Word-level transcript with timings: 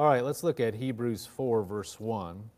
All 0.00 0.06
right, 0.06 0.24
let's 0.24 0.42
look 0.42 0.60
at 0.60 0.76
Hebrews 0.76 1.26
4, 1.26 1.62
verse 1.62 2.00
1. 2.00 2.48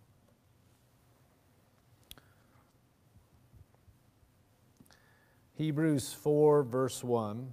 Hebrews 5.55 6.13
4, 6.13 6.63
verse 6.63 7.03
1. 7.03 7.53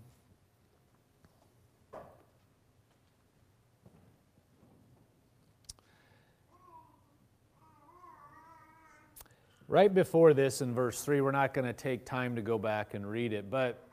Right 9.68 9.92
before 9.92 10.36
this 10.36 10.62
in 10.62 10.72
verse 10.72 11.02
3, 11.02 11.22
we're 11.22 11.32
not 11.32 11.56
going 11.56 11.66
to 11.66 11.74
take 11.74 12.06
time 12.06 12.36
to 12.36 12.44
go 12.44 12.60
back 12.60 12.94
and 12.94 13.10
read 13.10 13.34
it, 13.34 13.50
but 13.50 13.88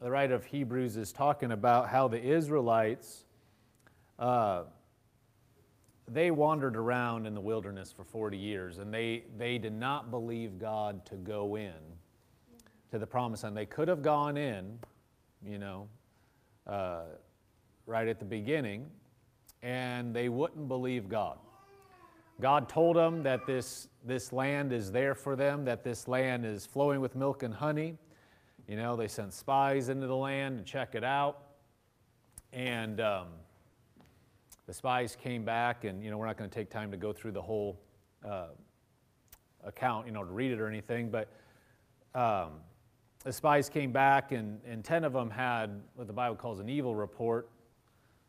the 0.00 0.10
writer 0.10 0.34
of 0.34 0.46
Hebrews 0.46 0.96
is 0.96 1.12
talking 1.12 1.52
about 1.52 1.90
how 1.90 2.08
the 2.08 2.22
Israelites, 2.22 3.26
uh, 4.18 4.62
they 6.08 6.30
wandered 6.30 6.76
around 6.76 7.26
in 7.26 7.34
the 7.34 7.40
wilderness 7.40 7.92
for 7.92 8.04
40 8.04 8.36
years 8.36 8.78
and 8.78 8.92
they, 8.92 9.24
they 9.36 9.58
did 9.58 9.72
not 9.72 10.10
believe 10.10 10.58
God 10.58 11.04
to 11.06 11.16
go 11.16 11.56
in 11.56 11.74
to 12.90 12.98
the 12.98 13.06
promised 13.06 13.44
land. 13.44 13.56
They 13.56 13.66
could 13.66 13.88
have 13.88 14.02
gone 14.02 14.36
in, 14.36 14.78
you 15.44 15.58
know, 15.58 15.88
uh, 16.66 17.04
right 17.86 18.08
at 18.08 18.18
the 18.18 18.24
beginning, 18.24 18.86
and 19.62 20.14
they 20.14 20.28
wouldn't 20.28 20.68
believe 20.68 21.08
God. 21.08 21.38
God 22.40 22.68
told 22.68 22.96
them 22.96 23.22
that 23.22 23.46
this, 23.46 23.88
this 24.04 24.32
land 24.32 24.72
is 24.72 24.92
there 24.92 25.14
for 25.14 25.36
them, 25.36 25.64
that 25.64 25.82
this 25.82 26.06
land 26.06 26.44
is 26.44 26.66
flowing 26.66 27.00
with 27.00 27.16
milk 27.16 27.42
and 27.42 27.54
honey. 27.54 27.96
You 28.68 28.76
know, 28.76 28.96
they 28.96 29.08
sent 29.08 29.32
spies 29.32 29.88
into 29.88 30.06
the 30.06 30.16
land 30.16 30.58
to 30.58 30.64
check 30.64 30.94
it 30.94 31.04
out. 31.04 31.42
And 32.52 33.00
um, 33.00 33.28
the 34.66 34.74
spies 34.74 35.16
came 35.16 35.44
back, 35.44 35.84
and, 35.84 36.02
you 36.02 36.10
know, 36.10 36.18
we're 36.18 36.26
not 36.26 36.36
going 36.36 36.50
to 36.50 36.54
take 36.54 36.70
time 36.70 36.90
to 36.90 36.96
go 36.96 37.12
through 37.12 37.32
the 37.32 37.42
whole 37.42 37.80
uh, 38.28 38.48
account, 39.64 40.06
you 40.06 40.12
know, 40.12 40.24
to 40.24 40.30
read 40.30 40.50
it 40.50 40.60
or 40.60 40.66
anything, 40.66 41.10
but 41.10 41.28
um, 42.14 42.52
the 43.24 43.32
spies 43.32 43.68
came 43.68 43.92
back, 43.92 44.32
and, 44.32 44.60
and 44.66 44.84
10 44.84 45.04
of 45.04 45.12
them 45.12 45.30
had 45.30 45.82
what 45.94 46.06
the 46.06 46.12
Bible 46.12 46.36
calls 46.36 46.60
an 46.60 46.68
evil 46.68 46.94
report, 46.94 47.48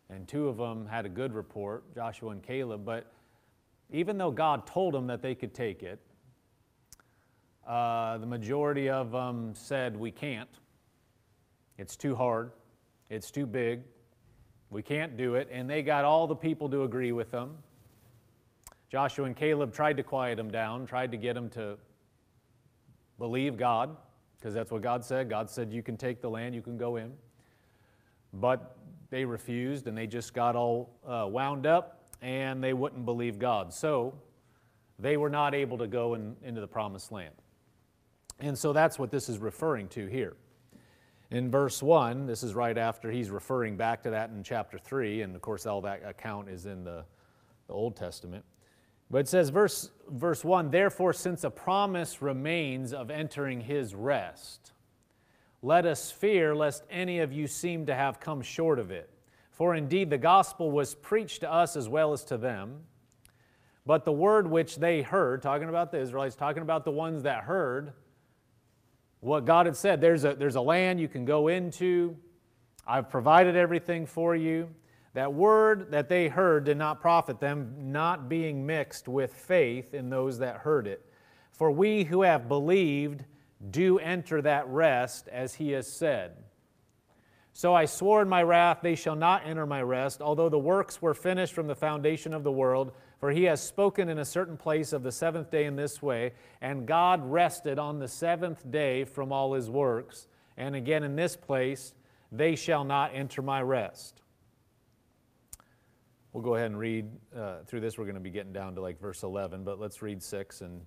and 0.10 0.28
two 0.28 0.48
of 0.48 0.58
them 0.58 0.86
had 0.86 1.06
a 1.06 1.10
good 1.10 1.34
report, 1.34 1.94
Joshua 1.96 2.32
and 2.32 2.44
Caleb. 2.44 2.86
But 2.86 3.12
even 3.92 4.18
though 4.18 4.32
God 4.32 4.68
told 4.68 4.94
them 4.94 5.08
that 5.08 5.22
they 5.22 5.36
could 5.36 5.54
take 5.54 5.84
it, 5.84 6.00
uh, 7.68 8.18
the 8.18 8.26
majority 8.26 8.90
of 8.90 9.12
them 9.12 9.54
said, 9.54 9.98
We 9.98 10.12
can't. 10.12 10.50
It's 11.78 11.96
too 11.96 12.16
hard. 12.16 12.52
It's 13.10 13.30
too 13.30 13.46
big. 13.46 13.82
We 14.70 14.82
can't 14.82 15.18
do 15.18 15.36
it. 15.36 15.48
And 15.52 15.70
they 15.70 15.82
got 15.82 16.06
all 16.06 16.28
the 16.28 16.36
people 16.36 16.70
to 16.70 16.84
agree 16.84 17.12
with 17.12 17.32
them. 17.32 17.58
Joshua 18.90 19.26
and 19.26 19.36
Caleb 19.36 19.74
tried 19.74 19.98
to 19.98 20.04
quiet 20.04 20.38
them 20.38 20.50
down, 20.50 20.86
tried 20.86 21.12
to 21.12 21.18
get 21.18 21.34
them 21.34 21.50
to 21.52 21.78
believe 23.20 23.58
God, 23.58 23.96
because 24.38 24.54
that's 24.54 24.72
what 24.72 24.82
God 24.82 25.04
said. 25.04 25.30
God 25.30 25.50
said, 25.50 25.74
You 25.74 25.84
can 25.84 25.98
take 25.98 26.22
the 26.22 26.30
land, 26.30 26.56
you 26.56 26.62
can 26.62 26.78
go 26.78 26.96
in. 26.96 27.14
But 28.34 28.78
they 29.10 29.26
refused 29.26 29.88
and 29.88 29.98
they 29.98 30.08
just 30.08 30.34
got 30.34 30.56
all 30.56 30.90
uh, 31.06 31.28
wound 31.30 31.66
up 31.66 32.02
and 32.22 32.64
they 32.64 32.74
wouldn't 32.74 33.06
believe 33.06 33.40
God. 33.40 33.74
So 33.74 34.14
they 35.00 35.18
were 35.18 35.30
not 35.30 35.54
able 35.54 35.78
to 35.78 35.88
go 35.88 36.14
in, 36.16 36.36
into 36.44 36.62
the 36.62 36.68
promised 36.68 37.12
land. 37.12 37.34
And 38.40 38.58
so 38.58 38.74
that's 38.74 39.00
what 39.00 39.12
this 39.12 39.30
is 39.30 39.40
referring 39.40 39.88
to 39.90 40.08
here. 40.08 40.36
In 41.30 41.52
verse 41.52 41.84
1, 41.84 42.26
this 42.26 42.42
is 42.42 42.54
right 42.54 42.78
after 42.78 43.12
he's 43.12 43.30
referring 43.30 43.76
back 43.76 44.02
to 44.04 44.12
that 44.12 44.30
in 44.30 44.44
chapter 44.44 44.78
3, 44.78 45.24
and 45.24 45.36
of 45.36 45.42
course, 45.42 45.66
all 45.66 45.82
that 45.82 46.02
account 46.06 46.48
is 46.50 46.66
in 46.66 46.86
the, 46.86 47.04
the 47.68 47.74
Old 47.74 47.98
Testament. 47.98 48.46
But 49.12 49.20
it 49.20 49.28
says, 49.28 49.50
verse, 49.50 49.92
verse 50.10 50.46
1 50.46 50.72
Therefore, 50.72 51.12
since 51.12 51.44
a 51.44 51.50
promise 51.50 52.22
remains 52.22 52.94
of 52.94 53.10
entering 53.12 53.60
his 53.60 53.94
rest, 53.94 54.72
let 55.62 55.86
us 55.86 56.12
fear 56.12 56.56
lest 56.56 56.86
any 56.90 57.20
of 57.20 57.34
you 57.34 57.48
seem 57.48 57.86
to 57.88 57.96
have 57.96 58.20
come 58.20 58.42
short 58.42 58.80
of 58.80 58.92
it. 58.92 59.10
For 59.52 59.76
indeed 59.76 60.10
the 60.10 60.18
gospel 60.18 60.72
was 60.72 60.96
preached 60.96 61.42
to 61.42 61.52
us 61.52 61.76
as 61.76 61.90
well 61.90 62.14
as 62.14 62.24
to 62.26 62.38
them. 62.38 62.84
But 63.86 64.06
the 64.06 64.12
word 64.12 64.48
which 64.48 64.76
they 64.76 65.02
heard, 65.02 65.42
talking 65.42 65.68
about 65.68 65.92
the 65.92 66.00
Israelites, 66.00 66.36
talking 66.36 66.62
about 66.62 66.86
the 66.86 66.92
ones 66.92 67.24
that 67.24 67.44
heard 67.44 67.94
what 69.20 69.46
God 69.46 69.66
had 69.66 69.76
said 69.76 70.02
there's 70.02 70.24
a, 70.24 70.36
there's 70.36 70.56
a 70.56 70.62
land 70.62 71.00
you 71.00 71.08
can 71.08 71.26
go 71.26 71.48
into, 71.48 72.18
I've 72.86 73.10
provided 73.10 73.56
everything 73.56 74.06
for 74.06 74.36
you. 74.36 74.70
That 75.14 75.34
word 75.34 75.92
that 75.92 76.10
they 76.10 76.28
heard 76.28 76.66
did 76.66 76.78
not 76.78 77.02
profit 77.02 77.40
them, 77.40 77.92
not 77.92 78.30
being 78.30 78.66
mixed 78.66 79.08
with 79.08 79.34
faith 79.34 79.94
in 79.94 80.10
those 80.10 80.40
that 80.40 80.58
heard 80.58 80.86
it. 80.86 81.04
For 81.52 81.72
we 81.72 82.04
who 82.04 82.22
have 82.22 82.48
believed 82.48 83.26
do 83.72 83.98
enter 83.98 84.42
that 84.44 84.68
rest, 84.68 85.28
as 85.28 85.56
he 85.56 85.72
has 85.72 85.92
said. 85.92 86.34
So 87.54 87.74
I 87.74 87.86
swore 87.86 88.22
in 88.22 88.30
my 88.30 88.44
wrath, 88.44 88.80
they 88.84 88.94
shall 88.94 89.16
not 89.16 89.48
enter 89.48 89.66
my 89.66 89.82
rest, 89.82 90.22
although 90.22 90.50
the 90.50 90.60
works 90.60 91.02
were 91.02 91.16
finished 91.16 91.54
from 91.54 91.66
the 91.66 91.74
foundation 91.74 92.32
of 92.36 92.44
the 92.44 92.52
world. 92.52 92.92
For 93.20 93.32
he 93.32 93.46
has 93.46 93.62
spoken 93.62 94.10
in 94.10 94.20
a 94.20 94.26
certain 94.26 94.58
place 94.58 94.94
of 94.94 95.02
the 95.02 95.12
seventh 95.12 95.50
day 95.50 95.66
in 95.66 95.76
this 95.76 96.02
way, 96.02 96.34
and 96.62 96.86
God 96.86 97.24
rested 97.24 97.80
on 97.80 97.98
the 98.00 98.08
seventh 98.08 98.70
day 98.70 99.06
from 99.06 99.32
all 99.32 99.54
his 99.54 99.70
works. 99.70 100.28
And 100.56 100.76
again 100.76 101.04
in 101.04 101.16
this 101.16 101.36
place, 101.36 101.94
they 102.32 102.56
shall 102.56 102.84
not 102.84 103.12
enter 103.14 103.42
my 103.42 103.62
rest. 103.62 104.22
We'll 106.34 106.44
go 106.44 106.56
ahead 106.56 106.68
and 106.68 106.78
read 106.78 107.10
uh, 107.36 107.64
through 107.66 107.80
this. 107.80 107.98
We're 107.98 108.06
going 108.06 108.16
to 108.16 108.22
be 108.22 108.30
getting 108.30 108.54
down 108.54 108.76
to 108.76 108.82
like 108.82 109.00
verse 109.00 109.24
11, 109.24 109.64
but 109.64 109.80
let's 109.80 110.02
read 110.04 110.22
6 110.22 110.62
and 110.62 110.82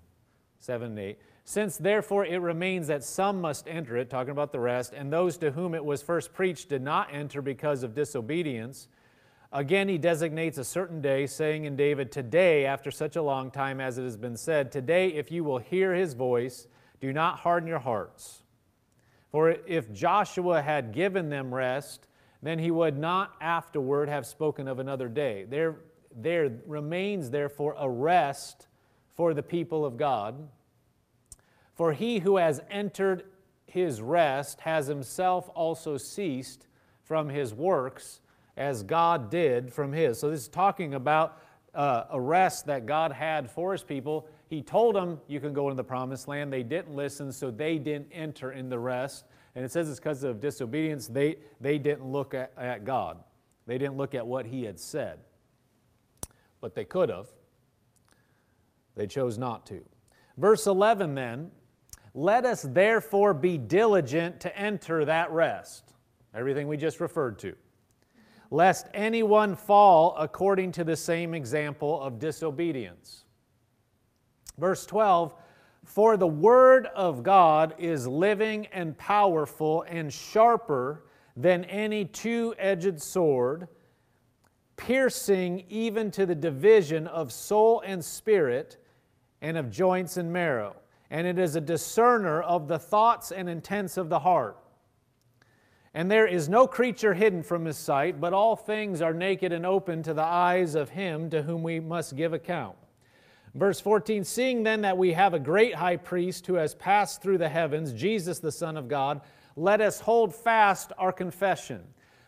7 0.60 0.90
and 0.90 0.98
8. 0.98 1.18
Since 1.44 1.78
therefore 1.78 2.24
it 2.24 2.38
remains 2.38 2.86
that 2.86 3.02
some 3.02 3.40
must 3.40 3.66
enter 3.66 3.96
it, 3.96 4.10
talking 4.10 4.30
about 4.30 4.52
the 4.52 4.60
rest, 4.60 4.92
and 4.92 5.12
those 5.12 5.36
to 5.38 5.50
whom 5.50 5.74
it 5.74 5.84
was 5.84 6.02
first 6.02 6.32
preached 6.32 6.68
did 6.68 6.82
not 6.82 7.12
enter 7.12 7.42
because 7.42 7.82
of 7.82 7.94
disobedience, 7.94 8.86
again 9.52 9.88
he 9.88 9.98
designates 9.98 10.58
a 10.58 10.64
certain 10.64 11.00
day, 11.00 11.26
saying 11.26 11.64
in 11.64 11.76
David, 11.76 12.12
Today, 12.12 12.66
after 12.66 12.90
such 12.90 13.16
a 13.16 13.22
long 13.22 13.50
time 13.50 13.80
as 13.80 13.98
it 13.98 14.04
has 14.04 14.16
been 14.16 14.36
said, 14.36 14.70
Today, 14.70 15.08
if 15.08 15.30
you 15.30 15.44
will 15.44 15.58
hear 15.58 15.94
his 15.94 16.14
voice, 16.14 16.66
do 17.00 17.12
not 17.12 17.40
harden 17.40 17.68
your 17.68 17.78
hearts. 17.78 18.42
For 19.30 19.50
if 19.50 19.92
Joshua 19.92 20.60
had 20.60 20.92
given 20.92 21.28
them 21.28 21.54
rest, 21.54 22.08
then 22.42 22.58
he 22.58 22.70
would 22.70 22.98
not 22.98 23.34
afterward 23.40 24.08
have 24.08 24.26
spoken 24.26 24.66
of 24.66 24.78
another 24.78 25.08
day. 25.08 25.44
There, 25.48 25.76
there 26.14 26.50
remains, 26.66 27.30
therefore, 27.30 27.76
a 27.78 27.88
rest 27.88 28.66
for 29.14 29.34
the 29.34 29.42
people 29.42 29.84
of 29.84 29.96
God 29.96 30.48
for 31.80 31.94
he 31.94 32.18
who 32.18 32.36
has 32.36 32.60
entered 32.70 33.24
his 33.64 34.02
rest 34.02 34.60
has 34.60 34.86
himself 34.86 35.48
also 35.54 35.96
ceased 35.96 36.66
from 37.04 37.30
his 37.30 37.54
works 37.54 38.20
as 38.60 38.82
God 38.82 39.30
did 39.30 39.72
from 39.72 39.90
his. 39.90 40.20
So 40.20 40.30
this 40.30 40.42
is 40.42 40.48
talking 40.48 40.92
about 40.92 41.40
uh, 41.74 42.04
a 42.10 42.20
rest 42.20 42.66
that 42.66 42.84
God 42.84 43.10
had 43.10 43.50
for 43.50 43.72
his 43.72 43.82
people. 43.82 44.28
He 44.48 44.60
told 44.60 44.94
them, 44.94 45.18
You 45.28 45.40
can 45.40 45.54
go 45.54 45.64
into 45.70 45.76
the 45.76 45.84
promised 45.84 46.28
land. 46.28 46.52
They 46.52 46.62
didn't 46.62 46.94
listen, 46.94 47.32
so 47.32 47.50
they 47.50 47.78
didn't 47.78 48.08
enter 48.12 48.52
in 48.52 48.68
the 48.68 48.78
rest. 48.78 49.24
And 49.54 49.64
it 49.64 49.72
says 49.72 49.88
it's 49.88 49.98
because 49.98 50.24
of 50.24 50.40
disobedience. 50.40 51.08
They, 51.08 51.36
they 51.58 51.78
didn't 51.78 52.04
look 52.04 52.34
at, 52.34 52.52
at 52.58 52.84
God, 52.84 53.24
they 53.66 53.78
didn't 53.78 53.96
look 53.96 54.14
at 54.14 54.26
what 54.26 54.44
he 54.44 54.64
had 54.64 54.78
said. 54.78 55.20
But 56.60 56.74
they 56.74 56.84
could 56.84 57.08
have. 57.08 57.28
They 58.94 59.06
chose 59.06 59.38
not 59.38 59.64
to. 59.66 59.80
Verse 60.36 60.66
11 60.66 61.14
then 61.14 61.50
let 62.12 62.44
us 62.44 62.60
therefore 62.60 63.32
be 63.32 63.56
diligent 63.56 64.40
to 64.40 64.54
enter 64.58 65.06
that 65.06 65.30
rest. 65.30 65.94
Everything 66.34 66.68
we 66.68 66.76
just 66.76 67.00
referred 67.00 67.38
to. 67.38 67.54
Lest 68.50 68.88
anyone 68.94 69.54
fall 69.54 70.16
according 70.18 70.72
to 70.72 70.84
the 70.84 70.96
same 70.96 71.34
example 71.34 72.00
of 72.02 72.18
disobedience. 72.18 73.24
Verse 74.58 74.84
12 74.86 75.34
For 75.84 76.16
the 76.16 76.26
word 76.26 76.86
of 76.86 77.22
God 77.22 77.74
is 77.78 78.06
living 78.06 78.66
and 78.66 78.98
powerful 78.98 79.82
and 79.88 80.12
sharper 80.12 81.06
than 81.36 81.64
any 81.64 82.04
two 82.04 82.54
edged 82.58 83.00
sword, 83.00 83.68
piercing 84.76 85.64
even 85.68 86.10
to 86.10 86.26
the 86.26 86.34
division 86.34 87.06
of 87.06 87.30
soul 87.30 87.82
and 87.86 88.04
spirit 88.04 88.78
and 89.40 89.56
of 89.56 89.70
joints 89.70 90.16
and 90.16 90.32
marrow 90.32 90.74
and 91.10 91.26
it 91.26 91.38
is 91.38 91.56
a 91.56 91.60
discerner 91.60 92.40
of 92.42 92.68
the 92.68 92.78
thoughts 92.78 93.32
and 93.32 93.48
intents 93.48 93.96
of 93.96 94.08
the 94.08 94.18
heart. 94.18 94.56
And 95.92 96.10
there 96.10 96.26
is 96.26 96.48
no 96.48 96.66
creature 96.66 97.14
hidden 97.14 97.42
from 97.42 97.64
his 97.64 97.76
sight, 97.76 98.20
but 98.20 98.32
all 98.32 98.54
things 98.54 99.02
are 99.02 99.12
naked 99.12 99.52
and 99.52 99.66
open 99.66 100.02
to 100.04 100.14
the 100.14 100.22
eyes 100.22 100.74
of 100.74 100.90
him 100.90 101.30
to 101.30 101.42
whom 101.42 101.62
we 101.62 101.80
must 101.80 102.16
give 102.16 102.32
account. 102.32 102.76
Verse 103.54 103.80
14 103.80 104.22
Seeing 104.24 104.62
then 104.62 104.82
that 104.82 104.96
we 104.96 105.12
have 105.12 105.34
a 105.34 105.40
great 105.40 105.74
high 105.74 105.96
priest 105.96 106.46
who 106.46 106.54
has 106.54 106.74
passed 106.74 107.22
through 107.22 107.38
the 107.38 107.48
heavens, 107.48 107.92
Jesus 107.92 108.38
the 108.38 108.52
Son 108.52 108.76
of 108.76 108.88
God, 108.88 109.20
let 109.56 109.80
us 109.80 110.00
hold 110.00 110.34
fast 110.34 110.92
our 110.96 111.12
confession. 111.12 111.82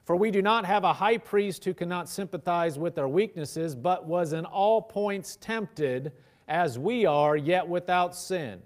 For 0.05 0.17
we 0.17 0.32
do 0.32 0.43
not 0.43 0.65
have 0.67 0.82
a 0.82 0.93
high 0.93 1.19
priest 1.19 1.65
who 1.65 1.75
cannot 1.75 2.08
sympathize 2.08 2.76
with 2.76 2.99
our 2.99 3.08
weaknesses, 3.08 3.76
but 3.76 4.05
was 4.05 4.32
in 4.32 4.44
all 4.44 4.82
points 4.82 5.37
tempted 5.41 6.12
as 6.49 6.79
we 6.79 7.06
are, 7.06 7.37
yet 7.37 7.69
without 7.69 8.17
sin. 8.17 8.61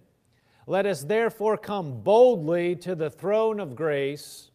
Let 0.66 0.86
us 0.86 1.04
therefore 1.04 1.58
come 1.58 2.00
boldly 2.00 2.74
to 2.76 2.94
the 2.94 3.10
throne 3.10 3.60
of 3.60 3.76
grace, 3.76 4.50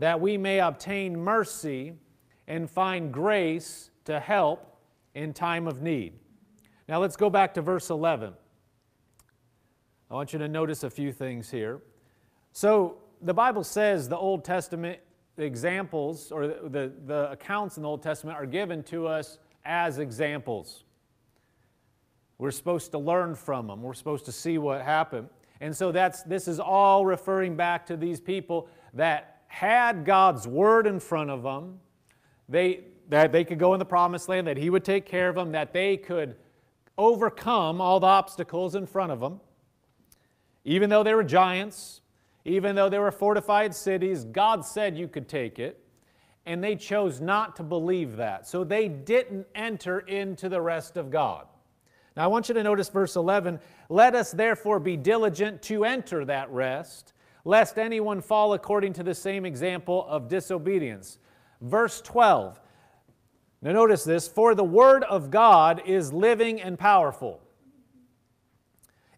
that 0.00 0.18
we 0.18 0.38
may 0.38 0.58
obtain 0.60 1.16
mercy 1.16 1.92
and 2.48 2.68
find 2.68 3.12
grace 3.12 3.90
to 4.06 4.18
help 4.18 4.78
in 5.14 5.32
time 5.34 5.68
of 5.68 5.82
need. 5.82 6.14
Now 6.88 7.00
let's 7.00 7.16
go 7.16 7.28
back 7.28 7.52
to 7.54 7.62
verse 7.62 7.90
11. 7.90 8.32
I 10.10 10.14
want 10.14 10.32
you 10.32 10.38
to 10.38 10.48
notice 10.48 10.84
a 10.84 10.90
few 10.90 11.12
things 11.12 11.50
here. 11.50 11.82
So 12.52 12.96
the 13.20 13.34
Bible 13.34 13.62
says 13.62 14.08
the 14.08 14.16
Old 14.16 14.42
Testament 14.42 14.98
examples 15.36 16.32
or 16.32 16.46
the, 16.46 16.92
the, 17.04 17.30
accounts 17.30 17.76
in 17.76 17.82
the 17.82 17.88
Old 17.88 18.02
Testament 18.02 18.38
are 18.38 18.46
given 18.46 18.82
to 18.84 19.06
us 19.06 19.38
as 19.66 19.98
examples. 19.98 20.84
We're 22.38 22.50
supposed 22.52 22.90
to 22.92 22.98
learn 22.98 23.34
from 23.34 23.66
them. 23.66 23.82
We're 23.82 23.92
supposed 23.92 24.24
to 24.24 24.32
see 24.32 24.56
what 24.56 24.80
happened. 24.80 25.28
And 25.60 25.76
so 25.76 25.92
that's 25.92 26.22
this 26.22 26.48
is 26.48 26.58
all 26.58 27.04
referring 27.04 27.54
back 27.54 27.84
to 27.86 27.98
these 27.98 28.18
people 28.18 28.66
that 28.94 29.39
had 29.50 30.04
God's 30.04 30.46
word 30.46 30.86
in 30.86 31.00
front 31.00 31.28
of 31.28 31.42
them. 31.42 31.80
They 32.48 32.84
that 33.08 33.32
they 33.32 33.44
could 33.44 33.58
go 33.58 33.74
in 33.74 33.80
the 33.80 33.84
promised 33.84 34.28
land, 34.28 34.46
that 34.46 34.56
he 34.56 34.70
would 34.70 34.84
take 34.84 35.04
care 35.04 35.28
of 35.28 35.34
them, 35.34 35.50
that 35.52 35.72
they 35.72 35.96
could 35.96 36.36
overcome 36.96 37.80
all 37.80 37.98
the 37.98 38.06
obstacles 38.06 38.76
in 38.76 38.86
front 38.86 39.10
of 39.10 39.18
them. 39.18 39.40
Even 40.64 40.88
though 40.88 41.02
they 41.02 41.14
were 41.14 41.24
giants, 41.24 42.02
even 42.44 42.76
though 42.76 42.88
there 42.88 43.00
were 43.00 43.10
fortified 43.10 43.74
cities, 43.74 44.24
God 44.24 44.64
said 44.64 44.96
you 44.96 45.08
could 45.08 45.28
take 45.28 45.58
it, 45.58 45.82
and 46.46 46.62
they 46.62 46.76
chose 46.76 47.20
not 47.20 47.56
to 47.56 47.64
believe 47.64 48.16
that. 48.16 48.46
So 48.46 48.62
they 48.62 48.86
didn't 48.86 49.48
enter 49.56 49.98
into 50.00 50.48
the 50.48 50.60
rest 50.60 50.96
of 50.96 51.10
God. 51.10 51.46
Now 52.16 52.24
I 52.24 52.26
want 52.28 52.48
you 52.48 52.54
to 52.54 52.62
notice 52.62 52.88
verse 52.88 53.16
11 53.16 53.58
let 53.88 54.14
us 54.14 54.30
therefore 54.30 54.78
be 54.78 54.96
diligent 54.96 55.62
to 55.62 55.84
enter 55.84 56.24
that 56.26 56.48
rest, 56.52 57.12
lest 57.44 57.78
anyone 57.78 58.20
fall 58.20 58.52
according 58.52 58.92
to 58.94 59.02
the 59.02 59.14
same 59.14 59.44
example 59.44 60.06
of 60.08 60.28
disobedience. 60.28 61.18
Verse 61.60 62.00
12. 62.00 62.60
Now 63.62 63.72
notice 63.72 64.04
this 64.04 64.26
for 64.26 64.54
the 64.54 64.64
word 64.64 65.04
of 65.04 65.30
God 65.30 65.82
is 65.84 66.12
living 66.12 66.60
and 66.60 66.78
powerful, 66.78 67.40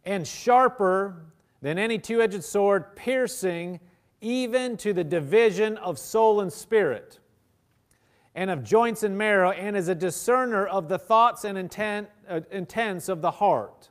and 0.04 0.26
sharper 0.26 1.26
than 1.60 1.78
any 1.78 1.98
two 1.98 2.20
edged 2.20 2.42
sword, 2.42 2.96
piercing 2.96 3.78
even 4.20 4.76
to 4.78 4.92
the 4.92 5.04
division 5.04 5.76
of 5.76 5.98
soul 5.98 6.40
and 6.40 6.52
spirit, 6.52 7.20
and 8.34 8.50
of 8.50 8.64
joints 8.64 9.04
and 9.04 9.16
marrow, 9.16 9.52
and 9.52 9.76
is 9.76 9.88
a 9.88 9.94
discerner 9.94 10.66
of 10.66 10.88
the 10.88 10.98
thoughts 10.98 11.44
and 11.44 11.56
intent, 11.56 12.08
uh, 12.28 12.40
intents 12.50 13.08
of 13.08 13.20
the 13.20 13.30
heart. 13.30 13.90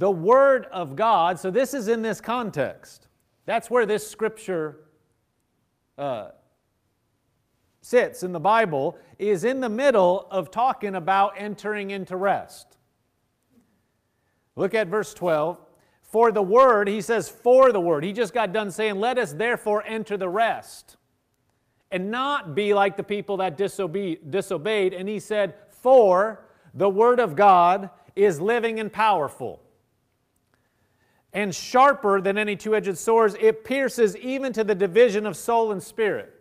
The 0.00 0.10
Word 0.10 0.64
of 0.72 0.96
God, 0.96 1.38
so 1.38 1.50
this 1.50 1.74
is 1.74 1.86
in 1.86 2.00
this 2.00 2.22
context. 2.22 3.06
That's 3.44 3.68
where 3.68 3.84
this 3.84 4.10
scripture 4.10 4.78
uh, 5.98 6.30
sits 7.82 8.22
in 8.22 8.32
the 8.32 8.40
Bible, 8.40 8.96
is 9.18 9.44
in 9.44 9.60
the 9.60 9.68
middle 9.68 10.26
of 10.30 10.50
talking 10.50 10.94
about 10.94 11.34
entering 11.36 11.90
into 11.90 12.16
rest. 12.16 12.78
Look 14.56 14.74
at 14.74 14.88
verse 14.88 15.12
12 15.12 15.58
for 16.00 16.32
the 16.32 16.42
word, 16.42 16.88
he 16.88 17.02
says, 17.02 17.28
for 17.28 17.70
the 17.70 17.80
word. 17.80 18.02
He 18.02 18.14
just 18.14 18.32
got 18.32 18.54
done 18.54 18.70
saying, 18.70 18.98
let 18.98 19.18
us 19.18 19.34
therefore 19.34 19.84
enter 19.86 20.16
the 20.16 20.30
rest 20.30 20.96
and 21.90 22.10
not 22.10 22.54
be 22.54 22.72
like 22.72 22.96
the 22.96 23.02
people 23.02 23.36
that 23.36 23.58
disobeyed. 23.58 24.94
And 24.94 25.10
he 25.10 25.20
said, 25.20 25.56
for 25.68 26.46
the 26.72 26.88
word 26.88 27.20
of 27.20 27.36
God 27.36 27.90
is 28.16 28.40
living 28.40 28.80
and 28.80 28.90
powerful 28.90 29.60
and 31.32 31.54
sharper 31.54 32.20
than 32.20 32.36
any 32.36 32.56
two 32.56 32.74
edged 32.74 32.98
sword. 32.98 33.36
It 33.40 33.64
pierces 33.64 34.16
even 34.16 34.52
to 34.52 34.64
the 34.64 34.74
division 34.74 35.26
of 35.26 35.36
soul 35.36 35.72
and 35.72 35.82
spirit 35.82 36.40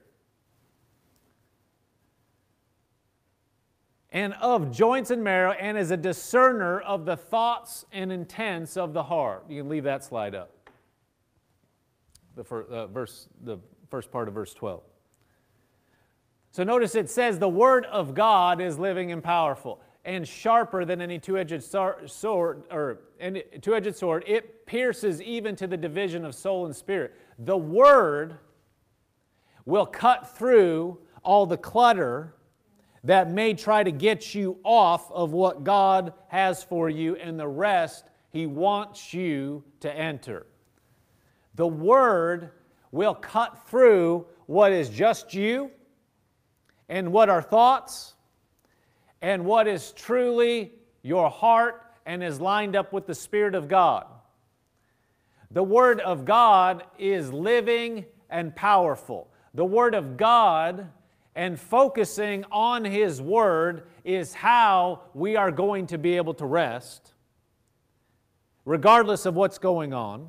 and 4.11 4.33
of 4.41 4.71
joints 4.71 5.11
and 5.11 5.23
marrow, 5.23 5.51
and 5.51 5.77
is 5.77 5.91
a 5.91 5.97
discerner 5.97 6.79
of 6.81 7.05
the 7.05 7.15
thoughts 7.15 7.85
and 7.91 8.11
intents 8.11 8.75
of 8.75 8.93
the 8.93 9.03
heart. 9.03 9.45
You 9.47 9.61
can 9.61 9.69
leave 9.69 9.83
that 9.83 10.03
slide 10.03 10.33
up. 10.33 10.51
The 12.35 12.43
first, 12.43 12.69
uh, 12.71 12.87
verse, 12.87 13.27
the 13.43 13.59
first 13.89 14.11
part 14.11 14.27
of 14.27 14.33
verse 14.33 14.53
12. 14.53 14.81
So 16.51 16.63
notice 16.63 16.95
it 16.95 17.09
says 17.09 17.37
the 17.37 17.49
word 17.49 17.85
of 17.85 18.15
God 18.15 18.59
is 18.59 18.79
living 18.79 19.11
and 19.11 19.23
powerful 19.23 19.79
and 20.05 20.27
sharper 20.27 20.85
than 20.85 21.01
any 21.01 21.19
two-edged 21.19 21.63
sword 21.63 22.63
or 22.71 22.99
any 23.19 23.43
two-edged 23.61 23.95
sword. 23.95 24.23
It 24.27 24.65
pierces 24.65 25.21
even 25.21 25.55
to 25.57 25.67
the 25.67 25.77
division 25.77 26.25
of 26.25 26.33
soul 26.35 26.65
and 26.65 26.75
spirit. 26.75 27.15
The 27.39 27.57
word 27.57 28.37
will 29.65 29.85
cut 29.85 30.35
through 30.37 30.99
all 31.23 31.45
the 31.45 31.57
clutter 31.57 32.33
that 33.03 33.29
may 33.29 33.53
try 33.53 33.83
to 33.83 33.91
get 33.91 34.35
you 34.35 34.57
off 34.63 35.11
of 35.11 35.31
what 35.31 35.63
God 35.63 36.13
has 36.27 36.63
for 36.63 36.89
you, 36.89 37.15
and 37.15 37.39
the 37.39 37.47
rest 37.47 38.05
He 38.31 38.45
wants 38.45 39.13
you 39.13 39.63
to 39.79 39.93
enter. 39.93 40.45
The 41.55 41.67
Word 41.67 42.51
will 42.91 43.15
cut 43.15 43.67
through 43.67 44.25
what 44.47 44.71
is 44.71 44.89
just 44.89 45.33
you 45.33 45.71
and 46.89 47.11
what 47.11 47.29
are 47.29 47.41
thoughts 47.41 48.15
and 49.21 49.45
what 49.45 49.67
is 49.67 49.91
truly 49.91 50.73
your 51.01 51.29
heart 51.29 51.83
and 52.05 52.23
is 52.23 52.39
lined 52.39 52.75
up 52.75 52.93
with 52.93 53.05
the 53.05 53.15
Spirit 53.15 53.55
of 53.55 53.67
God. 53.67 54.05
The 55.51 55.63
Word 55.63 55.99
of 56.01 56.25
God 56.25 56.83
is 56.97 57.31
living 57.33 58.05
and 58.29 58.55
powerful. 58.55 59.31
The 59.53 59.65
Word 59.65 59.95
of 59.95 60.15
God 60.17 60.87
and 61.35 61.59
focusing 61.59 62.45
on 62.51 62.85
His 62.85 63.21
Word 63.21 63.87
is 64.03 64.33
how 64.33 65.01
we 65.13 65.35
are 65.35 65.51
going 65.51 65.87
to 65.87 65.97
be 65.97 66.17
able 66.17 66.33
to 66.35 66.45
rest, 66.45 67.13
regardless 68.65 69.25
of 69.25 69.35
what's 69.35 69.57
going 69.57 69.93
on, 69.93 70.27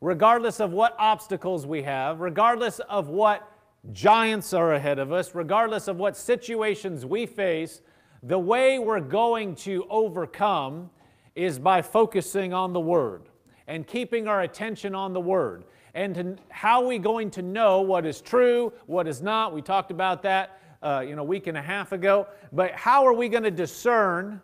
regardless 0.00 0.60
of 0.60 0.72
what 0.72 0.94
obstacles 0.98 1.66
we 1.66 1.82
have, 1.82 2.20
regardless 2.20 2.78
of 2.80 3.08
what 3.08 3.50
giants 3.92 4.52
are 4.52 4.74
ahead 4.74 4.98
of 4.98 5.12
us, 5.12 5.34
regardless 5.34 5.88
of 5.88 5.96
what 5.96 6.16
situations 6.16 7.04
we 7.04 7.26
face. 7.26 7.82
The 8.22 8.38
way 8.38 8.78
we're 8.78 9.00
going 9.00 9.54
to 9.56 9.86
overcome 9.88 10.90
is 11.34 11.58
by 11.58 11.82
focusing 11.82 12.52
on 12.52 12.72
the 12.72 12.80
Word 12.80 13.28
and 13.66 13.86
keeping 13.86 14.26
our 14.26 14.42
attention 14.42 14.94
on 14.94 15.12
the 15.12 15.20
Word 15.20 15.64
and 15.94 16.14
to, 16.14 16.36
how 16.48 16.82
are 16.82 16.86
we 16.86 16.98
going 16.98 17.30
to 17.32 17.42
know 17.42 17.80
what 17.80 18.04
is 18.04 18.20
true, 18.20 18.72
what 18.86 19.06
is 19.06 19.22
not? 19.22 19.52
We 19.52 19.62
talked 19.62 19.90
about 19.90 20.22
that 20.22 20.60
uh, 20.82 21.04
you 21.06 21.16
know, 21.16 21.22
a 21.22 21.24
week 21.24 21.46
and 21.46 21.56
a 21.56 21.62
half 21.62 21.92
ago. 21.92 22.26
But 22.52 22.72
how 22.72 23.06
are 23.06 23.12
we 23.12 23.28
going 23.28 23.42
to 23.42 23.50
discern 23.50 24.40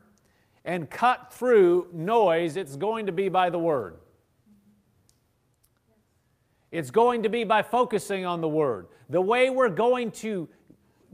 and 0.65 0.89
cut 0.89 1.33
through 1.33 1.89
noise? 1.93 2.57
It's 2.57 2.77
going 2.77 3.07
to 3.07 3.13
be 3.13 3.29
by 3.29 3.51
the 3.51 3.59
Word. 3.59 3.99
It's 6.71 6.91
going 6.91 7.23
to 7.23 7.29
be 7.29 7.45
by 7.45 7.63
focusing 7.63 8.25
on 8.25 8.41
the 8.41 8.49
Word. 8.49 8.89
The 9.11 9.21
way 9.21 9.51
we're 9.51 9.69
going 9.69 10.11
to 10.13 10.49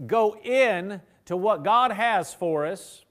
go 0.07 0.37
in 0.37 1.03
to 1.31 1.37
what 1.37 1.63
God 1.63 1.93
has 1.93 2.35
for 2.35 2.67
us, 2.67 3.05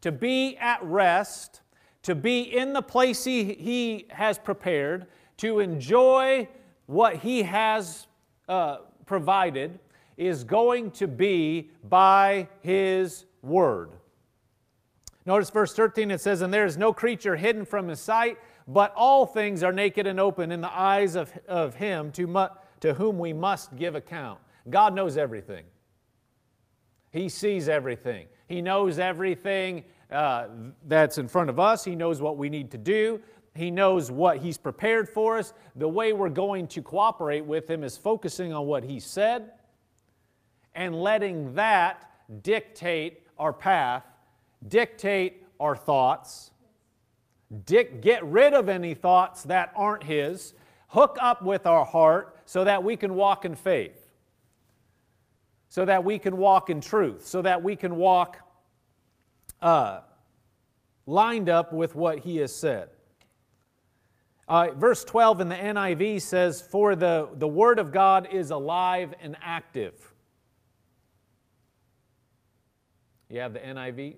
to 0.00 0.10
be 0.10 0.56
at 0.56 0.82
rest, 0.82 1.60
to 2.04 2.14
be 2.14 2.40
in 2.40 2.72
the 2.72 2.80
place 2.80 3.22
He, 3.22 3.52
he 3.52 4.06
has 4.08 4.38
prepared, 4.38 5.08
to 5.36 5.60
enjoy 5.60 6.48
what 6.86 7.16
He 7.16 7.42
has 7.42 8.06
uh, 8.48 8.78
provided 9.04 9.78
is 10.16 10.42
going 10.42 10.90
to 10.92 11.06
be 11.06 11.70
by 11.86 12.48
His 12.62 13.26
Word. 13.42 13.90
Notice 15.26 15.50
verse 15.50 15.74
13, 15.74 16.10
it 16.10 16.22
says, 16.22 16.40
And 16.40 16.54
there 16.54 16.64
is 16.64 16.78
no 16.78 16.94
creature 16.94 17.36
hidden 17.36 17.66
from 17.66 17.88
His 17.88 18.00
sight, 18.00 18.38
but 18.66 18.94
all 18.96 19.26
things 19.26 19.62
are 19.62 19.70
naked 19.70 20.06
and 20.06 20.18
open 20.18 20.50
in 20.50 20.62
the 20.62 20.74
eyes 20.74 21.14
of, 21.14 21.30
of 21.46 21.74
Him 21.74 22.10
to, 22.12 22.26
mu- 22.26 22.46
to 22.80 22.94
whom 22.94 23.18
we 23.18 23.34
must 23.34 23.76
give 23.76 23.94
account. 23.94 24.40
God 24.70 24.94
knows 24.94 25.18
everything. 25.18 25.66
He 27.10 27.28
sees 27.28 27.68
everything. 27.68 28.26
He 28.48 28.62
knows 28.62 28.98
everything 28.98 29.84
uh, 30.10 30.46
that's 30.86 31.18
in 31.18 31.28
front 31.28 31.50
of 31.50 31.58
us. 31.58 31.84
He 31.84 31.96
knows 31.96 32.20
what 32.20 32.36
we 32.36 32.48
need 32.48 32.70
to 32.72 32.78
do. 32.78 33.20
He 33.54 33.70
knows 33.70 34.10
what 34.10 34.38
He's 34.38 34.58
prepared 34.58 35.08
for 35.08 35.38
us. 35.38 35.52
The 35.76 35.88
way 35.88 36.12
we're 36.12 36.28
going 36.28 36.66
to 36.68 36.82
cooperate 36.82 37.44
with 37.44 37.68
Him 37.68 37.82
is 37.82 37.96
focusing 37.96 38.52
on 38.52 38.66
what 38.66 38.84
He 38.84 39.00
said 39.00 39.52
and 40.74 40.94
letting 40.94 41.54
that 41.54 42.10
dictate 42.42 43.22
our 43.38 43.52
path, 43.52 44.04
dictate 44.68 45.44
our 45.58 45.74
thoughts, 45.74 46.50
dic- 47.64 48.02
get 48.02 48.24
rid 48.24 48.52
of 48.52 48.68
any 48.68 48.94
thoughts 48.94 49.42
that 49.44 49.72
aren't 49.74 50.04
His, 50.04 50.54
hook 50.88 51.16
up 51.20 51.42
with 51.42 51.66
our 51.66 51.84
heart 51.84 52.36
so 52.44 52.64
that 52.64 52.84
we 52.84 52.96
can 52.96 53.14
walk 53.14 53.44
in 53.44 53.54
faith. 53.54 54.05
So 55.76 55.84
that 55.84 56.02
we 56.02 56.18
can 56.18 56.38
walk 56.38 56.70
in 56.70 56.80
truth, 56.80 57.26
so 57.26 57.42
that 57.42 57.62
we 57.62 57.76
can 57.76 57.96
walk 57.96 58.38
uh, 59.60 60.00
lined 61.04 61.50
up 61.50 61.70
with 61.70 61.94
what 61.94 62.20
He 62.20 62.38
has 62.38 62.50
said. 62.50 62.88
Uh, 64.48 64.68
verse 64.74 65.04
12 65.04 65.42
in 65.42 65.50
the 65.50 65.54
NIV 65.54 66.22
says, 66.22 66.62
For 66.62 66.96
the, 66.96 67.28
the 67.34 67.46
Word 67.46 67.78
of 67.78 67.92
God 67.92 68.26
is 68.32 68.52
alive 68.52 69.12
and 69.20 69.36
active. 69.42 69.92
You 73.28 73.40
have 73.40 73.52
the 73.52 73.60
NIV? 73.60 74.14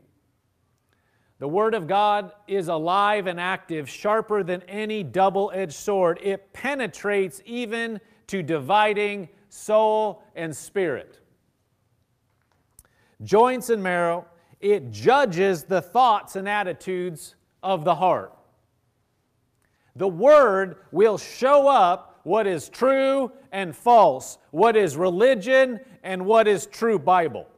The 1.41 1.49
Word 1.49 1.75
of 1.75 1.89
God 1.89 2.31
is 2.47 2.69
alive 2.69 3.27
and 3.27 3.41
active, 3.41 3.91
sharper 3.91 4.45
than 4.45 4.63
any 4.69 5.03
double 5.03 5.51
edged 5.53 5.73
sword. 5.73 6.21
It 6.23 6.53
penetrates 6.53 7.43
even 7.45 8.01
to 8.29 8.45
dividing 8.45 9.29
soul 9.49 10.23
and 10.37 10.57
spirit, 10.57 11.19
joints 13.23 13.71
and 13.71 13.83
marrow. 13.83 14.27
It 14.61 14.91
judges 14.91 15.65
the 15.65 15.81
thoughts 15.81 16.37
and 16.37 16.49
attitudes 16.49 17.37
of 17.63 17.85
the 17.85 17.95
heart. 17.95 18.33
The 19.97 20.09
Word 20.09 20.77
will 20.93 21.19
show 21.19 21.69
up 21.69 22.21
what 22.25 22.47
is 22.47 22.69
true 22.69 23.33
and 23.53 23.75
false, 23.75 24.39
what 24.51 24.77
is 24.77 24.97
religion 24.97 25.81
and 26.03 26.25
what 26.25 26.47
is 26.47 26.67
true 26.67 26.99
Bible, 26.99 27.49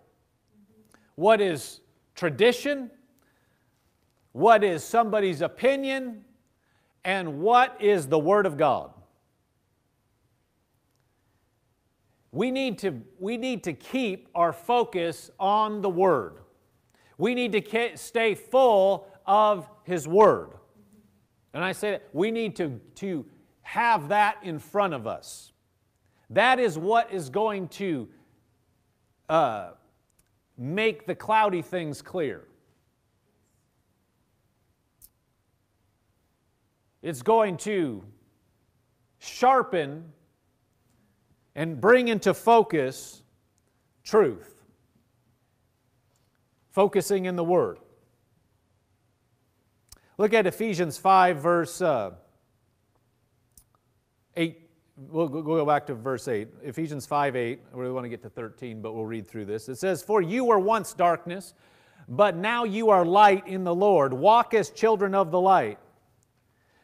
what 1.16 1.40
is 1.40 1.80
tradition, 2.14 2.90
what 4.32 4.62
is 4.62 4.84
somebody's 4.84 5.42
opinion, 5.42 6.24
and 7.04 7.40
what 7.40 7.76
is 7.80 8.06
the 8.06 8.18
Word 8.18 8.46
of 8.46 8.56
God. 8.56 8.92
We 12.32 12.50
need 12.50 12.78
to, 12.78 13.00
we 13.18 13.36
need 13.36 13.64
to 13.64 13.72
keep 13.72 14.28
our 14.34 14.52
focus 14.52 15.30
on 15.38 15.82
the 15.82 15.90
Word. 15.90 16.38
We 17.18 17.34
need 17.34 17.52
to 17.52 17.96
stay 17.96 18.34
full 18.34 19.06
of 19.26 19.68
His 19.84 20.06
Word. 20.06 20.52
And 21.52 21.64
I 21.64 21.72
say 21.72 21.92
that 21.92 22.08
we 22.12 22.30
need 22.30 22.54
to, 22.56 22.80
to 22.96 23.26
have 23.62 24.08
that 24.08 24.38
in 24.42 24.58
front 24.58 24.94
of 24.94 25.06
us. 25.06 25.52
That 26.30 26.60
is 26.60 26.78
what 26.78 27.12
is 27.12 27.28
going 27.28 27.68
to 27.68 28.08
uh, 29.28 29.70
make 30.56 31.06
the 31.06 31.14
cloudy 31.14 31.62
things 31.62 32.02
clear. 32.02 32.44
It's 37.02 37.22
going 37.22 37.56
to 37.58 38.04
sharpen 39.18 40.04
and 41.54 41.80
bring 41.80 42.08
into 42.08 42.34
focus 42.34 43.22
truth. 44.04 44.64
Focusing 46.70 47.24
in 47.24 47.36
the 47.36 47.44
Word. 47.44 47.78
Look 50.18 50.34
at 50.34 50.46
Ephesians 50.46 50.98
5, 50.98 51.38
verse 51.38 51.80
uh, 51.80 52.10
8. 54.36 54.58
We'll 55.08 55.28
go 55.28 55.64
back 55.64 55.86
to 55.86 55.94
verse 55.94 56.28
8. 56.28 56.48
Ephesians 56.62 57.06
5 57.06 57.34
8. 57.34 57.60
We 57.72 57.80
really 57.80 57.92
want 57.92 58.04
to 58.04 58.10
get 58.10 58.22
to 58.22 58.28
13, 58.28 58.82
but 58.82 58.92
we'll 58.92 59.06
read 59.06 59.26
through 59.26 59.46
this. 59.46 59.68
It 59.68 59.76
says, 59.76 60.02
For 60.02 60.20
you 60.20 60.44
were 60.44 60.58
once 60.58 60.92
darkness, 60.92 61.54
but 62.06 62.36
now 62.36 62.64
you 62.64 62.90
are 62.90 63.04
light 63.04 63.46
in 63.48 63.64
the 63.64 63.74
Lord. 63.74 64.12
Walk 64.12 64.52
as 64.52 64.70
children 64.70 65.14
of 65.14 65.30
the 65.30 65.40
light. 65.40 65.78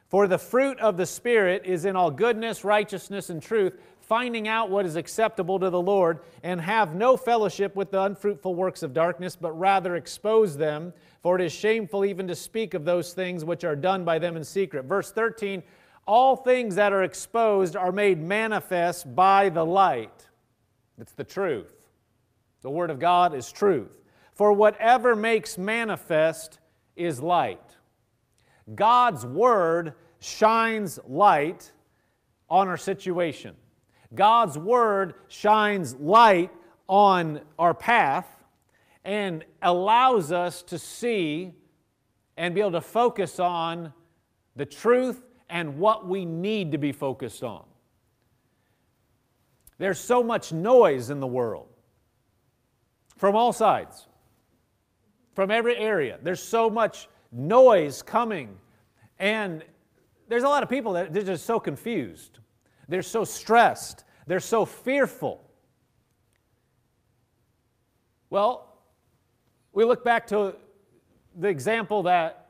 For 0.09 0.27
the 0.27 0.39
fruit 0.39 0.79
of 0.81 0.97
the 0.97 1.05
Spirit 1.05 1.63
is 1.65 1.85
in 1.85 1.97
all 1.97 2.11
goodness, 2.11 2.65
righteousness, 2.65 3.29
and 3.29 3.43
truth, 3.43 3.79
finding 4.07 4.47
out 4.47 4.71
what 4.71 4.87
is 4.87 4.97
acceptable 4.97 5.59
to 5.59 5.69
the 5.69 5.81
Lord, 5.81 6.21
and 6.43 6.61
have 6.61 6.95
no 6.95 7.17
fellowship 7.17 7.75
with 7.75 7.91
the 7.91 8.03
unfruitful 8.03 8.55
works 8.55 8.83
of 8.83 8.95
darkness, 8.95 9.37
but 9.37 9.53
rather 9.53 9.97
expose 9.97 10.57
them. 10.57 10.93
For 11.23 11.37
it 11.37 11.45
is 11.45 11.53
shameful 11.53 12.05
even 12.05 12.29
to 12.29 12.37
speak 12.37 12.75
of 12.75 12.85
those 12.85 13.13
things 13.13 13.45
which 13.45 13.65
are 13.65 13.77
done 13.77 14.05
by 14.05 14.19
them 14.19 14.37
in 14.37 14.45
secret. 14.45 14.85
Verse 14.85 15.11
13 15.11 15.63
All 16.07 16.37
things 16.37 16.77
that 16.77 16.93
are 16.93 17.03
exposed 17.03 17.75
are 17.75 17.93
made 17.93 18.21
manifest 18.21 19.13
by 19.15 19.49
the 19.49 19.65
light. 19.65 20.29
It's 20.99 21.13
the 21.13 21.25
truth. 21.25 21.89
The 22.63 22.71
Word 22.71 22.91
of 22.91 22.99
God 22.99 23.35
is 23.35 23.51
truth. 23.51 24.01
For 24.33 24.53
whatever 24.53 25.17
makes 25.17 25.59
manifest 25.59 26.61
is 26.95 27.21
light. 27.21 27.77
God's 28.75 29.27
Word 29.27 29.95
shines 30.21 30.99
light 31.07 31.73
on 32.49 32.69
our 32.69 32.77
situation. 32.77 33.55
God's 34.15 34.57
Word 34.59 35.15
shines 35.29 35.95
light 35.97 36.51
on 36.89 37.41
our 37.59 37.75
path 37.75 38.27
and 39.05 39.45
allows 39.63 40.33
us 40.33 40.63
to 40.65 40.79
see 40.79 41.53
and 42.37 42.55
be 42.55 42.61
able 42.61 42.73
to 42.73 42.81
focus 42.81 43.39
on 43.41 43.93
the 44.57 44.67
truth 44.67 45.23
and 45.49 45.79
what 45.79 46.07
we 46.07 46.25
need 46.25 46.73
to 46.73 46.79
be 46.79 46.93
focused 46.93 47.43
on. 47.43 47.65
There's 49.79 49.99
so 49.99 50.23
much 50.23 50.53
noise 50.53 51.11
in 51.11 51.21
the 51.21 51.27
world 51.27 51.69
from 53.17 53.37
all 53.37 53.53
sides, 53.53 54.07
from 55.35 55.51
every 55.51 55.77
area. 55.77 56.19
There's 56.23 56.43
so 56.43 56.71
much 56.71 57.09
noise 57.31 58.03
coming. 58.03 58.57
And 59.19 59.63
there's 60.29 60.43
a 60.43 60.49
lot 60.49 60.63
of 60.63 60.69
people 60.69 60.95
that 60.95 61.13
they're 61.13 61.23
just 61.23 61.47
so 61.47 61.61
confused. 61.61 62.39
They're 62.88 63.02
so 63.02 63.25
stressed. 63.25 64.05
They're 64.26 64.40
so 64.40 64.64
fearful. 64.64 65.43
Well, 68.31 68.75
we 69.73 69.85
look 69.85 70.05
back 70.05 70.26
to 70.28 70.57
the 71.37 71.49
example 71.49 72.05
that 72.05 72.47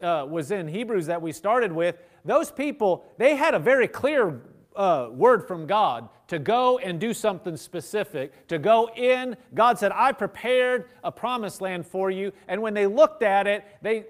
uh, 0.00 0.26
was 0.28 0.50
in 0.50 0.68
Hebrews 0.68 1.06
that 1.06 1.22
we 1.22 1.32
started 1.32 1.72
with. 1.72 1.96
Those 2.24 2.50
people, 2.50 3.04
they 3.18 3.36
had 3.36 3.54
a 3.54 3.58
very 3.58 3.88
clear 3.88 4.42
uh, 4.74 5.08
word 5.10 5.46
from 5.46 5.66
God 5.66 6.08
to 6.28 6.38
go 6.38 6.78
and 6.78 7.00
do 7.00 7.14
something 7.14 7.56
specific, 7.56 8.48
to 8.48 8.58
go 8.58 8.90
in. 8.96 9.36
God 9.54 9.78
said, 9.78 9.92
I 9.94 10.12
prepared 10.12 10.90
a 11.04 11.12
promised 11.12 11.60
land 11.60 11.86
for 11.86 12.10
you. 12.10 12.32
And 12.48 12.60
when 12.60 12.74
they 12.74 12.86
looked 12.86 13.22
at 13.22 13.46
it, 13.46 13.64
they, 13.80 14.06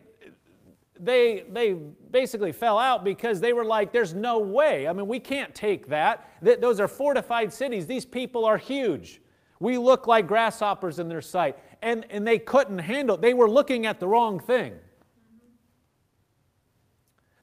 they, 1.00 1.44
they 1.50 1.72
basically 1.72 2.52
fell 2.52 2.78
out 2.78 3.04
because 3.04 3.40
they 3.40 3.52
were 3.52 3.64
like, 3.64 3.92
there's 3.92 4.14
no 4.14 4.38
way. 4.38 4.88
I 4.88 4.92
mean, 4.92 5.06
we 5.06 5.20
can't 5.20 5.54
take 5.54 5.88
that. 5.88 6.42
Th- 6.44 6.58
those 6.60 6.80
are 6.80 6.88
fortified 6.88 7.52
cities. 7.52 7.86
These 7.86 8.04
people 8.04 8.44
are 8.44 8.58
huge. 8.58 9.20
We 9.60 9.78
look 9.78 10.06
like 10.06 10.26
grasshoppers 10.26 10.98
in 10.98 11.08
their 11.08 11.22
sight. 11.22 11.56
And, 11.82 12.06
and 12.10 12.26
they 12.26 12.38
couldn't 12.38 12.78
handle 12.78 13.16
it. 13.16 13.22
They 13.22 13.34
were 13.34 13.48
looking 13.48 13.86
at 13.86 14.00
the 14.00 14.08
wrong 14.08 14.40
thing. 14.40 14.74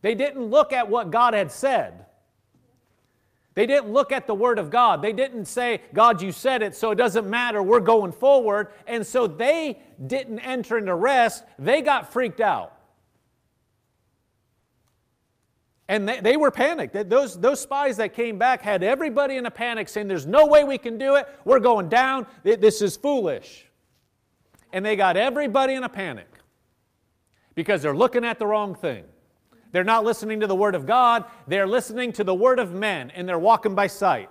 They 0.01 0.15
didn't 0.15 0.45
look 0.45 0.73
at 0.73 0.89
what 0.89 1.11
God 1.11 1.33
had 1.33 1.51
said. 1.51 2.05
They 3.55 3.65
didn't 3.67 3.93
look 3.93 4.11
at 4.11 4.25
the 4.25 4.33
Word 4.33 4.57
of 4.57 4.69
God. 4.69 5.01
They 5.01 5.13
didn't 5.13 5.45
say, 5.45 5.81
God, 5.93 6.21
you 6.21 6.31
said 6.31 6.63
it, 6.63 6.75
so 6.75 6.91
it 6.91 6.95
doesn't 6.95 7.29
matter. 7.29 7.61
We're 7.61 7.79
going 7.79 8.11
forward. 8.11 8.69
And 8.87 9.05
so 9.05 9.27
they 9.27 9.79
didn't 10.05 10.39
enter 10.39 10.77
into 10.77 10.95
rest. 10.95 11.43
They 11.59 11.81
got 11.81 12.11
freaked 12.11 12.41
out. 12.41 12.73
And 15.89 16.07
they, 16.07 16.21
they 16.21 16.37
were 16.37 16.51
panicked. 16.51 17.09
Those, 17.09 17.39
those 17.39 17.59
spies 17.59 17.97
that 17.97 18.13
came 18.13 18.37
back 18.37 18.61
had 18.61 18.83
everybody 18.83 19.35
in 19.35 19.45
a 19.45 19.51
panic 19.51 19.89
saying, 19.89 20.07
There's 20.07 20.25
no 20.25 20.45
way 20.45 20.63
we 20.63 20.77
can 20.77 20.97
do 20.97 21.15
it. 21.15 21.27
We're 21.43 21.59
going 21.59 21.89
down. 21.89 22.25
This 22.43 22.81
is 22.81 22.95
foolish. 22.95 23.65
And 24.71 24.85
they 24.85 24.95
got 24.95 25.17
everybody 25.17 25.73
in 25.73 25.83
a 25.83 25.89
panic 25.89 26.27
because 27.53 27.81
they're 27.81 27.95
looking 27.95 28.25
at 28.25 28.39
the 28.39 28.47
wrong 28.47 28.75
thing. 28.75 29.03
They're 29.71 29.83
not 29.83 30.03
listening 30.03 30.39
to 30.39 30.47
the 30.47 30.55
Word 30.55 30.75
of 30.75 30.85
God, 30.85 31.25
they're 31.47 31.67
listening 31.67 32.13
to 32.13 32.23
the 32.23 32.33
Word 32.33 32.59
of 32.59 32.73
men, 32.73 33.11
and 33.11 33.27
they're 33.27 33.39
walking 33.39 33.75
by 33.75 33.87
sight. 33.87 34.29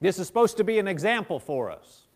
This 0.00 0.18
is 0.18 0.26
supposed 0.26 0.56
to 0.58 0.64
be 0.64 0.78
an 0.78 0.88
example 0.88 1.40
for 1.40 1.70
us. 1.70 2.07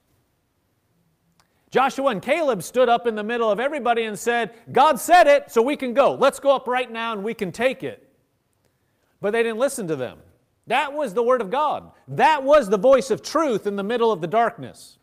Joshua 1.72 2.10
and 2.10 2.20
Caleb 2.20 2.62
stood 2.62 2.90
up 2.90 3.06
in 3.06 3.14
the 3.14 3.24
middle 3.24 3.50
of 3.50 3.58
everybody 3.58 4.04
and 4.04 4.16
said, 4.16 4.52
God 4.70 5.00
said 5.00 5.26
it, 5.26 5.50
so 5.50 5.62
we 5.62 5.74
can 5.74 5.94
go. 5.94 6.14
Let's 6.14 6.38
go 6.38 6.54
up 6.54 6.68
right 6.68 6.90
now 6.90 7.14
and 7.14 7.24
we 7.24 7.32
can 7.32 7.50
take 7.50 7.82
it. 7.82 8.12
But 9.22 9.30
they 9.30 9.42
didn't 9.42 9.58
listen 9.58 9.88
to 9.88 9.96
them. 9.96 10.18
That 10.66 10.92
was 10.92 11.14
the 11.14 11.22
Word 11.22 11.40
of 11.40 11.50
God. 11.50 11.90
That 12.08 12.44
was 12.44 12.68
the 12.68 12.76
voice 12.76 13.10
of 13.10 13.22
truth 13.22 13.66
in 13.66 13.76
the 13.76 13.82
middle 13.82 14.12
of 14.12 14.20
the 14.20 14.26
darkness. 14.26 14.98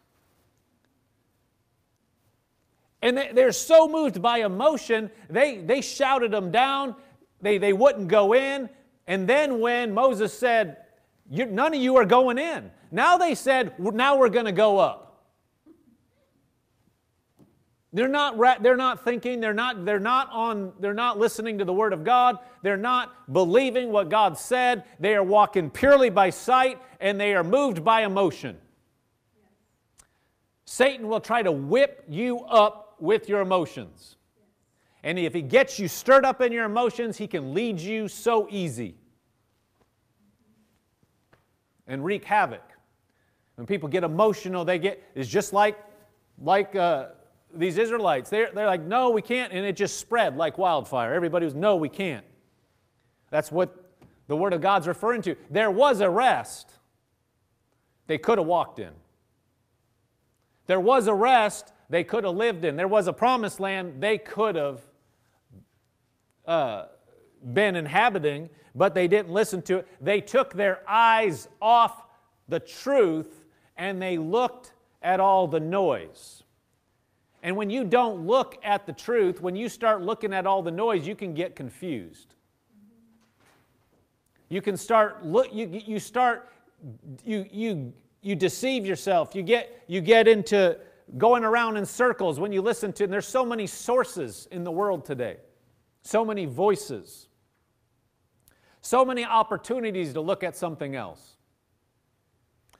And 3.02 3.18
they're 3.18 3.52
so 3.52 3.88
moved 3.88 4.22
by 4.22 4.40
emotion, 4.40 5.10
they, 5.28 5.58
they 5.58 5.82
shouted 5.82 6.32
them 6.32 6.52
down. 6.52 6.96
They, 7.42 7.58
they 7.58 7.74
wouldn't 7.74 8.10
go 8.10 8.34
in. 8.34 8.70
And 9.08 9.28
then 9.28 9.60
when 9.60 9.94
Moses 9.94 10.38
said, 10.38 10.78
None 11.32 11.74
of 11.74 11.82
you 11.82 11.96
are 11.96 12.06
going 12.06 12.38
in, 12.38 12.70
now 12.92 13.18
they 13.18 13.34
said, 13.34 13.74
Now 13.80 14.18
we're 14.18 14.30
going 14.30 14.46
to 14.46 14.52
go 14.52 14.78
up. 14.78 15.09
They're 17.92 18.08
not, 18.08 18.38
they're 18.62 18.78
not 18.78 19.04
thinking, 19.04 19.40
they're 19.40 19.54
not, 19.54 19.84
they're, 19.84 20.00
not 20.00 20.30
on, 20.32 20.74
they're 20.80 20.94
not 20.94 21.18
listening 21.18 21.58
to 21.58 21.66
the 21.66 21.74
Word 21.74 21.92
of 21.92 22.04
God, 22.04 22.38
they're 22.62 22.78
not 22.78 23.34
believing 23.34 23.92
what 23.92 24.10
God 24.10 24.38
said, 24.38 24.84
they 25.00 25.16
are 25.16 25.24
walking 25.24 25.72
purely 25.72 26.12
by 26.12 26.30
sight, 26.30 26.80
and 27.00 27.20
they 27.20 27.34
are 27.34 27.44
moved 27.44 27.84
by 27.84 28.04
emotion. 28.04 28.58
Satan 30.66 31.08
will 31.08 31.20
try 31.20 31.42
to 31.42 31.52
whip 31.52 32.04
you 32.08 32.42
up 32.42 32.96
with 33.00 33.28
your 33.28 33.42
emotions. 33.42 34.18
And 35.02 35.18
if 35.18 35.34
he 35.34 35.42
gets 35.42 35.80
you 35.80 35.88
stirred 35.88 36.26
up 36.26 36.42
in 36.42 36.52
your 36.52 36.66
emotions, 36.66 37.18
he 37.18 37.26
can 37.26 37.56
lead 37.56 37.80
you 37.80 38.08
so 38.08 38.48
easy 38.52 38.96
and 41.88 42.06
wreak 42.06 42.24
havoc. 42.24 42.62
When 43.56 43.66
people 43.66 43.90
get 43.90 44.04
emotional, 44.04 44.64
they 44.64 44.78
get, 44.78 45.02
it's 45.16 45.28
just 45.28 45.54
like, 45.54 45.78
like 46.38 46.76
uh, 46.76 47.08
these 47.54 47.78
Israelites. 47.78 48.30
They're, 48.30 48.50
they're 48.54 48.68
like, 48.68 48.84
no, 48.84 49.10
we 49.10 49.22
can't. 49.22 49.52
And 49.54 49.66
it 49.66 49.76
just 49.76 49.98
spread 49.98 50.38
like 50.38 50.58
wildfire. 50.58 51.14
Everybody 51.14 51.46
was, 51.46 51.56
no, 51.56 51.76
we 51.76 51.90
can't. 51.90 52.26
That's 53.30 53.52
what 53.52 53.76
the 54.28 54.36
Word 54.36 54.54
of 54.54 54.62
God's 54.62 54.88
referring 54.88 55.22
to. 55.24 55.36
There 55.50 55.72
was 55.72 56.02
a 56.02 56.10
rest 56.10 56.72
they 58.08 58.18
could 58.18 58.38
have 58.38 58.48
walked 58.48 58.80
in. 58.80 58.92
There 60.68 60.80
was 60.80 61.08
a 61.08 61.14
rest 61.14 61.74
they 61.90 62.04
could 62.04 62.24
have 62.24 62.36
lived 62.36 62.64
in. 62.64 62.76
There 62.76 62.88
was 62.88 63.08
a 63.08 63.14
promised 63.14 63.60
land 63.60 64.02
they 64.02 64.18
could 64.18 64.56
have 64.56 64.82
uh, 66.46 66.86
been 67.54 67.76
inhabiting, 67.76 68.50
but 68.76 68.94
they 68.94 69.08
didn't 69.08 69.32
listen 69.32 69.62
to 69.64 69.80
it. 69.80 69.88
They 70.00 70.22
took 70.22 70.54
their 70.54 70.82
eyes 70.88 71.48
off 71.62 72.04
the 72.48 72.60
truth 72.60 73.46
and 73.78 74.02
they 74.02 74.18
looked 74.18 74.74
at 75.02 75.20
all 75.20 75.48
the 75.48 75.60
noise. 75.60 76.44
And 77.42 77.56
when 77.56 77.70
you 77.70 77.84
don't 77.84 78.28
look 78.28 78.58
at 78.64 78.86
the 78.86 78.94
truth, 78.94 79.42
when 79.42 79.56
you 79.56 79.70
start 79.70 80.02
looking 80.02 80.34
at 80.34 80.46
all 80.46 80.62
the 80.62 80.72
noise, 80.72 81.08
you 81.08 81.16
can 81.16 81.34
get 81.34 81.56
confused. 81.56 82.36
You 84.50 84.62
can 84.62 84.76
start 84.76 85.26
look 85.26 85.54
you, 85.54 85.68
you 85.86 86.00
start 86.00 86.50
you 87.24 87.46
you 87.52 87.94
you 88.22 88.36
deceive 88.36 88.86
yourself. 88.86 89.36
You 89.36 89.44
get 89.44 89.84
you 89.88 90.02
get 90.02 90.28
into 90.28 90.78
going 91.18 91.44
around 91.44 91.78
in 91.78 91.86
circles 91.86 92.40
when 92.40 92.52
you 92.52 92.62
listen 92.62 92.92
to 92.94 93.04
and 93.04 93.14
there's 93.14 93.28
so 93.28 93.46
many 93.46 93.68
sources 93.68 94.48
in 94.52 94.64
the 94.64 94.72
world 94.72 95.06
today. 95.06 95.38
So 96.02 96.26
many 96.26 96.46
voices. 96.46 97.28
So 98.82 99.06
many 99.06 99.26
opportunities 99.26 100.14
to 100.14 100.22
look 100.22 100.44
at 100.44 100.56
something 100.56 100.96
else. 100.96 101.36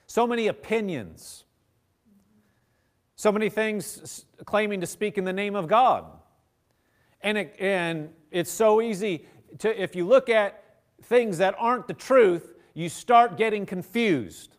So 0.08 0.26
many 0.26 0.48
opinions. 0.48 1.44
So 3.20 3.34
many 3.34 3.50
things 3.50 4.24
claiming 4.46 4.80
to 4.80 4.88
speak 4.88 5.18
in 5.18 5.26
the 5.26 5.34
name 5.34 5.54
of 5.54 5.68
God. 5.68 6.06
And, 7.20 7.38
it, 7.38 7.54
and 7.60 8.12
it's 8.32 8.50
so 8.50 8.82
easy 8.82 9.26
to, 9.58 9.84
if 9.84 9.94
you 9.94 10.08
look 10.08 10.30
at 10.30 10.64
things 11.04 11.40
that 11.40 11.54
aren't 11.60 11.86
the 11.88 11.94
truth, 11.94 12.54
you 12.74 12.88
start 12.88 13.36
getting 13.36 13.66
confused. 13.66 14.56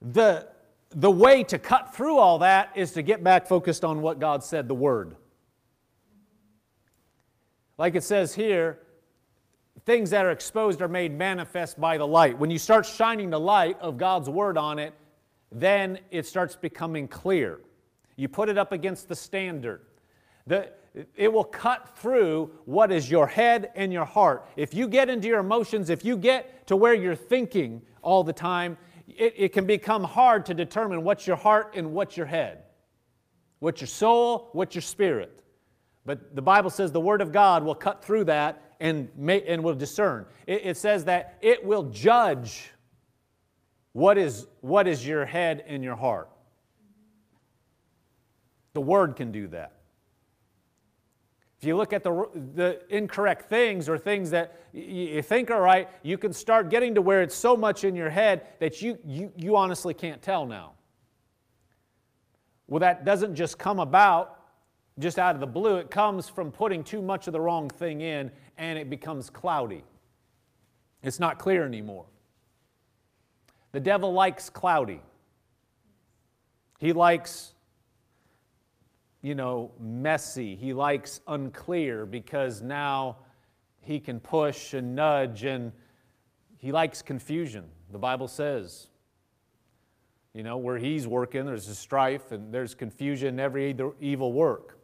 The, 0.00 0.48
the 0.90 1.12
way 1.12 1.44
to 1.44 1.56
cut 1.56 1.94
through 1.94 2.18
all 2.18 2.40
that 2.40 2.72
is 2.74 2.90
to 2.94 3.02
get 3.02 3.22
back 3.22 3.46
focused 3.46 3.84
on 3.84 4.02
what 4.02 4.18
God 4.18 4.42
said, 4.42 4.66
the 4.66 4.74
Word. 4.74 5.14
Like 7.78 7.94
it 7.94 8.02
says 8.02 8.34
here, 8.34 8.80
things 9.86 10.10
that 10.10 10.26
are 10.26 10.32
exposed 10.32 10.82
are 10.82 10.88
made 10.88 11.16
manifest 11.16 11.80
by 11.80 11.96
the 11.96 12.08
light. 12.08 12.36
When 12.36 12.50
you 12.50 12.58
start 12.58 12.84
shining 12.86 13.30
the 13.30 13.38
light 13.38 13.78
of 13.80 13.96
God's 13.96 14.28
Word 14.28 14.58
on 14.58 14.80
it, 14.80 14.94
then 15.52 15.98
it 16.10 16.26
starts 16.26 16.56
becoming 16.56 17.08
clear. 17.08 17.60
You 18.16 18.28
put 18.28 18.48
it 18.48 18.58
up 18.58 18.72
against 18.72 19.08
the 19.08 19.16
standard. 19.16 19.82
The, 20.46 20.70
it 21.16 21.32
will 21.32 21.44
cut 21.44 21.96
through 21.98 22.50
what 22.64 22.92
is 22.92 23.10
your 23.10 23.26
head 23.26 23.70
and 23.74 23.92
your 23.92 24.04
heart. 24.04 24.46
If 24.56 24.74
you 24.74 24.88
get 24.88 25.08
into 25.08 25.28
your 25.28 25.40
emotions, 25.40 25.88
if 25.90 26.04
you 26.04 26.16
get 26.16 26.66
to 26.66 26.76
where 26.76 26.94
you're 26.94 27.14
thinking 27.14 27.82
all 28.02 28.24
the 28.24 28.32
time, 28.32 28.76
it, 29.08 29.34
it 29.36 29.52
can 29.52 29.66
become 29.66 30.04
hard 30.04 30.46
to 30.46 30.54
determine 30.54 31.02
what's 31.02 31.26
your 31.26 31.36
heart 31.36 31.72
and 31.76 31.92
what's 31.92 32.16
your 32.16 32.26
head, 32.26 32.64
what's 33.60 33.80
your 33.80 33.88
soul, 33.88 34.50
what's 34.52 34.74
your 34.74 34.82
spirit. 34.82 35.40
But 36.04 36.34
the 36.34 36.42
Bible 36.42 36.70
says 36.70 36.92
the 36.92 37.00
Word 37.00 37.20
of 37.20 37.32
God 37.32 37.64
will 37.64 37.74
cut 37.74 38.04
through 38.04 38.24
that 38.24 38.74
and, 38.80 39.08
may, 39.16 39.42
and 39.42 39.62
will 39.62 39.74
discern. 39.74 40.26
It, 40.46 40.62
it 40.64 40.76
says 40.76 41.04
that 41.04 41.38
it 41.40 41.64
will 41.64 41.84
judge 41.84 42.71
what 43.92 44.18
is, 44.18 44.46
what 44.60 44.86
is 44.86 45.06
your 45.06 45.24
head 45.24 45.64
and 45.66 45.82
your 45.84 45.96
heart? 45.96 46.28
The 48.74 48.80
Word 48.80 49.16
can 49.16 49.32
do 49.32 49.48
that. 49.48 49.72
If 51.60 51.66
you 51.66 51.76
look 51.76 51.92
at 51.92 52.02
the, 52.02 52.28
the 52.54 52.82
incorrect 52.88 53.48
things 53.48 53.88
or 53.88 53.96
things 53.96 54.30
that 54.30 54.60
you 54.72 55.22
think 55.22 55.50
are 55.50 55.62
right, 55.62 55.88
you 56.02 56.18
can 56.18 56.32
start 56.32 56.70
getting 56.70 56.94
to 56.96 57.02
where 57.02 57.22
it's 57.22 57.36
so 57.36 57.56
much 57.56 57.84
in 57.84 57.94
your 57.94 58.10
head 58.10 58.46
that 58.58 58.82
you, 58.82 58.98
you, 59.04 59.32
you 59.36 59.56
honestly 59.56 59.94
can't 59.94 60.20
tell 60.20 60.44
now. 60.44 60.72
Well, 62.66 62.80
that 62.80 63.04
doesn't 63.04 63.36
just 63.36 63.58
come 63.58 63.78
about 63.78 64.42
just 64.98 65.18
out 65.18 65.34
of 65.34 65.40
the 65.40 65.46
blue, 65.46 65.76
it 65.76 65.90
comes 65.90 66.28
from 66.28 66.50
putting 66.50 66.84
too 66.84 67.00
much 67.00 67.26
of 67.26 67.32
the 67.32 67.40
wrong 67.40 67.68
thing 67.68 68.00
in 68.00 68.30
and 68.58 68.78
it 68.78 68.90
becomes 68.90 69.30
cloudy. 69.30 69.84
It's 71.02 71.18
not 71.18 71.38
clear 71.38 71.64
anymore. 71.64 72.06
The 73.72 73.80
devil 73.80 74.12
likes 74.12 74.50
cloudy. 74.50 75.00
He 76.78 76.92
likes, 76.92 77.54
you 79.22 79.34
know, 79.34 79.72
messy. 79.80 80.56
He 80.56 80.72
likes 80.72 81.20
unclear 81.26 82.04
because 82.04 82.60
now 82.60 83.16
he 83.80 83.98
can 83.98 84.20
push 84.20 84.74
and 84.74 84.94
nudge 84.94 85.44
and 85.44 85.72
he 86.58 86.70
likes 86.70 87.02
confusion. 87.02 87.64
The 87.90 87.98
Bible 87.98 88.28
says, 88.28 88.88
you 90.34 90.42
know, 90.42 90.56
where 90.56 90.78
he's 90.78 91.06
working, 91.06 91.44
there's 91.46 91.68
a 91.68 91.74
strife 91.74 92.32
and 92.32 92.52
there's 92.52 92.74
confusion 92.74 93.34
in 93.34 93.40
every 93.40 93.76
evil 94.00 94.32
work. 94.32 94.78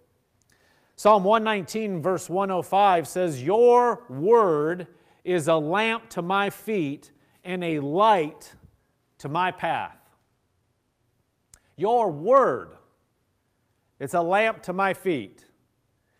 Psalm 0.96 1.24
119, 1.24 2.02
verse 2.02 2.28
105 2.28 3.06
says, 3.06 3.42
Your 3.42 4.02
word 4.08 4.88
is 5.24 5.46
a 5.46 5.54
lamp 5.54 6.08
to 6.10 6.22
my 6.22 6.50
feet 6.50 7.12
and 7.44 7.62
a 7.62 7.78
light 7.78 8.54
to 9.18 9.28
my 9.28 9.50
path. 9.50 9.96
Your 11.76 12.10
word, 12.10 12.76
it's 14.00 14.14
a 14.14 14.22
lamp 14.22 14.62
to 14.64 14.72
my 14.72 14.94
feet. 14.94 15.44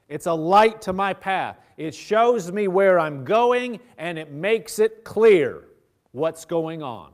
It's 0.09 0.27
a 0.27 0.33
light 0.33 0.81
to 0.83 0.93
my 0.93 1.13
path. 1.13 1.59
It 1.77 1.95
shows 1.95 2.51
me 2.51 2.67
where 2.67 2.99
I'm 2.99 3.25
going 3.25 3.81
and 3.99 4.19
it 4.19 4.33
makes 4.33 4.79
it 4.79 5.05
clear 5.05 5.65
what's 6.13 6.45
going 6.45 6.83
on. 6.83 7.13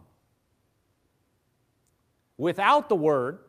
Without 2.38 2.88
the 2.88 2.97
Word, 2.97 3.40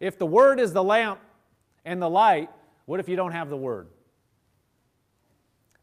if 0.00 0.18
the 0.18 0.26
Word 0.26 0.60
is 0.60 0.72
the 0.72 0.82
lamp 0.82 1.20
and 1.84 2.00
the 2.00 2.08
light, 2.08 2.50
what 2.86 3.00
if 3.00 3.08
you 3.08 3.16
don't 3.16 3.32
have 3.32 3.48
the 3.48 3.56
Word? 3.56 3.88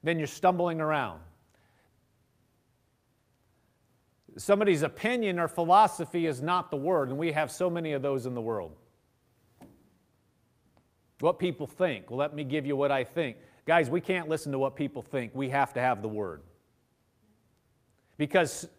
Then 0.04 0.18
you're 0.18 0.28
stumbling 0.28 0.82
around. 0.82 1.20
Somebody's 4.40 4.84
opinion 4.84 5.38
or 5.38 5.50
philosophy 5.50 6.26
is 6.26 6.42
not 6.42 6.72
the 6.72 6.78
word, 6.78 7.10
and 7.10 7.18
we 7.18 7.34
have 7.34 7.52
so 7.52 7.70
many 7.70 7.92
of 7.92 8.02
those 8.02 8.26
in 8.26 8.34
the 8.34 8.42
world. 8.42 8.72
What 11.20 11.40
people 11.40 11.68
think. 11.68 12.10
Well, 12.10 12.18
let 12.18 12.34
me 12.34 12.46
give 12.46 12.66
you 12.66 12.78
what 12.78 12.90
I 12.90 13.04
think. 13.04 13.36
Guys, 13.66 13.90
we 13.90 14.00
can't 14.00 14.30
listen 14.30 14.54
to 14.54 14.58
what 14.58 14.78
people 14.78 15.02
think. 15.02 15.36
We 15.36 15.50
have 15.50 15.74
to 15.74 15.82
have 15.82 16.02
the 16.02 16.08
word. 16.08 16.42
Because 18.18 18.70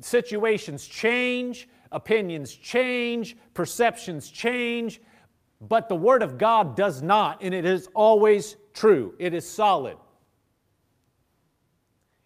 situations 0.00 0.86
change, 0.86 1.68
opinions 1.92 2.54
change, 2.54 3.36
perceptions 3.52 4.30
change, 4.30 5.02
but 5.60 5.90
the 5.90 5.96
Word 5.96 6.22
of 6.22 6.38
God 6.38 6.76
does 6.76 7.02
not, 7.02 7.42
and 7.42 7.52
it 7.52 7.66
is 7.66 7.88
always 7.94 8.56
true. 8.72 9.14
It 9.18 9.34
is 9.34 9.48
solid. 9.48 9.98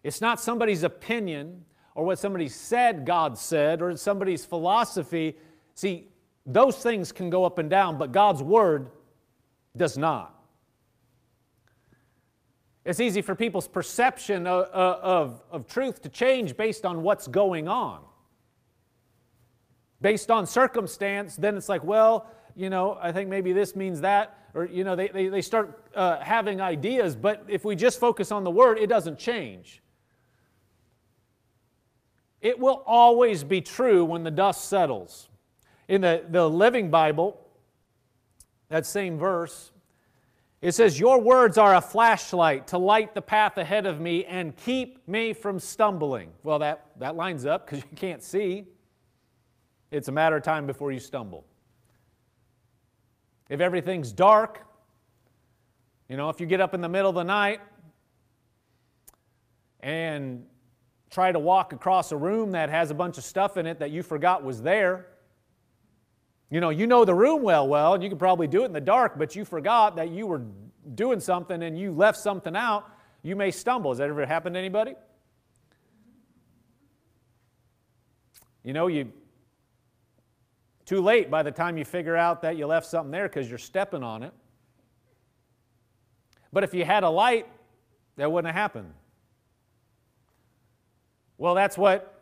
It's 0.05 0.21
not 0.21 0.41
somebody's 0.41 0.85
opinion, 0.85 1.65
or 1.99 2.05
what 2.05 2.17
somebody 2.17 2.49
said 2.49 3.05
God 3.05 3.37
said 3.37 3.83
or 3.83 3.97
somebody's 3.97 4.45
philosophy. 4.45 5.37
See, 5.75 6.07
those 6.47 6.77
things 6.77 7.11
can 7.11 7.29
go 7.29 7.45
up 7.45 7.59
and 7.59 7.69
down, 7.69 7.99
but 7.99 8.13
God's 8.13 8.41
word 8.41 8.91
does 9.77 9.99
not. 9.99 10.33
It's 12.85 13.01
easy 13.01 13.21
for 13.21 13.35
people's 13.35 13.67
perception 13.67 14.47
of, 14.47 14.67
of, 14.67 15.43
of, 15.51 15.67
truth 15.67 16.01
to 16.03 16.09
change 16.09 16.57
based 16.57 16.87
on 16.87 17.03
what's 17.03 17.27
going 17.27 17.67
on. 17.67 18.03
Based 20.01 20.31
on 20.31 20.47
circumstance, 20.47 21.35
then 21.35 21.57
it's 21.57 21.69
like, 21.69 21.83
well, 21.83 22.31
you 22.55 22.71
know, 22.71 22.97
I 23.03 23.11
think 23.11 23.29
maybe 23.29 23.53
this 23.53 23.75
means 23.75 24.01
that, 24.03 24.39
or, 24.55 24.67
you 24.67 24.85
know, 24.85 24.95
they, 24.95 25.09
they, 25.09 25.27
they 25.27 25.43
start 25.43 25.85
uh, 25.97 26.21
having 26.21 26.61
ideas, 26.61 27.17
but 27.17 27.45
if 27.49 27.65
we 27.65 27.75
just 27.75 27.99
focus 27.99 28.31
on 28.31 28.45
the 28.45 28.53
word, 28.53 28.79
it 28.79 28.87
doesn't 28.87 29.19
change. 29.19 29.83
It 32.41 32.59
will 32.59 32.83
always 32.87 33.45
be 33.45 33.61
true 33.61 34.05
when 34.05 34.23
the 34.23 34.31
dust 34.31 34.67
settles. 34.69 35.29
In 35.89 36.03
the, 36.03 36.25
the 36.29 36.49
Living 36.49 36.91
Bible, 36.91 37.41
that 38.69 38.87
same 38.87 39.19
verse, 39.19 39.73
it 40.61 40.73
says, 40.73 40.99
Your 40.99 41.21
words 41.21 41.59
are 41.59 41.75
a 41.75 41.81
flashlight 41.81 42.69
to 42.69 42.79
light 42.79 43.15
the 43.15 43.23
path 43.23 43.59
ahead 43.59 43.87
of 43.87 44.01
me 44.01 44.25
and 44.25 44.57
keep 44.57 45.07
me 45.09 45.33
from 45.33 45.59
stumbling. 45.59 46.31
Well, 46.43 46.59
that, 46.61 46.87
that 46.99 47.17
lines 47.17 47.47
up 47.47 47.67
because 47.67 47.85
you 47.91 47.97
can't 47.97 48.23
see. 48.23 48.67
It's 49.91 50.09
a 50.09 50.13
matter 50.13 50.37
of 50.37 50.43
time 50.43 50.67
before 50.67 50.93
you 50.93 51.01
stumble. 51.01 51.45
If 53.49 53.61
everything's 53.61 54.13
dark, 54.13 54.67
you 56.09 56.17
know, 56.17 56.29
if 56.29 56.41
you 56.41 56.47
get 56.47 56.61
up 56.61 56.75
in 56.75 56.81
the 56.81 56.89
middle 56.89 57.09
of 57.09 57.15
the 57.15 57.25
night 57.25 57.61
and 59.81 60.45
try 61.11 61.33
to 61.33 61.39
walk 61.39 61.73
across 61.73 62.13
a 62.13 62.17
room 62.17 62.53
that 62.53 62.71
has 62.71 62.91
a 62.91 62.95
bunch 62.95 63.19
of 63.19 63.25
stuff 63.25 63.57
in 63.57 63.67
it 63.67 63.79
that 63.79 63.91
you 63.91 64.03
forgot 64.03 64.45
was 64.45 64.63
there, 64.63 65.07
you 66.51 66.61
know, 66.61 66.71
you 66.71 66.87
know 66.87 67.05
the 67.05 67.15
room 67.15 67.43
well, 67.43 67.69
well, 67.69 67.95
and 67.95 68.03
you 68.03 68.09
could 68.09 68.19
probably 68.19 68.47
do 68.47 68.63
it 68.63 68.67
in 68.67 68.73
the 68.73 68.81
dark, 68.81 69.19
but 69.19 69.37
you 69.37 69.45
forgot 69.45 69.97
that 69.97 70.11
you 70.11 70.27
were 70.27 70.43
doing 70.95 71.21
something 71.21 71.63
and 71.63 71.79
you 71.79 71.93
left 71.93 72.19
something 72.19 72.57
out, 72.57 72.91
you 73.23 73.37
may 73.37 73.51
stumble. 73.51 73.91
Has 73.91 73.99
that 73.99 74.09
ever 74.09 74.25
happened 74.25 74.55
to 74.55 74.59
anybody? 74.59 74.95
You 78.65 78.73
know, 78.73 78.87
you 78.87 79.13
too 80.85 81.03
late 81.03 81.31
by 81.31 81.43
the 81.43 81.51
time 81.51 81.77
you 81.77 81.85
figure 81.85 82.17
out 82.17 82.43
that 82.43 82.57
you 82.57 82.67
left 82.67 82.87
something 82.87 83.11
there 83.11 83.29
because 83.29 83.49
you're 83.49 83.59
stepping 83.59 84.03
on 84.03 84.23
it. 84.23 84.33
But 86.51 86.65
if 86.65 86.73
you 86.73 86.85
had 86.85 87.05
a 87.05 87.11
light, 87.11 87.47
that 88.17 88.33
wouldn't 88.33 88.53
have 88.53 88.61
happened. 88.61 88.93
Well, 91.39 91.55
that's 91.55 91.79
what 91.79 92.15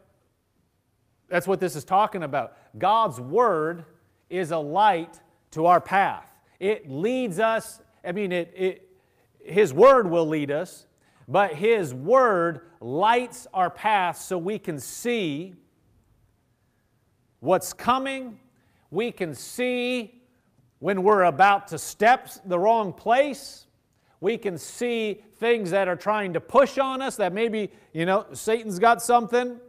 that's 1.29 1.48
what 1.48 1.59
this 1.59 1.74
is 1.74 1.85
talking 1.85 2.22
about. 2.22 2.57
God's 2.79 3.20
word 3.20 3.85
is 4.31 4.50
a 4.52 4.59
light 4.59 5.20
to 5.52 5.66
our 5.66 5.81
path. 5.81 6.31
It 6.59 6.90
leads 6.90 7.38
us, 7.38 7.81
I 8.05 8.12
mean, 8.12 8.33
it, 8.33 8.52
it, 8.57 8.88
His 9.44 9.72
Word 9.72 10.11
will 10.11 10.26
lead 10.26 10.50
us, 10.50 10.87
but 11.29 11.55
His 11.55 11.92
Word 11.92 12.61
lights 12.81 13.46
our 13.52 13.70
path 13.70 14.18
so 14.18 14.38
we 14.38 14.59
can 14.59 14.79
see 14.79 15.55
what's 17.40 17.72
coming. 17.72 18.38
We 18.90 19.12
can 19.12 19.35
see 19.35 20.22
when 20.79 21.02
we're 21.02 21.24
about 21.24 21.68
to 21.68 21.79
step 21.79 22.29
the 22.44 22.59
wrong 22.59 22.92
place. 22.92 23.65
We 24.20 24.38
can 24.38 24.59
see 24.59 25.22
things 25.37 25.70
that 25.70 25.88
are 25.88 25.96
trying 25.96 26.33
to 26.35 26.40
push 26.40 26.79
on 26.79 27.02
us 27.02 27.16
that 27.16 27.33
maybe, 27.33 27.70
you 27.92 28.07
know, 28.07 28.26
Satan's 28.33 28.79
got 28.79 29.02
something 29.02 29.61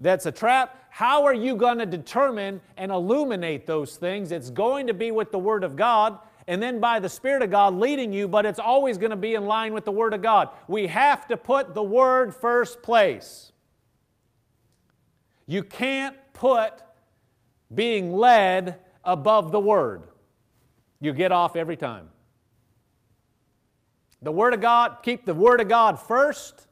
that's 0.00 0.26
a 0.26 0.32
trap. 0.32 0.86
How 0.90 1.24
are 1.24 1.34
you 1.34 1.56
going 1.56 1.78
to 1.78 1.86
determine 1.86 2.60
and 2.76 2.90
illuminate 2.90 3.66
those 3.66 3.96
things? 3.96 4.32
It's 4.32 4.50
going 4.50 4.86
to 4.86 4.94
be 4.94 5.10
with 5.10 5.30
the 5.30 5.38
Word 5.38 5.62
of 5.62 5.76
God 5.76 6.18
and 6.48 6.62
then 6.62 6.80
by 6.80 7.00
the 7.00 7.08
Spirit 7.08 7.42
of 7.42 7.50
God 7.50 7.74
leading 7.74 8.12
you, 8.12 8.28
but 8.28 8.46
it's 8.46 8.58
always 8.58 8.98
going 8.98 9.10
to 9.10 9.16
be 9.16 9.34
in 9.34 9.46
line 9.46 9.72
with 9.72 9.84
the 9.84 9.92
Word 9.92 10.14
of 10.14 10.22
God. 10.22 10.50
We 10.68 10.86
have 10.86 11.26
to 11.28 11.36
put 11.36 11.74
the 11.74 11.82
Word 11.82 12.34
first 12.34 12.82
place. 12.82 13.52
You 15.46 15.62
can't 15.62 16.16
put 16.32 16.72
being 17.74 18.12
led 18.12 18.78
above 19.04 19.50
the 19.50 19.60
Word. 19.60 20.04
You 21.00 21.12
get 21.12 21.32
off 21.32 21.56
every 21.56 21.76
time. 21.76 22.08
The 24.22 24.32
Word 24.32 24.54
of 24.54 24.60
God, 24.60 24.98
keep 25.02 25.24
the 25.24 25.34
Word 25.34 25.60
of 25.60 25.68
God 25.68 25.98
first, 26.00 26.66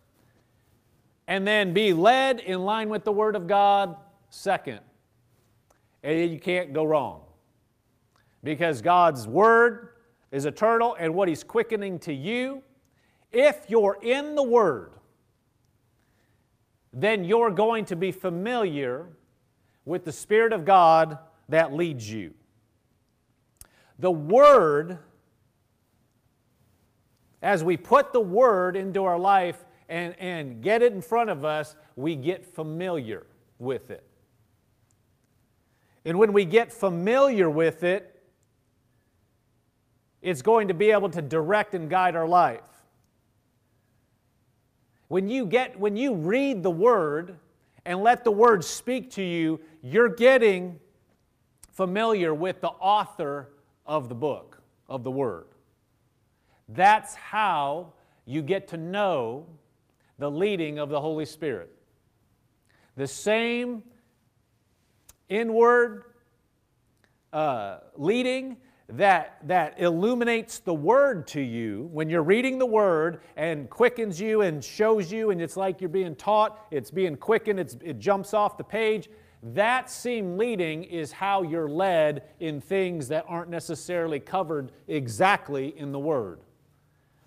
and 1.26 1.46
then 1.46 1.72
be 1.72 1.92
led 1.92 2.40
in 2.40 2.64
line 2.64 2.88
with 2.88 3.04
the 3.04 3.12
Word 3.12 3.36
of 3.36 3.46
God 3.46 3.96
second. 4.30 4.80
And 6.02 6.30
you 6.30 6.38
can't 6.38 6.72
go 6.72 6.84
wrong. 6.84 7.22
Because 8.42 8.82
God's 8.82 9.26
Word 9.26 9.90
is 10.30 10.44
eternal 10.44 10.96
and 10.98 11.14
what 11.14 11.28
He's 11.28 11.44
quickening 11.44 11.98
to 12.00 12.12
you, 12.12 12.62
if 13.32 13.66
you're 13.68 13.98
in 14.02 14.34
the 14.34 14.42
Word, 14.42 14.92
then 16.92 17.24
you're 17.24 17.50
going 17.50 17.84
to 17.86 17.96
be 17.96 18.12
familiar 18.12 19.06
with 19.84 20.04
the 20.04 20.12
Spirit 20.12 20.52
of 20.52 20.64
God 20.64 21.18
that 21.48 21.72
leads 21.72 22.10
you. 22.10 22.34
The 23.98 24.10
Word, 24.10 24.98
as 27.44 27.62
we 27.62 27.76
put 27.76 28.12
the 28.12 28.20
Word 28.20 28.74
into 28.74 29.04
our 29.04 29.18
life, 29.18 29.64
and, 29.88 30.14
and 30.18 30.62
get 30.62 30.82
it 30.82 30.94
in 30.94 31.02
front 31.02 31.28
of 31.28 31.44
us, 31.44 31.76
we 31.94 32.16
get 32.16 32.44
familiar 32.44 33.26
with 33.58 33.90
it. 33.90 34.02
And 36.06 36.18
when 36.18 36.32
we 36.32 36.46
get 36.46 36.72
familiar 36.72 37.48
with 37.50 37.84
it, 37.84 38.10
it's 40.22 40.40
going 40.40 40.68
to 40.68 40.74
be 40.74 40.90
able 40.90 41.10
to 41.10 41.20
direct 41.20 41.74
and 41.74 41.90
guide 41.90 42.16
our 42.16 42.26
life. 42.26 42.60
When 45.08 45.28
you 45.28 45.44
get 45.44 45.78
when 45.78 45.96
you 45.96 46.14
read 46.14 46.62
the 46.62 46.70
word 46.70 47.36
and 47.84 48.02
let 48.02 48.24
the 48.24 48.30
word 48.30 48.64
speak 48.64 49.10
to 49.12 49.22
you, 49.22 49.60
you're 49.82 50.08
getting 50.08 50.80
familiar 51.72 52.32
with 52.32 52.62
the 52.62 52.68
author 52.68 53.50
of 53.84 54.08
the 54.08 54.14
book, 54.14 54.62
of 54.88 55.04
the 55.04 55.10
word. 55.10 55.44
That's 56.68 57.14
how 57.14 57.92
you 58.24 58.42
get 58.42 58.68
to 58.68 58.76
know 58.76 59.46
the 60.18 60.30
leading 60.30 60.78
of 60.78 60.88
the 60.88 61.00
Holy 61.00 61.26
Spirit. 61.26 61.70
The 62.96 63.06
same 63.06 63.82
inward 65.28 66.04
uh, 67.32 67.78
leading 67.96 68.56
that, 68.88 69.38
that 69.44 69.80
illuminates 69.80 70.58
the 70.58 70.74
Word 70.74 71.26
to 71.28 71.40
you 71.40 71.88
when 71.92 72.08
you're 72.08 72.22
reading 72.22 72.58
the 72.58 72.66
Word 72.66 73.20
and 73.36 73.68
quickens 73.68 74.20
you 74.20 74.42
and 74.42 74.62
shows 74.62 75.10
you, 75.10 75.30
and 75.30 75.40
it's 75.40 75.56
like 75.56 75.80
you're 75.80 75.88
being 75.88 76.14
taught, 76.14 76.66
it's 76.70 76.90
being 76.90 77.16
quickened, 77.16 77.58
it's, 77.58 77.76
it 77.82 77.98
jumps 77.98 78.34
off 78.34 78.56
the 78.56 78.64
page. 78.64 79.08
That 79.42 79.90
same 79.90 80.38
leading 80.38 80.84
is 80.84 81.12
how 81.12 81.42
you're 81.42 81.68
led 81.68 82.22
in 82.40 82.60
things 82.60 83.08
that 83.08 83.24
aren't 83.26 83.50
necessarily 83.50 84.20
covered 84.20 84.72
exactly 84.86 85.76
in 85.76 85.92
the 85.92 85.98
Word. 85.98 86.40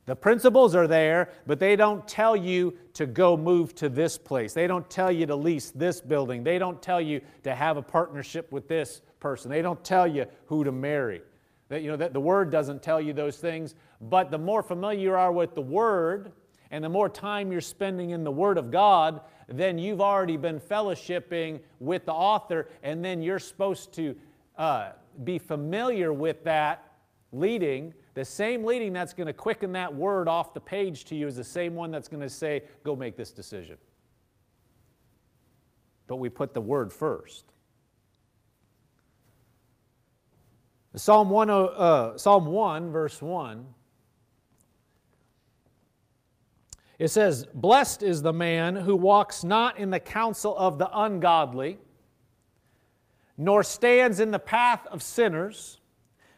The 0.07 0.15
principles 0.15 0.73
are 0.73 0.87
there, 0.87 1.29
but 1.45 1.59
they 1.59 1.75
don't 1.75 2.07
tell 2.07 2.35
you 2.35 2.73
to 2.93 3.05
go 3.05 3.35
move 3.35 3.75
to 3.75 3.89
this 3.89 4.17
place. 4.17 4.53
They 4.53 4.65
don't 4.65 4.89
tell 4.89 5.11
you 5.11 5.25
to 5.25 5.35
lease 5.35 5.71
this 5.71 5.99
building. 5.99 6.45
They 6.45 6.57
don't 6.57 6.81
tell 6.81 7.01
you 7.01 7.19
to 7.43 7.53
have 7.53 7.75
a 7.75 7.81
partnership 7.81 8.49
with 8.49 8.69
this 8.69 9.01
person. 9.19 9.51
They 9.51 9.61
don't 9.61 9.83
tell 9.83 10.07
you 10.07 10.25
who 10.45 10.63
to 10.63 10.71
marry. 10.71 11.21
That, 11.67 11.81
you 11.81 11.91
know, 11.91 11.97
that 11.97 12.13
the 12.13 12.21
Word 12.21 12.49
doesn't 12.49 12.81
tell 12.81 13.01
you 13.01 13.11
those 13.11 13.35
things. 13.35 13.75
But 13.99 14.31
the 14.31 14.37
more 14.37 14.63
familiar 14.63 14.99
you 14.99 15.13
are 15.13 15.31
with 15.33 15.55
the 15.55 15.61
Word 15.61 16.31
and 16.71 16.81
the 16.81 16.89
more 16.89 17.09
time 17.09 17.51
you're 17.51 17.59
spending 17.59 18.11
in 18.11 18.23
the 18.23 18.31
Word 18.31 18.57
of 18.57 18.71
God, 18.71 19.19
then 19.49 19.77
you've 19.77 20.01
already 20.01 20.37
been 20.37 20.59
fellowshipping 20.59 21.59
with 21.79 22.05
the 22.05 22.13
author, 22.13 22.69
and 22.83 23.03
then 23.03 23.21
you're 23.21 23.39
supposed 23.39 23.93
to 23.93 24.15
uh, 24.57 24.91
be 25.25 25.37
familiar 25.37 26.13
with 26.13 26.43
that 26.45 26.93
leading 27.31 27.93
the 28.17 28.25
same 28.25 28.63
leading 28.63 28.93
that's 28.93 29.13
going 29.13 29.27
to 29.27 29.33
quicken 29.33 29.73
that 29.73 29.93
word 29.93 30.27
off 30.27 30.51
the 30.51 30.59
page 30.59 31.05
to 31.05 31.15
you 31.15 31.27
is 31.27 31.35
the 31.35 31.43
same 31.43 31.75
one 31.75 31.91
that's 31.91 32.07
going 32.07 32.23
to 32.23 32.29
say, 32.29 32.63
go 32.83 32.95
make 32.95 33.15
this 33.15 33.29
decision. 33.29 33.77
But 36.07 36.15
we 36.15 36.27
put 36.27 36.55
the 36.55 36.61
word 36.61 36.91
first. 36.91 37.45
Psalm 40.95 41.29
1, 41.29 41.49
uh, 41.51 42.17
Psalm 42.17 42.47
1, 42.47 42.89
verse 42.89 43.21
1, 43.21 43.67
it 46.97 47.09
says, 47.09 47.45
Blessed 47.53 48.01
is 48.01 48.23
the 48.23 48.33
man 48.33 48.75
who 48.75 48.95
walks 48.95 49.43
not 49.43 49.77
in 49.77 49.91
the 49.91 49.99
counsel 49.99 50.57
of 50.57 50.79
the 50.79 50.89
ungodly, 50.91 51.77
nor 53.37 53.61
stands 53.61 54.19
in 54.19 54.31
the 54.31 54.39
path 54.39 54.87
of 54.87 55.03
sinners 55.03 55.79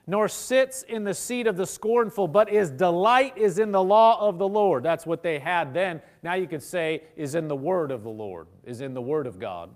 nor 0.09 0.27
sits 0.27 0.81
in 0.81 1.03
the 1.03 1.13
seat 1.13 1.45
of 1.45 1.55
the 1.55 1.67
scornful, 1.67 2.27
but 2.27 2.49
his 2.49 2.71
delight 2.71 3.37
is 3.37 3.59
in 3.59 3.71
the 3.71 3.83
law 3.83 4.19
of 4.27 4.39
the 4.39 4.47
Lord. 4.47 4.81
That's 4.81 5.05
what 5.05 5.21
they 5.21 5.37
had 5.37 5.71
then. 5.71 6.01
Now 6.23 6.33
you 6.33 6.47
could 6.47 6.63
say 6.63 7.03
is 7.15 7.35
in 7.35 7.47
the 7.47 7.55
word 7.55 7.91
of 7.91 8.01
the 8.01 8.09
Lord, 8.09 8.47
is 8.63 8.81
in 8.81 8.95
the 8.95 9.03
word 9.03 9.27
of 9.27 9.37
God. 9.37 9.69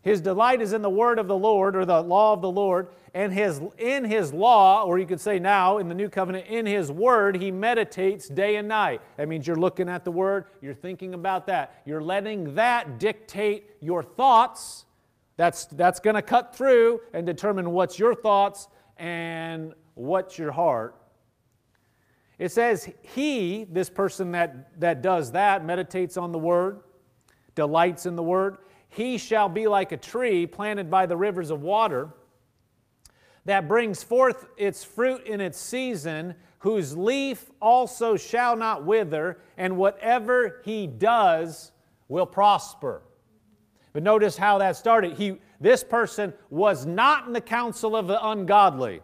His 0.00 0.22
delight 0.22 0.62
is 0.62 0.72
in 0.72 0.80
the 0.80 0.88
word 0.88 1.18
of 1.18 1.28
the 1.28 1.36
Lord 1.36 1.76
or 1.76 1.84
the 1.84 2.00
law 2.00 2.32
of 2.32 2.40
the 2.40 2.50
Lord, 2.50 2.88
and 3.12 3.34
his, 3.34 3.60
in 3.76 4.02
his 4.02 4.32
law, 4.32 4.82
or 4.82 4.98
you 4.98 5.04
could 5.04 5.20
say 5.20 5.38
now 5.38 5.76
in 5.76 5.88
the 5.90 5.94
new 5.94 6.08
covenant, 6.08 6.46
in 6.46 6.64
his 6.64 6.90
word, 6.90 7.36
he 7.36 7.50
meditates 7.50 8.30
day 8.30 8.56
and 8.56 8.66
night. 8.66 9.02
That 9.18 9.28
means 9.28 9.46
you're 9.46 9.56
looking 9.56 9.90
at 9.90 10.06
the 10.06 10.10
word, 10.10 10.46
you're 10.62 10.72
thinking 10.72 11.12
about 11.12 11.46
that, 11.48 11.82
you're 11.84 12.00
letting 12.00 12.54
that 12.54 12.98
dictate 12.98 13.68
your 13.80 14.02
thoughts 14.02 14.86
that's, 15.38 15.66
that's 15.66 16.00
going 16.00 16.16
to 16.16 16.22
cut 16.22 16.54
through 16.54 17.00
and 17.14 17.24
determine 17.24 17.70
what's 17.70 17.96
your 17.96 18.14
thoughts 18.14 18.68
and 18.96 19.72
what's 19.94 20.36
your 20.36 20.50
heart. 20.50 20.96
It 22.40 22.50
says, 22.50 22.90
He, 23.02 23.64
this 23.70 23.88
person 23.88 24.32
that, 24.32 24.80
that 24.80 25.00
does 25.00 25.32
that, 25.32 25.64
meditates 25.64 26.16
on 26.16 26.32
the 26.32 26.38
Word, 26.38 26.80
delights 27.54 28.04
in 28.04 28.16
the 28.16 28.22
Word, 28.22 28.58
he 28.88 29.16
shall 29.16 29.48
be 29.48 29.68
like 29.68 29.92
a 29.92 29.96
tree 29.96 30.46
planted 30.46 30.90
by 30.90 31.06
the 31.06 31.16
rivers 31.16 31.50
of 31.50 31.62
water 31.62 32.10
that 33.44 33.68
brings 33.68 34.02
forth 34.02 34.46
its 34.56 34.82
fruit 34.82 35.24
in 35.24 35.40
its 35.40 35.58
season, 35.58 36.34
whose 36.58 36.96
leaf 36.96 37.50
also 37.62 38.16
shall 38.16 38.56
not 38.56 38.84
wither, 38.84 39.38
and 39.56 39.76
whatever 39.76 40.60
he 40.64 40.86
does 40.86 41.70
will 42.08 42.26
prosper. 42.26 43.02
But 43.98 44.04
notice 44.04 44.36
how 44.36 44.58
that 44.58 44.76
started. 44.76 45.14
He, 45.14 45.40
this 45.60 45.82
person 45.82 46.32
was 46.50 46.86
not 46.86 47.26
in 47.26 47.32
the 47.32 47.40
counsel 47.40 47.96
of 47.96 48.06
the 48.06 48.24
ungodly. 48.24 49.00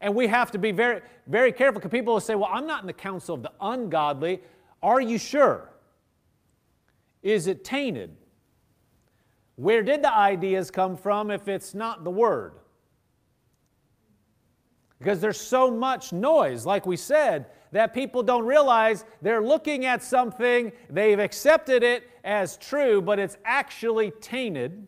And 0.00 0.14
we 0.14 0.28
have 0.28 0.50
to 0.52 0.58
be 0.58 0.72
very, 0.72 1.02
very 1.26 1.52
careful 1.52 1.78
because 1.78 1.90
people 1.90 2.14
will 2.14 2.20
say, 2.20 2.34
Well, 2.34 2.48
I'm 2.50 2.66
not 2.66 2.80
in 2.80 2.86
the 2.86 2.94
counsel 2.94 3.34
of 3.34 3.42
the 3.42 3.52
ungodly. 3.60 4.40
Are 4.82 4.98
you 4.98 5.18
sure? 5.18 5.68
Is 7.22 7.48
it 7.48 7.62
tainted? 7.62 8.16
Where 9.56 9.82
did 9.82 10.02
the 10.02 10.16
ideas 10.16 10.70
come 10.70 10.96
from 10.96 11.30
if 11.30 11.46
it's 11.46 11.74
not 11.74 12.02
the 12.02 12.10
Word? 12.10 12.54
Because 14.98 15.20
there's 15.20 15.38
so 15.38 15.70
much 15.70 16.14
noise, 16.14 16.64
like 16.64 16.86
we 16.86 16.96
said, 16.96 17.44
that 17.72 17.94
people 17.94 18.22
don't 18.22 18.44
realize 18.44 19.04
they're 19.22 19.42
looking 19.42 19.86
at 19.86 20.02
something, 20.02 20.72
they've 20.88 21.18
accepted 21.18 21.82
it 21.82 22.04
as 22.24 22.56
true, 22.56 23.00
but 23.00 23.18
it's 23.18 23.36
actually 23.44 24.10
tainted. 24.20 24.86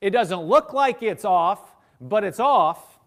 It 0.00 0.10
doesn't 0.10 0.42
look 0.42 0.72
like 0.72 1.02
it's 1.02 1.24
off, 1.24 1.74
but 2.00 2.24
it's 2.24 2.40
off. 2.40 2.98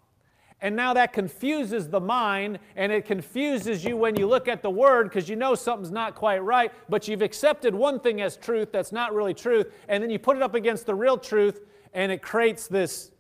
And 0.62 0.78
now 0.78 0.94
that 0.94 1.12
confuses 1.12 1.90
the 1.90 2.00
mind 2.00 2.58
and 2.78 2.92
it 2.92 3.06
confuses 3.06 3.84
you 3.84 3.98
when 3.98 4.16
you 4.16 4.28
look 4.28 4.48
at 4.48 4.62
the 4.62 4.70
word 4.70 5.10
because 5.10 5.28
you 5.28 5.36
know 5.36 5.56
something's 5.56 5.92
not 5.92 6.16
quite 6.16 6.40
right, 6.40 6.72
but 6.88 7.06
you've 7.08 7.22
accepted 7.22 7.76
one 7.76 8.00
thing 8.00 8.22
as 8.22 8.38
truth 8.38 8.72
that's 8.72 8.94
not 8.94 9.14
really 9.14 9.34
truth, 9.34 9.74
and 9.90 10.02
then 10.02 10.10
you 10.10 10.18
put 10.18 10.38
it 10.38 10.42
up 10.42 10.56
against 10.56 10.86
the 10.86 10.96
real 10.96 11.18
truth 11.18 11.62
and 11.94 12.12
it 12.12 12.22
creates 12.22 12.68
this 12.68 13.12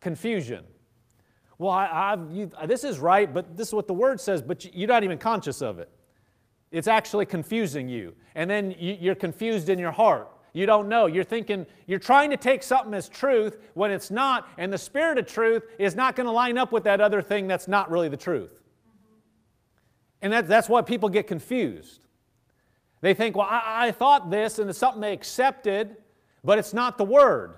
confusion. 0.00 0.64
Well, 1.60 1.72
I, 1.72 2.16
you, 2.30 2.50
this 2.64 2.84
is 2.84 2.98
right, 2.98 3.32
but 3.32 3.54
this 3.54 3.68
is 3.68 3.74
what 3.74 3.86
the 3.86 3.92
word 3.92 4.18
says, 4.18 4.40
but 4.40 4.74
you're 4.74 4.88
not 4.88 5.04
even 5.04 5.18
conscious 5.18 5.60
of 5.60 5.78
it. 5.78 5.90
It's 6.72 6.88
actually 6.88 7.26
confusing 7.26 7.86
you. 7.86 8.14
And 8.34 8.48
then 8.48 8.74
you're 8.78 9.14
confused 9.14 9.68
in 9.68 9.78
your 9.78 9.90
heart. 9.90 10.30
You 10.54 10.64
don't 10.64 10.88
know. 10.88 11.04
You're 11.04 11.22
thinking, 11.22 11.66
you're 11.86 11.98
trying 11.98 12.30
to 12.30 12.38
take 12.38 12.62
something 12.62 12.94
as 12.94 13.10
truth 13.10 13.58
when 13.74 13.90
it's 13.90 14.10
not, 14.10 14.48
and 14.56 14.72
the 14.72 14.78
spirit 14.78 15.18
of 15.18 15.26
truth 15.26 15.64
is 15.78 15.94
not 15.94 16.16
going 16.16 16.24
to 16.24 16.32
line 16.32 16.56
up 16.56 16.72
with 16.72 16.84
that 16.84 16.98
other 16.98 17.20
thing 17.20 17.46
that's 17.46 17.68
not 17.68 17.90
really 17.90 18.08
the 18.08 18.16
truth. 18.16 18.62
And 20.22 20.32
that, 20.32 20.48
that's 20.48 20.70
why 20.70 20.80
people 20.80 21.10
get 21.10 21.26
confused. 21.26 22.00
They 23.02 23.12
think, 23.12 23.36
well, 23.36 23.48
I, 23.50 23.88
I 23.88 23.92
thought 23.92 24.30
this, 24.30 24.58
and 24.58 24.70
it's 24.70 24.78
something 24.78 25.02
they 25.02 25.12
accepted, 25.12 25.94
but 26.42 26.58
it's 26.58 26.72
not 26.72 26.96
the 26.96 27.04
Word. 27.04 27.56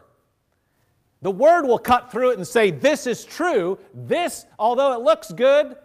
The 1.22 1.30
Word 1.30 1.66
will 1.66 1.78
cut 1.78 2.10
through 2.10 2.32
it 2.32 2.38
and 2.38 2.46
say, 2.46 2.70
this 2.70 3.06
is 3.06 3.24
true. 3.24 3.78
This, 3.94 4.44
although 4.58 4.92
it 4.92 5.00
looks 5.00 5.32
good, 5.32 5.76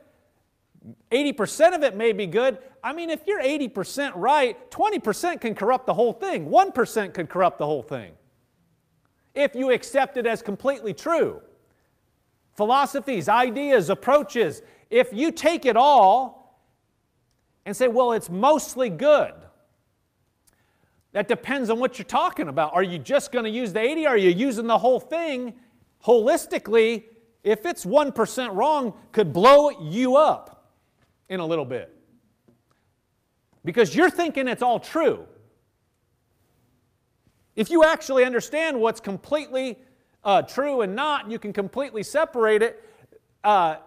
80% 1.12 1.76
of 1.76 1.84
it 1.84 1.96
may 1.96 2.12
be 2.12 2.26
good. 2.26 2.58
I 2.84 2.94
mean, 2.94 3.10
if 3.10 3.22
you're 3.28 3.42
80% 3.42 4.14
right, 4.16 4.70
20% 4.72 5.40
can 5.40 5.54
corrupt 5.54 5.86
the 5.86 5.94
whole 5.94 6.14
thing. 6.14 6.48
1% 6.48 7.14
could 7.14 7.30
corrupt 7.30 7.60
the 7.60 7.66
whole 7.66 7.84
thing. 7.84 8.14
If 9.36 9.54
you 9.54 9.72
accept 9.72 10.18
it 10.18 10.26
as 10.26 10.42
completely 10.42 10.94
true. 10.94 11.42
Philosophies, 12.56 13.30
ideas, 13.30 13.92
approaches, 13.92 14.64
if 14.90 15.14
you 15.14 15.32
take 15.32 15.66
it 15.66 15.78
all 15.78 16.60
and 17.66 17.76
say, 17.76 17.88
well, 17.88 18.14
it's 18.14 18.30
mostly 18.30 18.90
good, 18.90 19.34
that 21.14 21.28
depends 21.28 21.70
on 21.70 21.80
what 21.80 21.98
you're 21.98 22.06
talking 22.06 22.48
about. 22.48 22.74
Are 22.74 22.84
you 22.84 22.98
just 22.98 23.32
going 23.32 23.46
to 23.46 23.52
use 23.52 23.74
the 23.74 23.80
80? 23.80 24.06
Are 24.06 24.18
you 24.18 24.30
using 24.30 24.68
the 24.68 24.78
whole 24.78 25.00
thing 25.00 25.54
holistically? 26.06 27.06
If 27.44 27.66
it's 27.66 27.86
1% 27.86 28.56
wrong, 28.56 28.94
could 29.12 29.32
blow 29.32 29.70
you 29.90 30.18
up 30.18 30.72
in 31.30 31.40
a 31.40 31.46
little 31.46 31.66
bit. 31.66 31.94
Because 33.64 33.96
you're 33.96 34.10
thinking 34.10 34.48
it's 34.48 34.62
all 34.62 34.80
true. 34.80 35.26
If 37.56 37.70
you 37.70 37.84
actually 37.84 38.24
understand 38.24 38.80
what's 38.80 39.00
completely 39.00 39.80
uh, 40.24 40.44
true 40.44 40.82
and 40.82 40.96
not, 40.96 41.32
you 41.32 41.40
can 41.40 41.54
completely 41.54 42.04
separate 42.04 42.62
it 42.62 42.84
uh, 43.44 43.78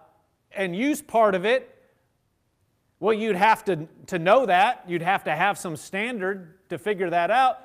and 0.51 0.75
use 0.75 1.01
part 1.01 1.35
of 1.35 1.45
it. 1.45 1.80
Well, 3.01 3.13
you'd 3.13 3.35
have 3.35 3.65
to, 3.65 3.87
to 4.07 4.19
know 4.19 4.45
that. 4.45 4.85
You'd 4.87 5.01
have 5.01 5.25
to 5.25 5.35
have 5.35 5.57
some 5.57 5.75
standard 5.75 6.69
to 6.69 6.77
figure 6.77 7.09
that 7.09 7.31
out. 7.31 7.57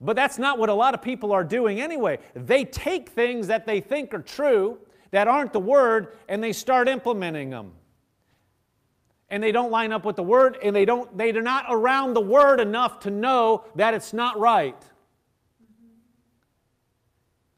But 0.00 0.14
that's 0.14 0.38
not 0.38 0.58
what 0.58 0.68
a 0.68 0.74
lot 0.74 0.94
of 0.94 1.02
people 1.02 1.32
are 1.32 1.44
doing 1.44 1.80
anyway. 1.80 2.20
They 2.34 2.64
take 2.64 3.10
things 3.10 3.48
that 3.48 3.66
they 3.66 3.80
think 3.80 4.14
are 4.14 4.22
true, 4.22 4.78
that 5.10 5.26
aren't 5.26 5.52
the 5.52 5.60
Word, 5.60 6.16
and 6.28 6.42
they 6.42 6.52
start 6.52 6.88
implementing 6.88 7.50
them 7.50 7.72
and 9.30 9.42
they 9.42 9.52
don't 9.52 9.70
line 9.70 9.92
up 9.92 10.04
with 10.04 10.16
the 10.16 10.22
word 10.22 10.56
and 10.62 10.74
they 10.74 10.84
don't 10.84 11.16
they're 11.16 11.42
not 11.42 11.66
around 11.68 12.14
the 12.14 12.20
word 12.20 12.60
enough 12.60 13.00
to 13.00 13.10
know 13.10 13.64
that 13.74 13.94
it's 13.94 14.12
not 14.12 14.38
right 14.38 14.82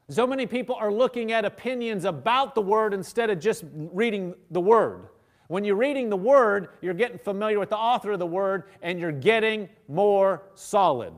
so 0.09 0.26
many 0.26 0.46
people 0.46 0.74
are 0.74 0.92
looking 0.92 1.30
at 1.30 1.44
opinions 1.44 2.04
about 2.04 2.56
the 2.56 2.61
word 2.61 2.92
instead 2.92 3.30
of 3.30 3.38
just 3.38 3.64
reading 3.72 4.35
the 4.50 4.61
word 4.61 5.06
when 5.50 5.64
you're 5.64 5.76
reading 5.76 6.08
the 6.08 6.16
word 6.16 6.68
you're 6.80 6.94
getting 6.94 7.18
familiar 7.18 7.58
with 7.58 7.70
the 7.70 7.76
author 7.76 8.12
of 8.12 8.18
the 8.18 8.26
word 8.26 8.64
and 8.82 9.00
you're 9.00 9.12
getting 9.12 9.68
more 9.88 10.42
solid 10.54 11.12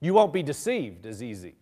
you 0.00 0.12
won't 0.12 0.32
be 0.32 0.42
deceived 0.42 1.06
as 1.06 1.22
easy 1.22 1.54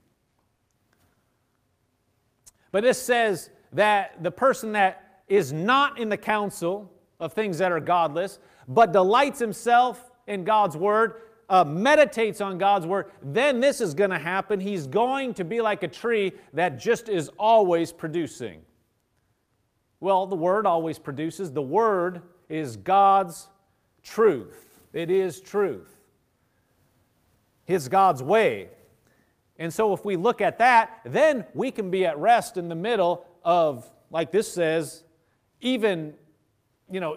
but 2.72 2.82
this 2.82 3.00
says 3.00 3.50
that 3.72 4.22
the 4.22 4.30
person 4.32 4.72
that 4.72 5.22
is 5.28 5.52
not 5.52 5.98
in 5.98 6.08
the 6.08 6.16
counsel 6.16 6.90
of 7.20 7.32
things 7.32 7.58
that 7.58 7.70
are 7.70 7.78
godless, 7.78 8.38
but 8.66 8.92
delights 8.92 9.38
himself 9.38 10.10
in 10.26 10.42
God's 10.42 10.76
word, 10.76 11.22
uh, 11.48 11.64
meditates 11.64 12.40
on 12.40 12.58
God's 12.58 12.86
word, 12.86 13.12
then 13.22 13.60
this 13.60 13.80
is 13.80 13.94
going 13.94 14.10
to 14.10 14.18
happen. 14.18 14.58
He's 14.58 14.86
going 14.86 15.34
to 15.34 15.44
be 15.44 15.60
like 15.60 15.82
a 15.82 15.88
tree 15.88 16.32
that 16.52 16.78
just 16.78 17.08
is 17.08 17.30
always 17.38 17.92
producing. 17.92 18.62
Well, 20.04 20.26
the 20.26 20.36
word 20.36 20.66
always 20.66 20.98
produces. 20.98 21.50
The 21.50 21.62
word 21.62 22.20
is 22.50 22.76
God's 22.76 23.48
truth. 24.02 24.82
It 24.92 25.10
is 25.10 25.40
truth. 25.40 25.88
It's 27.66 27.88
God's 27.88 28.22
way. 28.22 28.68
And 29.58 29.72
so 29.72 29.94
if 29.94 30.04
we 30.04 30.16
look 30.16 30.42
at 30.42 30.58
that, 30.58 31.00
then 31.06 31.46
we 31.54 31.70
can 31.70 31.90
be 31.90 32.04
at 32.04 32.18
rest 32.18 32.58
in 32.58 32.68
the 32.68 32.74
middle 32.74 33.24
of, 33.46 33.90
like 34.10 34.30
this 34.30 34.52
says, 34.52 35.04
even 35.62 36.12
you 36.90 37.00
know, 37.00 37.16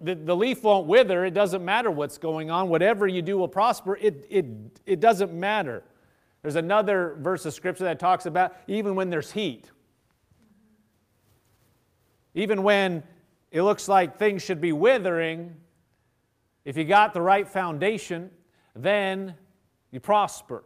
the, 0.00 0.14
the 0.14 0.34
leaf 0.34 0.62
won't 0.62 0.86
wither. 0.86 1.26
It 1.26 1.34
doesn't 1.34 1.62
matter 1.62 1.90
what's 1.90 2.16
going 2.16 2.50
on. 2.50 2.70
Whatever 2.70 3.06
you 3.06 3.20
do 3.20 3.36
will 3.36 3.48
prosper. 3.48 3.98
It, 4.00 4.24
it, 4.30 4.46
it 4.86 4.98
doesn't 5.00 5.34
matter. 5.34 5.82
There's 6.40 6.56
another 6.56 7.18
verse 7.20 7.44
of 7.44 7.52
scripture 7.52 7.84
that 7.84 7.98
talks 7.98 8.24
about 8.24 8.56
even 8.66 8.94
when 8.94 9.10
there's 9.10 9.30
heat, 9.30 9.70
even 12.34 12.62
when 12.62 13.02
it 13.50 13.62
looks 13.62 13.88
like 13.88 14.18
things 14.18 14.42
should 14.42 14.60
be 14.60 14.72
withering, 14.72 15.54
if 16.64 16.76
you 16.76 16.84
got 16.84 17.14
the 17.14 17.20
right 17.20 17.48
foundation, 17.48 18.30
then 18.74 19.34
you 19.90 20.00
prosper. 20.00 20.64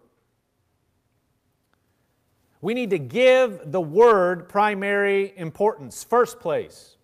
We 2.60 2.74
need 2.74 2.90
to 2.90 2.98
give 2.98 3.70
the 3.70 3.80
word 3.80 4.48
primary 4.48 5.32
importance, 5.36 6.02
first 6.02 6.40
place 6.40 6.96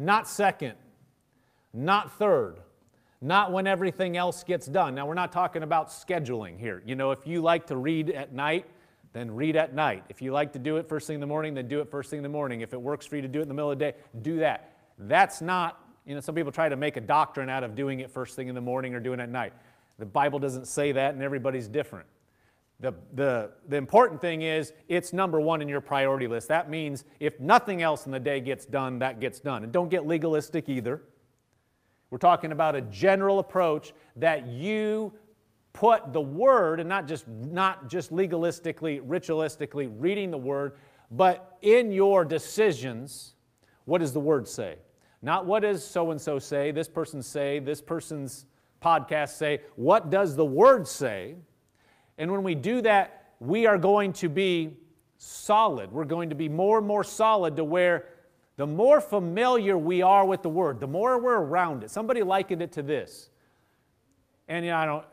not 0.00 0.26
second, 0.26 0.74
not 1.74 2.10
third, 2.18 2.56
not 3.20 3.52
when 3.52 3.66
everything 3.66 4.16
else 4.16 4.42
gets 4.42 4.66
done. 4.66 4.94
Now, 4.94 5.06
we're 5.06 5.14
not 5.14 5.30
talking 5.30 5.62
about 5.62 5.90
scheduling 5.90 6.58
here. 6.58 6.82
You 6.86 6.94
know, 6.94 7.10
if 7.10 7.26
you 7.26 7.42
like 7.42 7.66
to 7.66 7.76
read 7.76 8.10
at 8.10 8.32
night, 8.32 8.64
then 9.12 9.30
read 9.30 9.56
at 9.56 9.74
night. 9.74 10.04
If 10.08 10.22
you 10.22 10.32
like 10.32 10.52
to 10.52 10.58
do 10.58 10.76
it 10.76 10.88
first 10.88 11.06
thing 11.06 11.14
in 11.14 11.20
the 11.20 11.26
morning, 11.26 11.54
then 11.54 11.68
do 11.68 11.80
it 11.80 11.90
first 11.90 12.10
thing 12.10 12.18
in 12.18 12.22
the 12.22 12.28
morning. 12.28 12.60
If 12.60 12.72
it 12.72 12.80
works 12.80 13.06
for 13.06 13.16
you 13.16 13.22
to 13.22 13.28
do 13.28 13.40
it 13.40 13.42
in 13.42 13.48
the 13.48 13.54
middle 13.54 13.70
of 13.70 13.78
the 13.78 13.84
day, 13.84 13.96
do 14.22 14.38
that. 14.38 14.76
That's 14.98 15.40
not, 15.40 15.84
you 16.06 16.14
know, 16.14 16.20
some 16.20 16.34
people 16.34 16.52
try 16.52 16.68
to 16.68 16.76
make 16.76 16.96
a 16.96 17.00
doctrine 17.00 17.48
out 17.48 17.64
of 17.64 17.74
doing 17.74 18.00
it 18.00 18.10
first 18.10 18.36
thing 18.36 18.48
in 18.48 18.54
the 18.54 18.60
morning 18.60 18.94
or 18.94 19.00
doing 19.00 19.18
it 19.18 19.24
at 19.24 19.30
night. 19.30 19.52
The 19.98 20.06
Bible 20.06 20.38
doesn't 20.38 20.66
say 20.66 20.92
that, 20.92 21.14
and 21.14 21.22
everybody's 21.22 21.68
different. 21.68 22.06
The, 22.80 22.94
the, 23.14 23.50
the 23.68 23.76
important 23.76 24.20
thing 24.20 24.42
is 24.42 24.72
it's 24.88 25.12
number 25.12 25.40
one 25.40 25.60
in 25.60 25.68
your 25.68 25.82
priority 25.82 26.26
list. 26.26 26.48
That 26.48 26.70
means 26.70 27.04
if 27.18 27.38
nothing 27.38 27.82
else 27.82 28.06
in 28.06 28.12
the 28.12 28.20
day 28.20 28.40
gets 28.40 28.64
done, 28.64 28.98
that 29.00 29.20
gets 29.20 29.40
done. 29.40 29.64
And 29.64 29.72
don't 29.72 29.90
get 29.90 30.06
legalistic 30.06 30.68
either. 30.68 31.02
We're 32.10 32.18
talking 32.18 32.52
about 32.52 32.74
a 32.74 32.80
general 32.80 33.38
approach 33.38 33.92
that 34.16 34.46
you 34.46 35.12
put 35.72 36.12
the 36.12 36.20
word 36.20 36.80
and 36.80 36.88
not 36.88 37.06
just 37.06 37.28
not 37.28 37.88
just 37.88 38.12
legalistically 38.12 39.00
ritualistically 39.06 39.90
reading 39.98 40.30
the 40.30 40.38
word 40.38 40.76
but 41.10 41.56
in 41.62 41.92
your 41.92 42.24
decisions 42.24 43.34
what 43.84 43.98
does 43.98 44.12
the 44.12 44.20
word 44.20 44.48
say 44.48 44.76
not 45.22 45.46
what 45.46 45.60
does 45.60 45.84
so 45.84 46.10
and 46.10 46.20
so 46.20 46.38
say 46.38 46.70
this 46.72 46.88
person 46.88 47.22
say 47.22 47.60
this 47.60 47.80
person's 47.80 48.46
podcast 48.82 49.30
say 49.30 49.60
what 49.76 50.10
does 50.10 50.36
the 50.36 50.44
word 50.44 50.86
say 50.88 51.36
And 52.20 52.30
when 52.30 52.42
we 52.42 52.54
do 52.54 52.82
that, 52.82 53.32
we 53.40 53.64
are 53.66 53.78
going 53.78 54.12
to 54.14 54.28
be 54.28 54.76
solid. 55.16 55.90
We're 55.90 56.04
going 56.04 56.28
to 56.28 56.34
be 56.34 56.50
more 56.50 56.76
and 56.76 56.86
more 56.86 57.02
solid 57.02 57.56
to 57.56 57.64
where 57.64 58.04
the 58.58 58.66
more 58.66 59.00
familiar 59.00 59.78
we 59.78 60.02
are 60.02 60.26
with 60.26 60.42
the 60.42 60.50
word, 60.50 60.80
the 60.80 60.86
more 60.86 61.18
we're 61.18 61.40
around 61.40 61.82
it. 61.82 61.90
Somebody 61.90 62.22
likened 62.22 62.60
it 62.60 62.72
to 62.72 62.82
this. 62.82 63.30
And 64.48 64.66
you 64.66 64.70
know, 64.70 64.76
I 64.76 64.84
don't, 64.84 65.04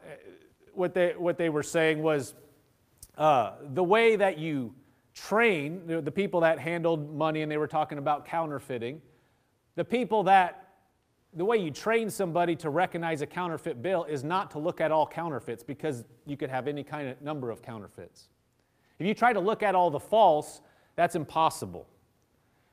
what 0.77 0.93
they, 0.93 1.13
what 1.17 1.37
they 1.37 1.49
were 1.49 1.63
saying 1.63 2.01
was 2.01 2.35
uh, 3.17 3.53
the 3.73 3.83
way 3.83 4.15
that 4.15 4.37
you 4.37 4.73
train 5.13 5.81
the, 5.87 6.11
people 6.11 6.41
that 6.41 6.59
handled 6.59 7.15
money, 7.15 7.41
and 7.41 7.51
they 7.51 7.57
were 7.57 7.67
talking 7.67 7.97
about 7.97 8.25
counterfeiting, 8.25 9.01
the 9.75 9.83
people 9.83 10.23
that 10.23 10.63
the 11.33 11.45
way 11.45 11.57
you 11.57 11.71
train 11.71 12.09
somebody 12.09 12.55
to 12.55 12.69
recognize 12.69 13.21
a 13.21 13.25
counterfeit 13.25 13.81
bill 13.81 14.03
is 14.05 14.23
not 14.23 14.49
to 14.51 14.59
look 14.59 14.79
at 14.79 14.91
all 14.91 15.05
counterfeits 15.05 15.63
because 15.63 16.05
you 16.25 16.37
could 16.37 16.49
have 16.49 16.67
any 16.67 16.83
kind 16.83 17.09
of 17.09 17.21
number 17.21 17.51
of 17.51 17.61
counterfeits. 17.61 18.29
If 18.97 19.05
you 19.05 19.13
try 19.13 19.33
to 19.33 19.39
look 19.39 19.61
at 19.61 19.75
all 19.75 19.91
the 19.91 19.99
false, 19.99 20.61
that's 20.95 21.15
impossible 21.15 21.87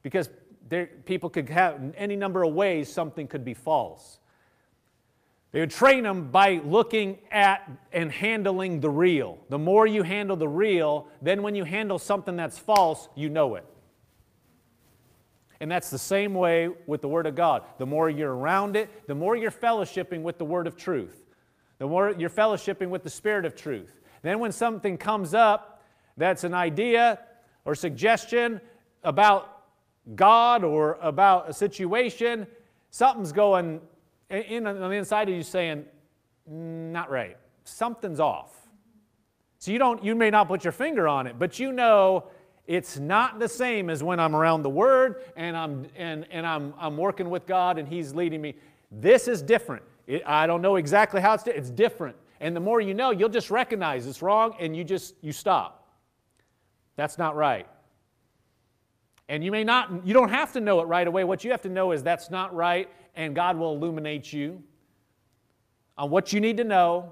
because 0.02 0.30
there, 0.68 0.86
people 1.04 1.28
could 1.28 1.48
have 1.50 1.94
any 1.96 2.16
number 2.16 2.42
of 2.42 2.54
ways 2.54 2.90
something 2.90 3.26
could 3.26 3.44
be 3.44 3.54
false. 3.54 4.18
They 5.54 5.60
would 5.60 5.70
train 5.70 6.02
them 6.02 6.32
by 6.32 6.60
looking 6.64 7.20
at 7.30 7.70
and 7.92 8.10
handling 8.10 8.80
the 8.80 8.90
real. 8.90 9.38
The 9.50 9.58
more 9.58 9.86
you 9.86 10.02
handle 10.02 10.36
the 10.36 10.48
real, 10.48 11.06
then 11.22 11.44
when 11.44 11.54
you 11.54 11.62
handle 11.62 12.00
something 12.00 12.34
that's 12.34 12.58
false, 12.58 13.08
you 13.14 13.28
know 13.30 13.54
it. 13.54 13.64
And 15.60 15.70
that's 15.70 15.90
the 15.90 15.98
same 15.98 16.34
way 16.34 16.70
with 16.88 17.02
the 17.02 17.08
Word 17.08 17.28
of 17.28 17.36
God. 17.36 17.62
The 17.78 17.86
more 17.86 18.10
you're 18.10 18.34
around 18.34 18.74
it, 18.74 19.06
the 19.06 19.14
more 19.14 19.36
you're 19.36 19.52
fellowshipping 19.52 20.22
with 20.22 20.38
the 20.38 20.44
Word 20.44 20.66
of 20.66 20.76
truth, 20.76 21.24
the 21.78 21.86
more 21.86 22.12
you're 22.18 22.30
fellowshipping 22.30 22.88
with 22.88 23.04
the 23.04 23.10
Spirit 23.10 23.44
of 23.44 23.54
truth. 23.54 24.00
Then 24.22 24.40
when 24.40 24.50
something 24.50 24.98
comes 24.98 25.34
up 25.34 25.84
that's 26.16 26.42
an 26.42 26.52
idea 26.52 27.20
or 27.64 27.76
suggestion 27.76 28.60
about 29.04 29.66
God 30.16 30.64
or 30.64 30.98
about 31.00 31.48
a 31.48 31.52
situation, 31.52 32.48
something's 32.90 33.30
going 33.30 33.80
in 34.30 34.66
on 34.66 34.78
the 34.78 34.90
inside 34.90 35.28
of 35.28 35.34
you 35.34 35.42
saying, 35.42 35.84
not 36.46 37.10
right. 37.10 37.36
Something's 37.64 38.20
off. 38.20 38.52
So 39.58 39.70
you 39.70 39.78
don't 39.78 40.04
you 40.04 40.14
may 40.14 40.30
not 40.30 40.48
put 40.48 40.64
your 40.64 40.72
finger 40.72 41.08
on 41.08 41.26
it, 41.26 41.38
but 41.38 41.58
you 41.58 41.72
know 41.72 42.24
it's 42.66 42.98
not 42.98 43.38
the 43.38 43.48
same 43.48 43.90
as 43.90 44.02
when 44.02 44.18
I'm 44.18 44.34
around 44.34 44.62
the 44.62 44.70
Word 44.70 45.22
and 45.36 45.56
I'm, 45.56 45.86
and, 45.96 46.26
and 46.30 46.46
I'm, 46.46 46.72
I'm 46.78 46.96
working 46.96 47.28
with 47.28 47.46
God 47.46 47.78
and 47.78 47.86
He's 47.86 48.14
leading 48.14 48.40
me. 48.40 48.54
This 48.90 49.28
is 49.28 49.42
different. 49.42 49.82
It, 50.06 50.22
I 50.26 50.46
don't 50.46 50.62
know 50.62 50.76
exactly 50.76 51.20
how 51.20 51.34
it's, 51.34 51.46
it's 51.46 51.70
different. 51.70 52.16
And 52.40 52.56
the 52.56 52.60
more 52.60 52.80
you 52.80 52.94
know, 52.94 53.10
you'll 53.10 53.28
just 53.28 53.50
recognize 53.50 54.06
it's 54.06 54.22
wrong 54.22 54.54
and 54.58 54.74
you 54.74 54.82
just, 54.82 55.14
you 55.20 55.32
stop. 55.32 55.88
That's 56.96 57.18
not 57.18 57.36
right. 57.36 57.66
And 59.28 59.42
you 59.42 59.50
may 59.50 59.64
not, 59.64 60.06
you 60.06 60.12
don't 60.12 60.28
have 60.28 60.52
to 60.52 60.60
know 60.60 60.80
it 60.80 60.84
right 60.84 61.06
away. 61.06 61.24
What 61.24 61.44
you 61.44 61.50
have 61.50 61.62
to 61.62 61.68
know 61.68 61.92
is 61.92 62.02
that's 62.02 62.30
not 62.30 62.54
right 62.54 62.90
and 63.16 63.34
God 63.34 63.56
will 63.56 63.74
illuminate 63.74 64.32
you 64.32 64.62
on 65.96 66.10
what 66.10 66.32
you 66.32 66.40
need 66.40 66.56
to 66.56 66.64
know 66.64 67.10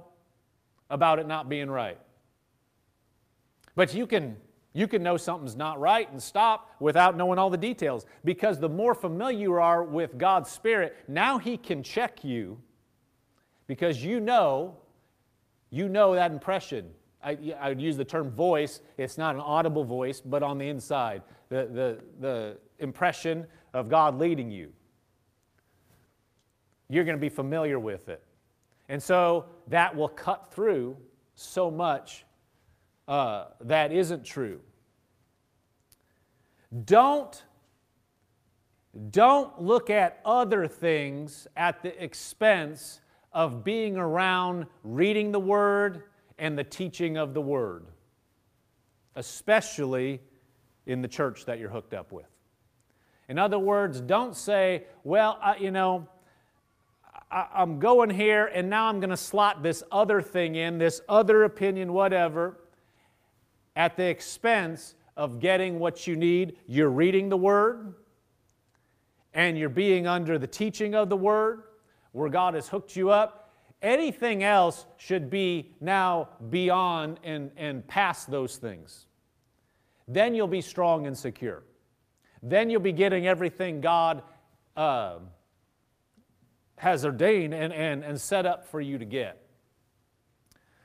about 0.91 1.19
it 1.19 1.27
not 1.27 1.49
being 1.49 1.71
right. 1.71 1.99
But 3.75 3.95
you 3.95 4.07
can 4.07 4.37
you 4.75 4.89
can 4.89 5.03
know 5.03 5.19
something's 5.19 5.55
not 5.55 5.79
right 5.79 6.11
and 6.11 6.23
stop 6.23 6.71
without 6.81 7.15
knowing 7.17 7.39
all 7.39 7.51
the 7.51 7.59
details 7.59 8.07
because 8.25 8.59
the 8.59 8.69
more 8.69 8.95
familiar 8.95 9.39
you 9.39 9.53
are 9.55 9.85
with 9.85 10.17
God's 10.17 10.51
Spirit, 10.51 10.97
now 11.09 11.39
He 11.39 11.59
can 11.59 11.83
check 11.83 12.25
you 12.25 12.59
because 13.67 14.03
you 14.03 14.19
know, 14.19 14.77
you 15.69 15.89
know 15.91 16.15
that 16.15 16.33
impression. 16.33 16.91
I, 17.23 17.55
I 17.61 17.69
would 17.69 17.81
use 17.81 17.97
the 17.99 18.05
term 18.05 18.31
voice. 18.31 18.81
It's 18.97 19.19
not 19.19 19.35
an 19.35 19.43
audible 19.43 19.85
voice, 19.85 20.21
but 20.21 20.43
on 20.43 20.59
the 20.59 20.69
inside, 20.69 21.23
the, 21.53 21.69
the, 21.71 21.99
the 22.21 22.59
impression 22.79 23.47
of 23.75 23.91
God 23.91 24.19
leading 24.19 24.51
you. 24.51 24.73
You're 26.89 27.05
going 27.05 27.17
to 27.17 27.21
be 27.21 27.29
familiar 27.29 27.79
with 27.79 28.09
it. 28.09 28.25
And 28.89 29.03
so 29.03 29.45
that 29.69 29.95
will 29.95 30.09
cut 30.09 30.51
through 30.51 30.97
so 31.35 31.71
much 31.71 32.25
uh, 33.07 33.49
that 33.61 33.93
isn't 33.93 34.25
true. 34.25 34.61
Don't, 36.87 37.43
don't 39.11 39.61
look 39.61 39.91
at 39.91 40.21
other 40.25 40.67
things 40.67 41.47
at 41.55 41.83
the 41.83 42.03
expense 42.03 43.01
of 43.33 43.63
being 43.63 43.99
around 43.99 44.67
reading 44.85 45.33
the 45.33 45.41
Word 45.41 46.05
and 46.39 46.59
the 46.59 46.65
teaching 46.65 47.19
of 47.19 47.35
the 47.35 47.43
Word, 47.43 47.85
especially 49.17 50.21
in 50.87 51.03
the 51.03 51.09
church 51.09 51.45
that 51.47 51.59
you're 51.59 51.71
hooked 51.71 51.95
up 51.95 52.13
with. 52.13 52.27
In 53.29 53.39
other 53.39 53.59
words, 53.59 54.01
don't 54.01 54.37
say, 54.37 54.85
well, 55.05 55.39
I, 55.41 55.57
you 55.57 55.71
know, 55.71 56.09
I, 57.31 57.47
I'm 57.55 57.79
going 57.79 58.11
here 58.11 58.47
and 58.47 58.69
now 58.69 58.89
I'm 58.89 59.01
going 59.01 59.11
to 59.11 59.17
slot 59.17 59.63
this 59.63 59.83
other 59.91 60.21
thing 60.21 60.57
in, 60.57 60.79
this 60.79 61.01
other 61.09 61.45
opinion, 61.45 61.93
whatever 61.93 62.59
at 63.75 63.97
the 63.97 64.05
expense 64.05 64.95
of 65.17 65.41
getting 65.41 65.79
what 65.79 66.07
you 66.07 66.17
need. 66.17 66.57
You're 66.67 66.91
reading 66.91 67.29
the 67.29 67.37
Word 67.37 67.95
and 69.35 69.59
you're 69.59 69.69
being 69.69 70.07
under 70.07 70.39
the 70.39 70.47
teaching 70.47 70.95
of 70.95 71.09
the 71.09 71.17
Word 71.17 71.63
where 72.13 72.29
God 72.29 72.55
has 72.55 72.69
hooked 72.69 72.97
you 72.97 73.11
up. 73.11 73.55
Anything 73.81 74.45
else 74.45 74.87
should 74.97 75.31
be 75.31 75.73
now 75.81 76.29
beyond 76.51 77.19
and, 77.25 77.51
and 77.57 77.87
past 77.89 78.31
those 78.31 78.57
things. 78.57 79.07
Then 80.09 80.35
you'll 80.35 80.47
be 80.49 80.61
strong 80.61 81.07
and 81.07 81.17
secure. 81.17 81.63
Then 82.43 82.71
you'll 82.71 82.81
be 82.81 82.93
getting 82.93 83.27
everything 83.27 83.81
God 83.81 84.23
uh, 84.77 85.19
has 86.77 87.05
ordained 87.05 87.55
and, 87.55 87.73
and, 87.73 88.03
and 88.03 88.21
set 88.21 88.47
up 88.47 88.67
for 88.67 88.81
you 88.81 88.99
to 88.99 89.05
get. 89.05 89.41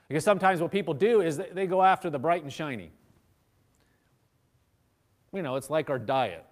Because 0.08 0.24
sometimes 0.24 0.62
what 0.62 0.72
people 0.72 0.94
do 0.94 1.22
is 1.22 1.38
they 1.38 1.68
go 1.68 1.84
after 1.84 2.10
the 2.10 2.20
bright 2.20 2.44
and 2.44 2.54
shiny. 2.54 2.92
You 5.34 5.42
know, 5.42 5.56
it's 5.56 5.70
like 5.70 5.90
our 5.90 6.00
diet. 6.00 6.46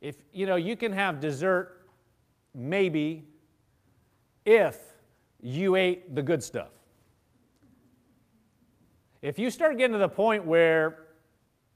If, 0.00 0.16
you 0.32 0.46
know, 0.46 0.56
you 0.56 0.76
can 0.76 0.92
have 0.92 1.20
dessert 1.20 1.86
maybe 2.54 3.24
if 4.44 4.78
you 5.40 5.76
ate 5.76 6.14
the 6.14 6.22
good 6.22 6.42
stuff. 6.42 6.70
If 9.22 9.38
you 9.38 9.50
start 9.50 9.78
getting 9.78 9.92
to 9.92 9.98
the 9.98 10.08
point 10.08 10.44
where 10.44 11.01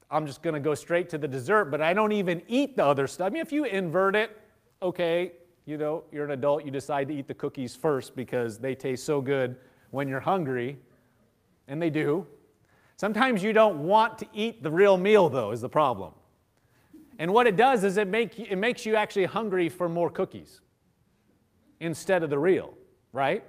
I'm 0.09 0.25
just 0.25 0.41
going 0.41 0.53
to 0.53 0.59
go 0.59 0.73
straight 0.73 1.09
to 1.09 1.17
the 1.17 1.27
dessert, 1.27 1.65
but 1.65 1.81
I 1.81 1.93
don't 1.93 2.13
even 2.13 2.41
eat 2.47 2.77
the 2.77 2.85
other 2.85 3.07
stuff. 3.07 3.27
I 3.27 3.29
mean, 3.29 3.41
if 3.41 3.51
you 3.51 3.65
invert 3.65 4.15
it, 4.15 4.37
okay, 4.81 5.33
you 5.65 5.77
know, 5.77 6.03
you're 6.11 6.25
an 6.25 6.31
adult, 6.31 6.63
you 6.63 6.71
decide 6.71 7.09
to 7.09 7.13
eat 7.13 7.27
the 7.27 7.33
cookies 7.33 7.75
first 7.75 8.15
because 8.15 8.57
they 8.57 8.73
taste 8.73 9.03
so 9.03 9.19
good 9.19 9.57
when 9.91 10.07
you're 10.07 10.21
hungry, 10.21 10.77
and 11.67 11.81
they 11.81 11.89
do. 11.89 12.25
Sometimes 12.95 13.43
you 13.43 13.53
don't 13.53 13.79
want 13.83 14.17
to 14.19 14.27
eat 14.33 14.63
the 14.63 14.71
real 14.71 14.97
meal, 14.97 15.29
though, 15.29 15.51
is 15.51 15.61
the 15.61 15.69
problem. 15.69 16.13
And 17.19 17.33
what 17.33 17.47
it 17.47 17.55
does 17.55 17.83
is 17.83 17.97
it, 17.97 18.07
make, 18.07 18.39
it 18.39 18.55
makes 18.55 18.85
you 18.85 18.95
actually 18.95 19.25
hungry 19.25 19.69
for 19.69 19.89
more 19.89 20.09
cookies 20.09 20.61
instead 21.79 22.23
of 22.23 22.29
the 22.29 22.39
real, 22.39 22.73
right? 23.11 23.43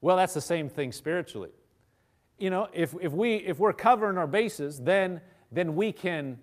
Well, 0.00 0.16
that's 0.16 0.34
the 0.34 0.40
same 0.40 0.68
thing 0.68 0.92
spiritually. 0.92 1.50
You 2.38 2.50
know, 2.50 2.68
if, 2.72 2.94
if, 3.00 3.12
we, 3.12 3.36
if 3.36 3.58
we're 3.58 3.72
covering 3.72 4.16
our 4.16 4.26
bases, 4.26 4.78
then, 4.80 5.20
then 5.50 5.74
we 5.74 5.92
can, 5.92 6.38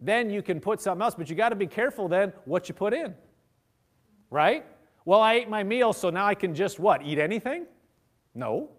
then 0.00 0.30
you 0.30 0.42
can 0.42 0.60
put 0.60 0.80
something 0.80 1.02
else, 1.02 1.14
but 1.14 1.30
you 1.30 1.36
got 1.36 1.50
to 1.50 1.56
be 1.56 1.66
careful 1.66 2.08
then 2.08 2.32
what 2.44 2.68
you 2.68 2.74
put 2.74 2.92
in, 2.92 3.14
right? 4.30 4.66
Well, 5.04 5.20
I 5.20 5.34
ate 5.34 5.48
my 5.48 5.62
meal, 5.62 5.92
so 5.92 6.10
now 6.10 6.26
I 6.26 6.34
can 6.34 6.54
just 6.54 6.78
what? 6.78 7.02
Eat 7.04 7.18
anything? 7.18 7.66
No. 8.34 8.70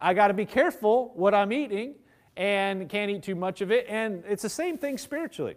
I 0.00 0.14
got 0.14 0.28
to 0.28 0.34
be 0.34 0.46
careful 0.46 1.12
what 1.14 1.34
I'm 1.34 1.52
eating 1.52 1.94
and 2.36 2.88
can't 2.88 3.10
eat 3.10 3.22
too 3.22 3.34
much 3.34 3.60
of 3.60 3.70
it. 3.70 3.86
And 3.88 4.22
it's 4.26 4.42
the 4.42 4.48
same 4.48 4.78
thing 4.78 4.98
spiritually. 4.98 5.56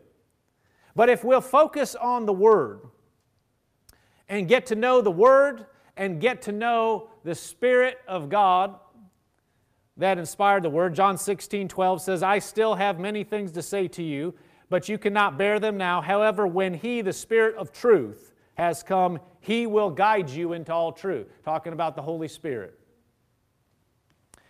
But 0.95 1.09
if 1.09 1.23
we'll 1.23 1.41
focus 1.41 1.95
on 1.95 2.25
the 2.25 2.33
Word 2.33 2.81
and 4.27 4.47
get 4.47 4.65
to 4.67 4.75
know 4.75 5.01
the 5.01 5.11
Word 5.11 5.65
and 5.95 6.19
get 6.19 6.41
to 6.43 6.51
know 6.51 7.09
the 7.23 7.35
Spirit 7.35 7.99
of 8.07 8.29
God 8.29 8.75
that 9.97 10.17
inspired 10.17 10.63
the 10.63 10.69
Word, 10.69 10.95
John 10.95 11.17
16 11.17 11.67
12 11.67 12.01
says, 12.01 12.23
I 12.23 12.39
still 12.39 12.75
have 12.75 12.99
many 12.99 13.23
things 13.23 13.51
to 13.53 13.61
say 13.61 13.87
to 13.89 14.03
you, 14.03 14.33
but 14.69 14.89
you 14.89 14.97
cannot 14.97 15.37
bear 15.37 15.59
them 15.59 15.77
now. 15.77 16.01
However, 16.01 16.47
when 16.47 16.73
He, 16.73 17.01
the 17.01 17.13
Spirit 17.13 17.55
of 17.55 17.71
truth, 17.71 18.33
has 18.55 18.83
come, 18.83 19.19
he 19.39 19.65
will 19.65 19.89
guide 19.89 20.29
you 20.29 20.53
into 20.53 20.73
all 20.73 20.91
truth. 20.91 21.27
Talking 21.43 21.73
about 21.73 21.95
the 21.95 22.01
Holy 22.01 22.27
Spirit. 22.27 22.79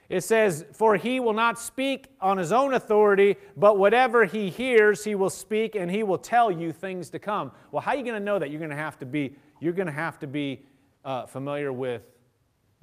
It 0.09 0.23
says, 0.23 0.65
For 0.73 0.97
he 0.97 1.19
will 1.19 1.33
not 1.33 1.57
speak 1.57 2.07
on 2.19 2.37
his 2.37 2.51
own 2.51 2.73
authority, 2.73 3.37
but 3.55 3.77
whatever 3.77 4.25
he 4.25 4.49
hears, 4.49 5.03
he 5.03 5.15
will 5.15 5.29
speak, 5.29 5.75
and 5.75 5.89
he 5.89 6.03
will 6.03 6.17
tell 6.17 6.51
you 6.51 6.71
things 6.71 7.09
to 7.11 7.19
come. 7.19 7.51
Well, 7.71 7.81
how 7.81 7.91
are 7.91 7.97
you 7.97 8.03
going 8.03 8.19
to 8.19 8.19
know 8.19 8.37
that? 8.37 8.51
You're 8.51 8.59
going 8.59 8.69
to 8.69 8.75
have 8.75 8.99
to 8.99 9.05
be, 9.05 9.35
you're 9.59 9.73
going 9.73 9.87
to 9.87 9.93
have 9.93 10.19
to 10.19 10.27
be 10.27 10.65
uh, 11.05 11.25
familiar 11.25 11.71
with 11.71 12.03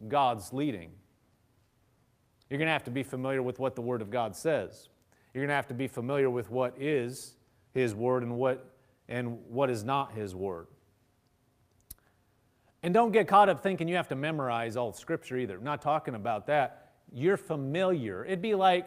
God's 0.08 0.52
leading. 0.52 0.90
You're 2.50 2.58
going 2.58 2.66
to 2.66 2.72
have 2.72 2.84
to 2.84 2.90
be 2.90 3.04
familiar 3.04 3.42
with 3.42 3.58
what 3.58 3.76
the 3.76 3.80
Word 3.80 4.02
of 4.02 4.10
God 4.10 4.34
says. 4.36 4.88
You're 5.32 5.42
going 5.42 5.50
to 5.50 5.54
have 5.54 5.68
to 5.68 5.74
be 5.74 5.86
familiar 5.86 6.28
with 6.28 6.50
what 6.50 6.74
is 6.78 7.36
His 7.72 7.94
Word 7.94 8.24
and 8.24 8.36
what, 8.36 8.74
and 9.08 9.38
what 9.48 9.70
is 9.70 9.84
not 9.84 10.12
His 10.12 10.34
Word. 10.34 10.66
And 12.82 12.92
don't 12.92 13.12
get 13.12 13.28
caught 13.28 13.48
up 13.48 13.62
thinking 13.62 13.88
you 13.88 13.96
have 13.96 14.08
to 14.08 14.16
memorize 14.16 14.76
all 14.76 14.92
Scripture 14.92 15.36
either. 15.36 15.56
I'm 15.56 15.64
not 15.64 15.80
talking 15.80 16.14
about 16.14 16.46
that. 16.48 16.92
You're 17.12 17.36
familiar. 17.36 18.24
It'd 18.24 18.42
be 18.42 18.54
like, 18.54 18.86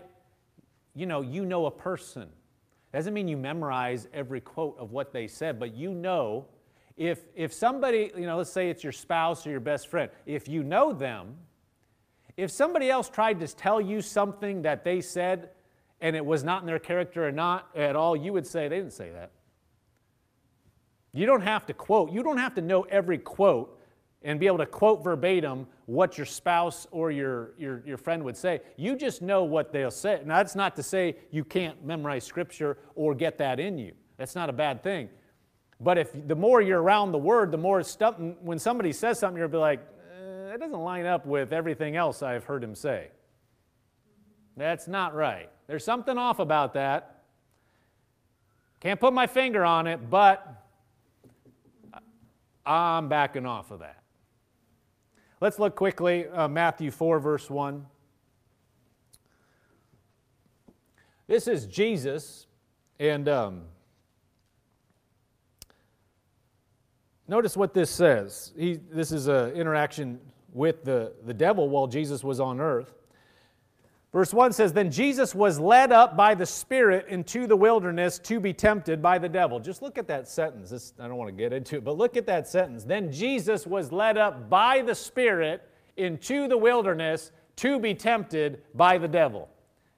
you 0.93 1.05
know, 1.05 1.21
you 1.21 1.45
know 1.45 1.65
a 1.65 1.71
person. 1.71 2.27
Doesn't 2.91 3.13
mean 3.13 3.27
you 3.27 3.37
memorize 3.37 4.07
every 4.13 4.41
quote 4.41 4.77
of 4.77 4.91
what 4.91 5.13
they 5.13 5.27
said, 5.27 5.59
but 5.59 5.73
you 5.73 5.93
know 5.93 6.45
if, 6.95 7.21
if 7.35 7.53
somebody, 7.53 8.11
you 8.15 8.25
know, 8.25 8.37
let's 8.37 8.51
say 8.51 8.69
it's 8.69 8.83
your 8.83 8.91
spouse 8.91 9.47
or 9.47 9.51
your 9.51 9.59
best 9.59 9.87
friend, 9.87 10.11
if 10.25 10.47
you 10.47 10.63
know 10.63 10.93
them, 10.93 11.35
if 12.37 12.51
somebody 12.51 12.89
else 12.89 13.09
tried 13.09 13.39
to 13.39 13.47
tell 13.47 13.79
you 13.79 14.01
something 14.01 14.63
that 14.63 14.83
they 14.83 15.01
said 15.01 15.49
and 16.01 16.15
it 16.15 16.25
was 16.25 16.43
not 16.43 16.61
in 16.61 16.67
their 16.67 16.79
character 16.79 17.27
or 17.27 17.31
not 17.31 17.69
at 17.75 17.95
all, 17.95 18.15
you 18.15 18.33
would 18.33 18.47
say, 18.47 18.67
they 18.67 18.77
didn't 18.77 18.93
say 18.93 19.11
that. 19.11 19.31
You 21.13 21.25
don't 21.25 21.41
have 21.41 21.65
to 21.67 21.73
quote, 21.73 22.11
you 22.11 22.23
don't 22.23 22.37
have 22.37 22.55
to 22.55 22.61
know 22.61 22.83
every 22.83 23.19
quote 23.19 23.79
and 24.23 24.39
be 24.39 24.47
able 24.47 24.57
to 24.57 24.65
quote 24.65 25.03
verbatim 25.03 25.67
what 25.85 26.17
your 26.17 26.25
spouse 26.25 26.87
or 26.91 27.11
your, 27.11 27.51
your, 27.57 27.83
your 27.85 27.97
friend 27.97 28.23
would 28.23 28.37
say. 28.37 28.61
You 28.77 28.95
just 28.95 29.21
know 29.21 29.43
what 29.43 29.71
they'll 29.71 29.91
say. 29.91 30.21
Now, 30.25 30.37
that's 30.37 30.55
not 30.55 30.75
to 30.77 30.83
say 30.83 31.17
you 31.29 31.43
can't 31.43 31.85
memorize 31.85 32.23
scripture 32.23 32.77
or 32.95 33.13
get 33.13 33.37
that 33.39 33.59
in 33.59 33.77
you. 33.77 33.93
That's 34.17 34.33
not 34.33 34.49
a 34.49 34.53
bad 34.53 34.81
thing. 34.81 35.09
But 35.79 35.97
if 35.97 36.27
the 36.27 36.35
more 36.35 36.61
you're 36.61 36.81
around 36.81 37.11
the 37.11 37.17
word, 37.17 37.51
the 37.51 37.57
more 37.57 37.83
stuff, 37.83 38.15
when 38.17 38.57
somebody 38.57 38.93
says 38.93 39.19
something, 39.19 39.37
you'll 39.37 39.49
be 39.49 39.57
like, 39.57 39.81
that 40.53 40.59
doesn't 40.59 40.81
line 40.81 41.07
up 41.07 41.25
with 41.25 41.51
everything 41.51 41.95
else 41.95 42.21
I've 42.21 42.43
heard 42.43 42.63
him 42.63 42.75
say. 42.75 43.07
That's 44.55 44.87
not 44.87 45.15
right. 45.15 45.49
There's 45.65 45.83
something 45.83 46.15
off 46.15 46.37
about 46.37 46.75
that. 46.75 47.23
Can't 48.79 48.99
put 48.99 49.13
my 49.13 49.25
finger 49.25 49.65
on 49.65 49.87
it, 49.87 50.11
but 50.11 50.63
I'm 52.67 53.09
backing 53.09 53.47
off 53.47 53.71
of 53.71 53.79
that. 53.79 54.03
Let's 55.41 55.57
look 55.57 55.75
quickly, 55.75 56.27
uh, 56.27 56.47
Matthew 56.47 56.91
4, 56.91 57.19
verse 57.19 57.49
1. 57.49 57.87
This 61.25 61.47
is 61.47 61.65
Jesus, 61.65 62.45
and 62.99 63.27
um, 63.27 63.63
notice 67.27 67.57
what 67.57 67.73
this 67.73 67.89
says. 67.89 68.53
He, 68.55 68.75
this 68.91 69.11
is 69.11 69.25
an 69.25 69.53
interaction 69.53 70.19
with 70.53 70.83
the, 70.83 71.13
the 71.25 71.33
devil 71.33 71.67
while 71.69 71.87
Jesus 71.87 72.23
was 72.23 72.39
on 72.39 72.61
earth. 72.61 72.93
Verse 74.13 74.31
1 74.31 74.53
says, 74.53 74.71
Then 74.71 74.91
Jesus 74.91 75.33
was 75.33 75.59
led 75.59 75.91
up 75.91 76.15
by 76.15 76.35
the 76.35 76.45
Spirit 76.45 77.07
into 77.07 77.47
the 77.47 77.55
wilderness 77.55 78.19
to 78.19 78.39
be 78.39 78.53
tempted 78.53 79.01
by 79.01 79.17
the 79.17 79.27
devil. 79.27 79.59
Just 79.59 79.81
look 79.81 79.97
at 79.97 80.07
that 80.07 80.27
sentence. 80.27 80.69
This, 80.69 80.93
I 80.99 81.07
don't 81.07 81.17
want 81.17 81.29
to 81.29 81.35
get 81.35 81.51
into 81.51 81.77
it, 81.77 81.83
but 81.83 81.97
look 81.97 82.15
at 82.15 82.27
that 82.27 82.47
sentence. 82.47 82.83
Then 82.83 83.11
Jesus 83.11 83.65
was 83.65 83.91
led 83.91 84.17
up 84.17 84.51
by 84.51 84.83
the 84.83 84.93
Spirit 84.93 85.67
into 85.97 86.47
the 86.47 86.57
wilderness 86.57 87.31
to 87.57 87.79
be 87.79 87.95
tempted 87.95 88.61
by 88.75 88.99
the 88.99 89.07
devil. 89.07 89.49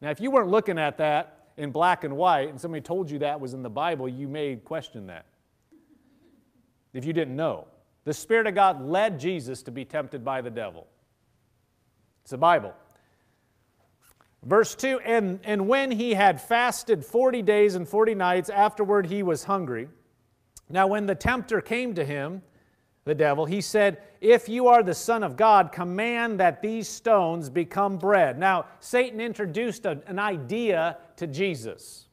Now, 0.02 0.12
if 0.12 0.22
you 0.22 0.32
weren't 0.32 0.50
looking 0.50 0.80
at 0.80 0.98
that 0.98 1.50
in 1.58 1.72
black 1.72 2.06
and 2.06 2.16
white 2.16 2.50
and 2.50 2.60
somebody 2.60 2.82
told 2.82 3.12
you 3.12 3.20
that 3.20 3.40
was 3.40 3.54
in 3.54 3.64
the 3.64 3.70
Bible, 3.70 4.08
you 4.08 4.30
may 4.30 4.56
question 4.56 5.08
that. 5.08 5.26
If 6.94 7.04
you 7.04 7.12
didn't 7.12 7.36
know, 7.36 7.68
the 8.06 8.14
Spirit 8.14 8.48
of 8.48 8.56
God 8.56 8.82
led 8.82 9.20
Jesus 9.20 9.64
to 9.64 9.72
be 9.72 9.84
tempted 9.84 10.24
by 10.24 10.42
the 10.42 10.52
devil. 10.52 10.88
It's 12.22 12.32
the 12.32 12.38
Bible. 12.38 12.74
Verse 14.44 14.76
2 14.76 15.00
and, 15.00 15.40
and 15.44 15.68
when 15.68 15.90
he 15.90 16.14
had 16.14 16.40
fasted 16.40 17.04
40 17.04 17.42
days 17.42 17.76
and 17.76 17.88
40 17.88 18.16
nights, 18.16 18.50
afterward 18.50 19.08
he 19.08 19.24
was 19.24 19.44
hungry. 19.44 19.90
Now, 20.70 20.88
when 20.88 21.08
the 21.08 21.16
tempter 21.16 21.62
came 21.62 21.96
to 21.96 22.06
him, 22.06 22.44
the 23.06 23.16
devil, 23.16 23.46
he 23.46 23.62
said, 23.62 24.02
If 24.22 24.50
you 24.50 24.68
are 24.68 24.82
the 24.82 24.96
Son 24.96 25.24
of 25.24 25.36
God, 25.36 25.72
command 25.72 26.40
that 26.40 26.62
these 26.62 26.88
stones 26.88 27.50
become 27.50 27.98
bread. 27.98 28.40
Now, 28.40 28.66
Satan 28.80 29.22
introduced 29.22 29.86
a, 29.86 30.02
an 30.08 30.18
idea 30.18 30.98
to 31.18 31.28
Jesus. 31.28 32.08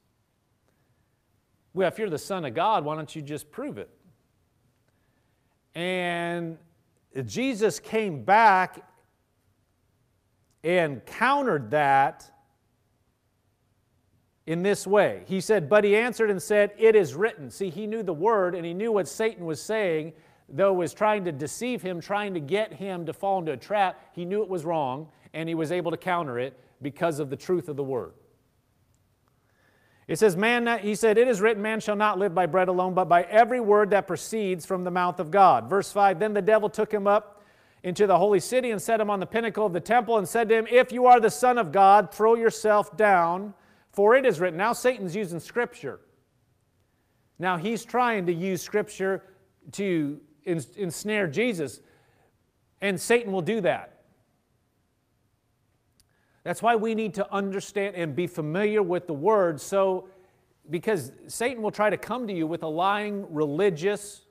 Well, 1.72 1.88
if 1.88 1.98
you're 1.98 2.10
the 2.10 2.18
Son 2.18 2.44
of 2.44 2.54
God, 2.54 2.84
why 2.84 2.94
don't 2.94 3.14
you 3.16 3.22
just 3.22 3.50
prove 3.50 3.78
it? 3.78 3.88
And 5.74 6.58
Jesus 7.24 7.78
came 7.78 8.24
back 8.24 8.84
and 10.64 11.04
countered 11.04 11.70
that 11.70 12.30
in 14.46 14.62
this 14.62 14.86
way. 14.86 15.24
He 15.26 15.40
said, 15.40 15.68
But 15.68 15.84
he 15.84 15.96
answered 15.96 16.30
and 16.30 16.42
said, 16.42 16.72
It 16.78 16.94
is 16.94 17.14
written. 17.14 17.50
See, 17.50 17.70
he 17.70 17.86
knew 17.86 18.02
the 18.02 18.14
word 18.14 18.54
and 18.54 18.64
he 18.64 18.74
knew 18.74 18.92
what 18.92 19.08
Satan 19.08 19.44
was 19.44 19.60
saying, 19.60 20.12
though 20.48 20.72
was 20.72 20.92
trying 20.92 21.24
to 21.24 21.32
deceive 21.32 21.82
him, 21.82 22.00
trying 22.00 22.34
to 22.34 22.40
get 22.40 22.72
him 22.72 23.06
to 23.06 23.12
fall 23.12 23.38
into 23.38 23.52
a 23.52 23.56
trap. 23.56 24.00
He 24.12 24.24
knew 24.24 24.42
it 24.42 24.48
was 24.48 24.64
wrong 24.64 25.08
and 25.32 25.48
he 25.48 25.54
was 25.54 25.72
able 25.72 25.90
to 25.90 25.96
counter 25.96 26.38
it 26.38 26.58
because 26.82 27.18
of 27.18 27.30
the 27.30 27.36
truth 27.36 27.68
of 27.68 27.76
the 27.76 27.84
word. 27.84 28.12
It 30.12 30.18
says, 30.18 30.36
Man, 30.36 30.78
he 30.80 30.94
said, 30.94 31.16
It 31.16 31.26
is 31.26 31.40
written, 31.40 31.62
man 31.62 31.80
shall 31.80 31.96
not 31.96 32.18
live 32.18 32.34
by 32.34 32.44
bread 32.44 32.68
alone, 32.68 32.92
but 32.92 33.08
by 33.08 33.22
every 33.22 33.60
word 33.60 33.88
that 33.92 34.06
proceeds 34.06 34.66
from 34.66 34.84
the 34.84 34.90
mouth 34.90 35.18
of 35.20 35.30
God. 35.30 35.70
Verse 35.70 35.90
5 35.90 36.18
Then 36.18 36.34
the 36.34 36.42
devil 36.42 36.68
took 36.68 36.92
him 36.92 37.06
up 37.06 37.42
into 37.82 38.06
the 38.06 38.18
holy 38.18 38.38
city 38.38 38.72
and 38.72 38.82
set 38.82 39.00
him 39.00 39.08
on 39.08 39.20
the 39.20 39.26
pinnacle 39.26 39.64
of 39.64 39.72
the 39.72 39.80
temple 39.80 40.18
and 40.18 40.28
said 40.28 40.50
to 40.50 40.54
him, 40.54 40.66
If 40.70 40.92
you 40.92 41.06
are 41.06 41.18
the 41.18 41.30
Son 41.30 41.56
of 41.56 41.72
God, 41.72 42.12
throw 42.12 42.34
yourself 42.34 42.94
down, 42.94 43.54
for 43.90 44.14
it 44.14 44.26
is 44.26 44.38
written. 44.38 44.58
Now 44.58 44.74
Satan's 44.74 45.16
using 45.16 45.40
Scripture. 45.40 46.00
Now 47.38 47.56
he's 47.56 47.82
trying 47.82 48.26
to 48.26 48.34
use 48.34 48.60
Scripture 48.60 49.24
to 49.72 50.20
ensnare 50.44 51.26
Jesus, 51.26 51.80
and 52.82 53.00
Satan 53.00 53.32
will 53.32 53.40
do 53.40 53.62
that. 53.62 53.91
That's 56.44 56.62
why 56.62 56.74
we 56.76 56.94
need 56.94 57.14
to 57.14 57.32
understand 57.32 57.94
and 57.94 58.16
be 58.16 58.26
familiar 58.26 58.82
with 58.82 59.06
the 59.06 59.14
Word, 59.14 59.60
so 59.60 60.08
because 60.70 61.12
Satan 61.26 61.62
will 61.62 61.70
try 61.70 61.90
to 61.90 61.96
come 61.96 62.26
to 62.26 62.32
you 62.32 62.46
with 62.46 62.62
a 62.62 62.68
lying 62.68 63.26
religious 63.32 64.22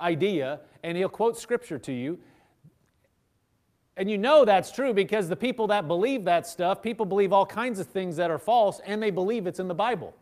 idea, 0.00 0.60
and 0.82 0.96
he'll 0.96 1.08
quote 1.08 1.38
Scripture 1.38 1.78
to 1.78 1.92
you 1.92 2.18
and 3.98 4.08
you 4.08 4.16
know 4.16 4.44
that's 4.44 4.70
true 4.70 4.94
because 4.94 5.28
the 5.28 5.36
people 5.36 5.66
that 5.66 5.88
believe 5.88 6.24
that 6.24 6.46
stuff, 6.46 6.80
people 6.80 7.04
believe 7.04 7.32
all 7.32 7.44
kinds 7.44 7.80
of 7.80 7.88
things 7.88 8.16
that 8.16 8.30
are 8.30 8.38
false, 8.38 8.80
and 8.86 9.02
they 9.02 9.10
believe 9.10 9.48
it's 9.48 9.58
in 9.58 9.66
the 9.66 9.74
Bible. 9.74 10.14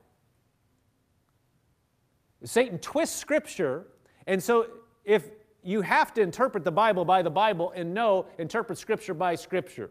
Satan 2.43 2.79
twists 2.79 3.15
Scripture, 3.15 3.87
and 4.27 4.43
so 4.43 4.67
if 5.05 5.29
you 5.63 5.83
have 5.83 6.15
to 6.15 6.23
interpret 6.23 6.65
the 6.65 6.73
Bible 6.73 7.05
by 7.05 7.21
the 7.21 7.31
Bible 7.31 7.71
and 7.77 7.93
know, 7.93 8.25
interpret 8.39 8.79
Scripture 8.79 9.13
by 9.13 9.35
Scripture. 9.35 9.91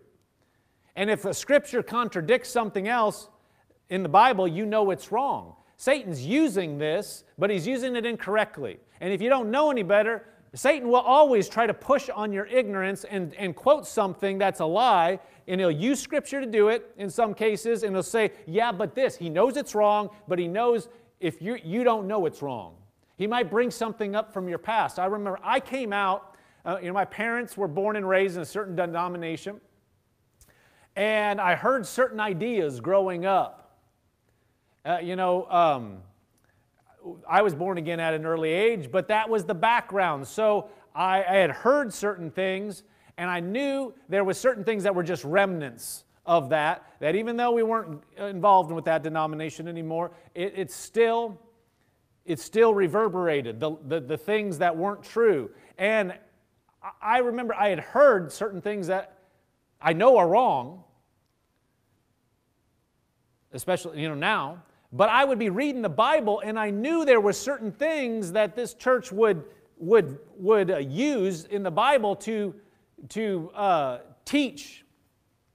And 0.95 1.09
if 1.09 1.25
a 1.25 1.33
Scripture 1.33 1.83
contradicts 1.83 2.49
something 2.49 2.87
else 2.87 3.29
in 3.89 4.03
the 4.03 4.09
Bible, 4.09 4.47
you 4.47 4.65
know 4.65 4.91
it's 4.91 5.11
wrong. 5.11 5.55
Satan's 5.77 6.25
using 6.25 6.77
this, 6.77 7.23
but 7.37 7.49
he's 7.49 7.67
using 7.67 7.95
it 7.95 8.05
incorrectly. 8.05 8.79
And 9.01 9.11
if 9.11 9.21
you 9.21 9.29
don't 9.29 9.51
know 9.51 9.71
any 9.71 9.83
better, 9.83 10.23
Satan 10.53 10.87
will 10.87 11.01
always 11.01 11.49
try 11.49 11.67
to 11.67 11.73
push 11.73 12.09
on 12.09 12.31
your 12.31 12.45
ignorance 12.45 13.03
and, 13.03 13.33
and 13.33 13.53
quote 13.55 13.85
something 13.85 14.37
that's 14.37 14.61
a 14.61 14.65
lie, 14.65 15.19
and 15.47 15.59
he'll 15.59 15.69
use 15.69 15.99
scripture 15.99 16.39
to 16.39 16.47
do 16.47 16.69
it 16.69 16.91
in 16.97 17.09
some 17.09 17.33
cases, 17.33 17.83
and 17.83 17.93
he'll 17.93 18.03
say, 18.03 18.31
Yeah, 18.47 18.71
but 18.71 18.95
this. 18.95 19.17
He 19.17 19.29
knows 19.29 19.57
it's 19.57 19.75
wrong, 19.75 20.09
but 20.29 20.39
he 20.39 20.47
knows 20.47 20.87
if 21.19 21.41
you, 21.41 21.57
you 21.63 21.83
don't 21.83 22.07
know 22.07 22.25
it's 22.25 22.41
wrong. 22.41 22.75
He 23.17 23.27
might 23.27 23.49
bring 23.49 23.69
something 23.69 24.15
up 24.15 24.33
from 24.33 24.47
your 24.47 24.57
past. 24.57 24.97
I 24.97 25.05
remember 25.05 25.39
I 25.43 25.59
came 25.59 25.91
out, 25.91 26.35
uh, 26.65 26.77
you 26.81 26.87
know, 26.87 26.93
my 26.93 27.05
parents 27.05 27.57
were 27.57 27.67
born 27.67 27.97
and 27.97 28.07
raised 28.07 28.37
in 28.37 28.41
a 28.41 28.45
certain 28.45 28.75
denomination, 28.75 29.59
and 30.95 31.41
I 31.41 31.55
heard 31.55 31.85
certain 31.85 32.19
ideas 32.19 32.79
growing 32.79 33.25
up. 33.25 33.77
Uh, 34.85 34.99
you 35.01 35.15
know, 35.15 35.49
um, 35.49 35.97
I 37.27 37.41
was 37.41 37.53
born 37.53 37.77
again 37.77 37.99
at 37.99 38.13
an 38.13 38.25
early 38.25 38.51
age, 38.51 38.91
but 38.91 39.07
that 39.09 39.29
was 39.29 39.45
the 39.45 39.55
background. 39.55 40.27
So 40.27 40.69
I, 40.93 41.23
I 41.23 41.35
had 41.35 41.51
heard 41.51 41.93
certain 41.93 42.31
things, 42.31 42.83
and 43.17 43.29
I 43.29 43.39
knew 43.39 43.93
there 44.09 44.23
was 44.23 44.37
certain 44.37 44.63
things 44.63 44.83
that 44.83 44.95
were 44.95 45.03
just 45.03 45.23
remnants 45.23 46.05
of 46.25 46.49
that, 46.49 46.83
that 46.99 47.15
even 47.15 47.37
though 47.37 47.51
we 47.51 47.63
weren't 47.63 48.01
involved 48.17 48.71
with 48.71 48.85
that 48.85 49.03
denomination 49.03 49.67
anymore, 49.67 50.11
it, 50.33 50.53
it 50.55 50.71
still, 50.71 51.39
it 52.25 52.39
still 52.39 52.73
reverberated, 52.73 53.59
the, 53.59 53.77
the, 53.87 53.99
the 53.99 54.17
things 54.17 54.57
that 54.57 54.75
weren't 54.75 55.03
true. 55.03 55.51
And 55.77 56.13
I 57.01 57.19
remember 57.19 57.53
I 57.53 57.69
had 57.69 57.79
heard 57.79 58.31
certain 58.31 58.61
things 58.61 58.87
that 58.87 59.14
I 59.81 59.93
know 59.93 60.17
are 60.17 60.27
wrong, 60.27 60.83
especially, 63.53 64.01
you 64.01 64.09
know, 64.09 64.15
now, 64.15 64.63
but 64.91 65.09
I 65.09 65.25
would 65.25 65.39
be 65.39 65.49
reading 65.49 65.81
the 65.81 65.89
Bible 65.89 66.41
and 66.43 66.57
I 66.57 66.69
knew 66.69 67.05
there 67.05 67.21
were 67.21 67.33
certain 67.33 67.71
things 67.71 68.31
that 68.31 68.55
this 68.55 68.73
church 68.73 69.11
would, 69.11 69.43
would, 69.77 70.19
would 70.37 70.71
uh, 70.71 70.77
use 70.77 71.45
in 71.45 71.63
the 71.63 71.71
Bible 71.71 72.15
to 72.17 72.55
to 73.09 73.51
uh, 73.55 73.99
teach 74.23 74.85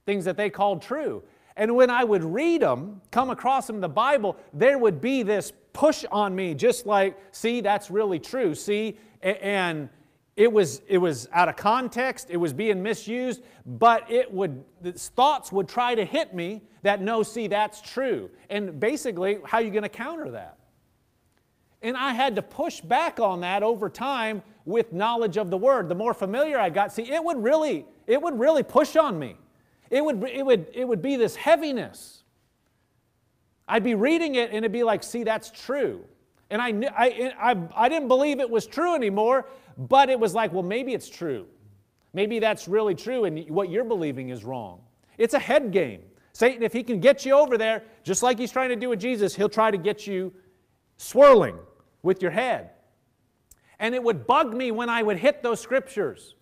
things 0.05 0.25
that 0.25 0.37
they 0.37 0.49
called 0.49 0.81
true. 0.81 1.23
And 1.55 1.75
when 1.75 1.89
I 1.89 2.03
would 2.03 2.23
read 2.23 2.61
them, 2.61 3.01
come 3.11 3.29
across 3.29 3.67
them 3.67 3.75
in 3.75 3.81
the 3.81 3.89
Bible, 3.89 4.37
there 4.53 4.77
would 4.77 5.01
be 5.01 5.21
this 5.23 5.51
push 5.73 6.05
on 6.11 6.35
me, 6.35 6.53
just 6.53 6.85
like, 6.85 7.17
see, 7.31 7.61
that's 7.61 7.91
really 7.91 8.19
true. 8.19 8.55
See, 8.55 8.97
and 9.21 9.89
it 10.41 10.51
was, 10.51 10.81
it 10.87 10.97
was 10.97 11.29
out 11.33 11.49
of 11.49 11.55
context, 11.55 12.31
it 12.31 12.37
was 12.37 12.51
being 12.51 12.81
misused, 12.81 13.43
but 13.63 14.09
it 14.09 14.33
would, 14.33 14.63
thoughts 14.95 15.51
would 15.51 15.69
try 15.69 15.93
to 15.93 16.03
hit 16.03 16.33
me 16.33 16.63
that 16.81 16.99
no, 16.99 17.21
see, 17.21 17.45
that's 17.45 17.79
true. 17.79 18.27
And 18.49 18.79
basically, 18.79 19.37
how 19.45 19.59
are 19.59 19.61
you 19.61 19.69
going 19.69 19.83
to 19.83 19.89
counter 19.89 20.31
that? 20.31 20.57
And 21.83 21.95
I 21.95 22.13
had 22.13 22.35
to 22.37 22.41
push 22.41 22.81
back 22.81 23.19
on 23.19 23.41
that 23.41 23.61
over 23.61 23.87
time 23.87 24.41
with 24.65 24.91
knowledge 24.91 25.37
of 25.37 25.51
the 25.51 25.57
word. 25.59 25.87
The 25.87 25.93
more 25.93 26.15
familiar 26.15 26.57
I 26.57 26.71
got, 26.71 26.91
see, 26.91 27.03
it 27.03 27.23
would 27.23 27.37
really, 27.37 27.85
it 28.07 28.19
would 28.19 28.39
really 28.39 28.63
push 28.63 28.95
on 28.95 29.19
me. 29.19 29.37
It 29.91 30.03
would, 30.03 30.23
it 30.23 30.43
would, 30.43 30.65
it 30.73 30.87
would 30.87 31.03
be 31.03 31.17
this 31.17 31.35
heaviness. 31.35 32.23
I'd 33.67 33.83
be 33.83 33.93
reading 33.93 34.33
it 34.35 34.49
and 34.49 34.57
it'd 34.57 34.71
be 34.71 34.81
like, 34.81 35.03
see, 35.03 35.23
that's 35.23 35.51
true. 35.51 36.03
And 36.49 36.61
I, 36.61 36.69
I, 36.97 37.33
I, 37.39 37.57
I 37.75 37.89
didn't 37.89 38.07
believe 38.07 38.39
it 38.39 38.49
was 38.49 38.65
true 38.65 38.95
anymore, 38.95 39.45
but 39.77 40.09
it 40.09 40.19
was 40.19 40.33
like, 40.33 40.53
well, 40.53 40.63
maybe 40.63 40.93
it's 40.93 41.09
true. 41.09 41.47
Maybe 42.13 42.39
that's 42.39 42.67
really 42.67 42.95
true 42.95 43.25
and 43.25 43.49
what 43.49 43.69
you're 43.69 43.85
believing 43.85 44.29
is 44.29 44.43
wrong. 44.43 44.81
It's 45.17 45.33
a 45.33 45.39
head 45.39 45.71
game. 45.71 46.01
Satan, 46.33 46.63
if 46.63 46.73
he 46.73 46.83
can 46.83 46.99
get 46.99 47.25
you 47.25 47.33
over 47.33 47.57
there, 47.57 47.83
just 48.03 48.23
like 48.23 48.39
he's 48.39 48.51
trying 48.51 48.69
to 48.69 48.75
do 48.75 48.89
with 48.89 48.99
Jesus, 48.99 49.35
he'll 49.35 49.49
try 49.49 49.71
to 49.71 49.77
get 49.77 50.07
you 50.07 50.33
swirling 50.97 51.57
with 52.03 52.21
your 52.21 52.31
head. 52.31 52.71
And 53.79 53.95
it 53.95 54.03
would 54.03 54.27
bug 54.27 54.53
me 54.53 54.71
when 54.71 54.89
I 54.89 55.03
would 55.03 55.17
hit 55.17 55.43
those 55.43 55.59
scriptures. 55.59 56.35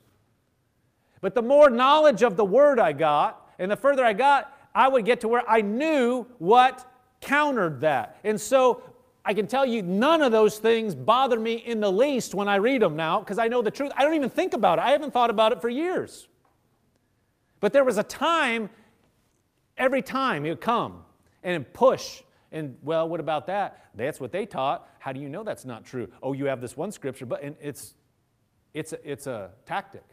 But 1.21 1.35
the 1.35 1.41
more 1.41 1.69
knowledge 1.69 2.23
of 2.23 2.35
the 2.35 2.45
word 2.45 2.79
I 2.79 2.93
got, 2.93 3.49
and 3.57 3.69
the 3.69 3.75
further 3.75 4.05
I 4.05 4.13
got, 4.13 4.55
I 4.73 4.87
would 4.87 5.05
get 5.05 5.21
to 5.21 5.27
where 5.27 5.49
I 5.49 5.61
knew 5.61 6.25
what 6.37 6.85
countered 7.21 7.81
that. 7.81 8.17
And 8.23 8.39
so 8.39 8.83
I 9.29 9.33
can 9.35 9.45
tell 9.45 9.63
you 9.63 9.83
none 9.83 10.23
of 10.23 10.31
those 10.31 10.57
things 10.57 10.95
bother 10.95 11.39
me 11.39 11.53
in 11.53 11.81
the 11.81 11.91
least 11.91 12.33
when 12.33 12.47
I 12.47 12.55
read 12.55 12.81
them 12.81 12.95
now 12.95 13.19
because 13.19 13.37
I 13.37 13.47
know 13.47 13.61
the 13.61 13.69
truth. 13.69 13.91
I 13.95 14.03
don't 14.03 14.15
even 14.15 14.31
think 14.31 14.55
about 14.55 14.79
it. 14.79 14.81
I 14.81 14.89
haven't 14.89 15.13
thought 15.13 15.29
about 15.29 15.51
it 15.51 15.61
for 15.61 15.69
years. 15.69 16.27
But 17.59 17.71
there 17.71 17.83
was 17.83 17.99
a 17.99 18.03
time, 18.03 18.71
every 19.77 20.01
time 20.01 20.47
it 20.47 20.49
would 20.49 20.61
come 20.61 21.03
and 21.43 21.71
push. 21.73 22.23
And 22.51 22.75
well, 22.81 23.07
what 23.07 23.19
about 23.19 23.45
that? 23.45 23.85
That's 23.93 24.19
what 24.19 24.31
they 24.31 24.47
taught. 24.47 24.89
How 24.97 25.11
do 25.11 25.19
you 25.19 25.29
know 25.29 25.43
that's 25.43 25.63
not 25.63 25.85
true? 25.85 26.09
Oh, 26.23 26.33
you 26.33 26.45
have 26.45 26.59
this 26.59 26.75
one 26.75 26.91
scripture, 26.91 27.27
but 27.27 27.43
and 27.43 27.55
it's 27.61 27.93
it's 28.73 28.93
a, 28.93 29.11
it's 29.11 29.27
a 29.27 29.51
tactic. 29.67 30.05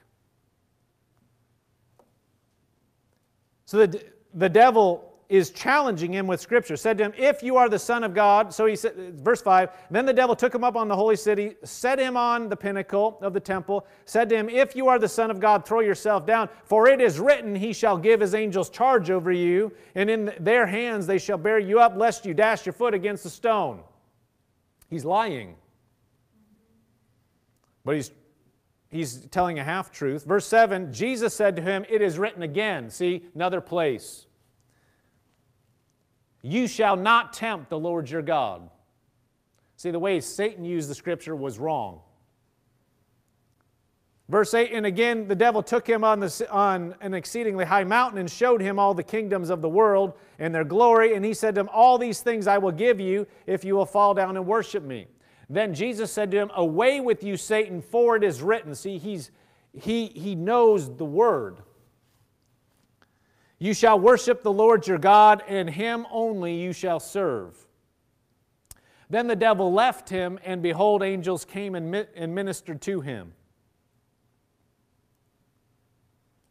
So 3.64 3.87
the, 3.87 4.05
the 4.35 4.51
devil 4.51 5.16
is 5.29 5.51
challenging 5.51 6.12
him 6.12 6.27
with 6.27 6.41
scripture. 6.41 6.77
Said 6.77 6.99
to 6.99 7.05
him, 7.05 7.12
If 7.16 7.43
you 7.43 7.57
are 7.57 7.68
the 7.68 7.79
Son 7.79 8.05
of 8.05 8.14
God, 8.14 8.55
so 8.55 8.66
he 8.66 8.77
said, 8.77 9.18
verse 9.18 9.43
5, 9.43 9.70
then 9.91 10.07
the 10.07 10.12
devil 10.12 10.37
took 10.37 10.55
him 10.55 10.62
up 10.62 10.77
on 10.77 10.89
the 10.89 10.95
holy 10.95 11.16
city, 11.16 11.57
set 11.64 11.99
him 11.99 12.16
on 12.16 12.49
the 12.49 12.57
pinnacle 12.57 13.18
of 13.22 13.33
the 13.33 13.41
temple, 13.41 13.87
said 14.05 14.29
to 14.29 14.37
him, 14.37 14.49
If 14.49 14.77
you 14.77 14.89
are 14.89 14.99
the 14.99 15.09
Son 15.09 15.31
of 15.31 15.41
God, 15.41 15.66
throw 15.66 15.81
yourself 15.81 16.27
down, 16.27 16.49
for 16.64 16.89
it 16.89 17.01
is 17.01 17.18
written, 17.18 17.55
He 17.55 17.72
shall 17.72 17.99
give 17.99 18.20
His 18.20 18.35
angels 18.35 18.70
charge 18.70 19.11
over 19.11 19.33
you, 19.33 19.72
and 19.95 20.09
in 20.09 20.33
their 20.39 20.66
hands 20.66 21.07
they 21.07 21.18
shall 21.18 21.39
bear 21.39 21.59
you 21.59 21.81
up, 21.81 21.97
lest 21.97 22.24
you 22.24 22.35
dash 22.35 22.64
your 22.64 22.72
foot 22.72 22.95
against 22.95 23.27
a 23.27 23.31
stone. 23.31 23.81
He's 24.89 25.05
lying. 25.05 25.57
But 27.85 27.97
he's 27.97 28.11
he's 28.91 29.27
telling 29.27 29.59
a 29.59 29.64
half 29.64 29.91
truth. 29.91 30.24
Verse 30.24 30.47
7 30.47 30.93
Jesus 30.93 31.35
said 31.35 31.57
to 31.57 31.62
him, 31.62 31.85
It 31.89 32.03
is 32.03 32.18
written 32.18 32.43
again. 32.43 32.91
See, 32.91 33.24
another 33.35 33.61
place. 33.61 34.27
You 36.47 36.68
shall 36.68 36.94
not 36.97 37.32
tempt 37.32 37.70
the 37.70 37.78
Lord 37.78 38.09
your 38.09 38.22
God. 38.22 38.70
See, 39.76 39.90
the 39.90 39.99
way 39.99 40.20
Satan 40.20 40.64
used 40.64 40.88
the 40.88 40.94
scripture 40.94 41.34
was 41.34 41.59
wrong. 41.59 42.03
Verse 44.28 44.55
8, 44.55 44.70
and 44.72 44.86
again 44.86 45.26
the 45.26 45.34
devil 45.34 45.61
took 45.61 45.88
him 45.88 46.05
on, 46.05 46.20
the, 46.20 46.47
on 46.51 46.94
an 47.01 47.14
exceedingly 47.14 47.64
high 47.64 47.82
mountain 47.82 48.20
and 48.20 48.30
showed 48.30 48.61
him 48.61 48.78
all 48.78 48.94
the 48.94 49.03
kingdoms 49.03 49.51
of 49.51 49.61
the 49.61 49.68
world 49.68 50.14
and 50.38 50.55
their 50.55 50.64
glory. 50.64 51.16
And 51.16 51.24
he 51.24 51.34
said 51.34 51.57
to 51.57 51.62
him, 51.62 51.68
All 51.72 51.99
these 51.99 52.20
things 52.20 52.47
I 52.47 52.59
will 52.59 52.72
give 52.72 53.01
you 53.01 53.26
if 53.47 53.64
you 53.64 53.74
will 53.74 53.86
fall 53.86 54.14
down 54.14 54.36
and 54.36 54.47
worship 54.47 54.84
me. 54.84 55.09
Then 55.51 55.74
Jesus 55.74 56.12
said 56.12 56.30
to 56.30 56.36
him, 56.36 56.51
Away 56.55 57.01
with 57.01 57.24
you, 57.24 57.36
Satan, 57.36 57.82
for 57.82 58.14
it 58.14 58.22
is 58.22 58.40
written. 58.40 58.72
See, 58.74 58.99
he's, 58.99 59.32
he, 59.72 60.07
he 60.07 60.36
knows 60.36 60.97
the 60.97 61.05
word. 61.05 61.59
You 63.59 63.73
shall 63.73 63.99
worship 63.99 64.43
the 64.43 64.53
Lord 64.53 64.87
your 64.87 64.99
God, 64.99 65.43
and 65.49 65.71
him 65.71 66.07
only 66.11 66.55
you 66.55 66.73
shall 66.73 67.01
serve. 67.01 67.57
Then 69.09 69.27
the 69.29 69.37
devil 69.37 69.73
left 69.73 70.09
him, 70.09 70.39
and 70.45 70.63
behold, 70.63 71.03
angels 71.03 71.45
came 71.45 71.75
and 71.75 72.35
ministered 72.35 72.83
to 72.83 73.01
him. 73.01 73.33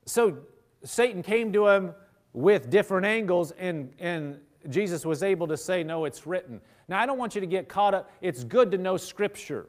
So 0.06 0.38
Satan 0.84 1.22
came 1.22 1.52
to 1.54 1.68
him 1.68 1.94
with 2.34 2.70
different 2.70 3.06
angles, 3.06 3.52
and, 3.52 3.92
and 4.00 4.40
Jesus 4.70 5.06
was 5.06 5.22
able 5.24 5.48
to 5.48 5.58
say, 5.58 5.84
No, 5.84 6.06
it's 6.06 6.26
written. 6.26 6.62
Now, 6.88 7.00
I 7.00 7.06
don't 7.06 7.18
want 7.18 7.36
you 7.36 7.42
to 7.42 7.48
get 7.48 7.68
caught 7.68 7.94
up. 7.94 8.12
It's 8.22 8.44
good 8.44 8.72
to 8.72 8.78
know 8.78 8.98
Scripture. 8.98 9.68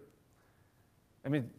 I 1.25 1.29
mean, 1.29 1.51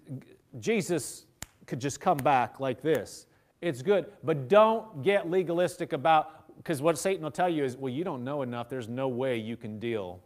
Jesus 0.59 1.25
could 1.65 1.79
just 1.79 1.99
come 1.99 2.17
back 2.17 2.59
like 2.59 2.81
this. 2.81 3.26
It's 3.61 3.81
good. 3.81 4.05
But 4.23 4.47
don't 4.47 5.03
get 5.03 5.29
legalistic 5.29 5.93
about, 5.93 6.55
because 6.57 6.81
what 6.81 6.97
Satan 6.97 7.23
will 7.23 7.31
tell 7.31 7.49
you 7.49 7.63
is, 7.63 7.75
well, 7.75 7.91
you 7.91 8.03
don't 8.03 8.23
know 8.23 8.41
enough. 8.41 8.69
There's 8.69 8.89
no 8.89 9.07
way 9.07 9.37
you 9.37 9.57
can 9.57 9.79
deal. 9.79 10.19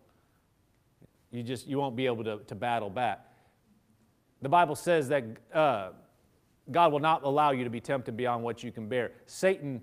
You 1.32 1.44
just, 1.44 1.68
you 1.68 1.78
won't 1.78 1.96
be 1.96 2.06
able 2.08 2.24
to, 2.26 2.40
to 2.48 2.56
battle 2.56 2.90
back. 2.90 3.26
The 4.42 4.50
Bible 4.50 4.76
says 4.76 5.08
that 5.10 5.24
uh, 5.54 5.90
God 6.72 6.92
will 6.92 7.00
not 7.00 7.24
allow 7.24 7.52
you 7.52 7.64
to 7.64 7.70
be 7.70 7.80
tempted 7.80 8.18
beyond 8.18 8.44
what 8.44 8.64
you 8.64 8.72
can 8.72 8.88
bear. 8.88 9.12
Satan 9.28 9.82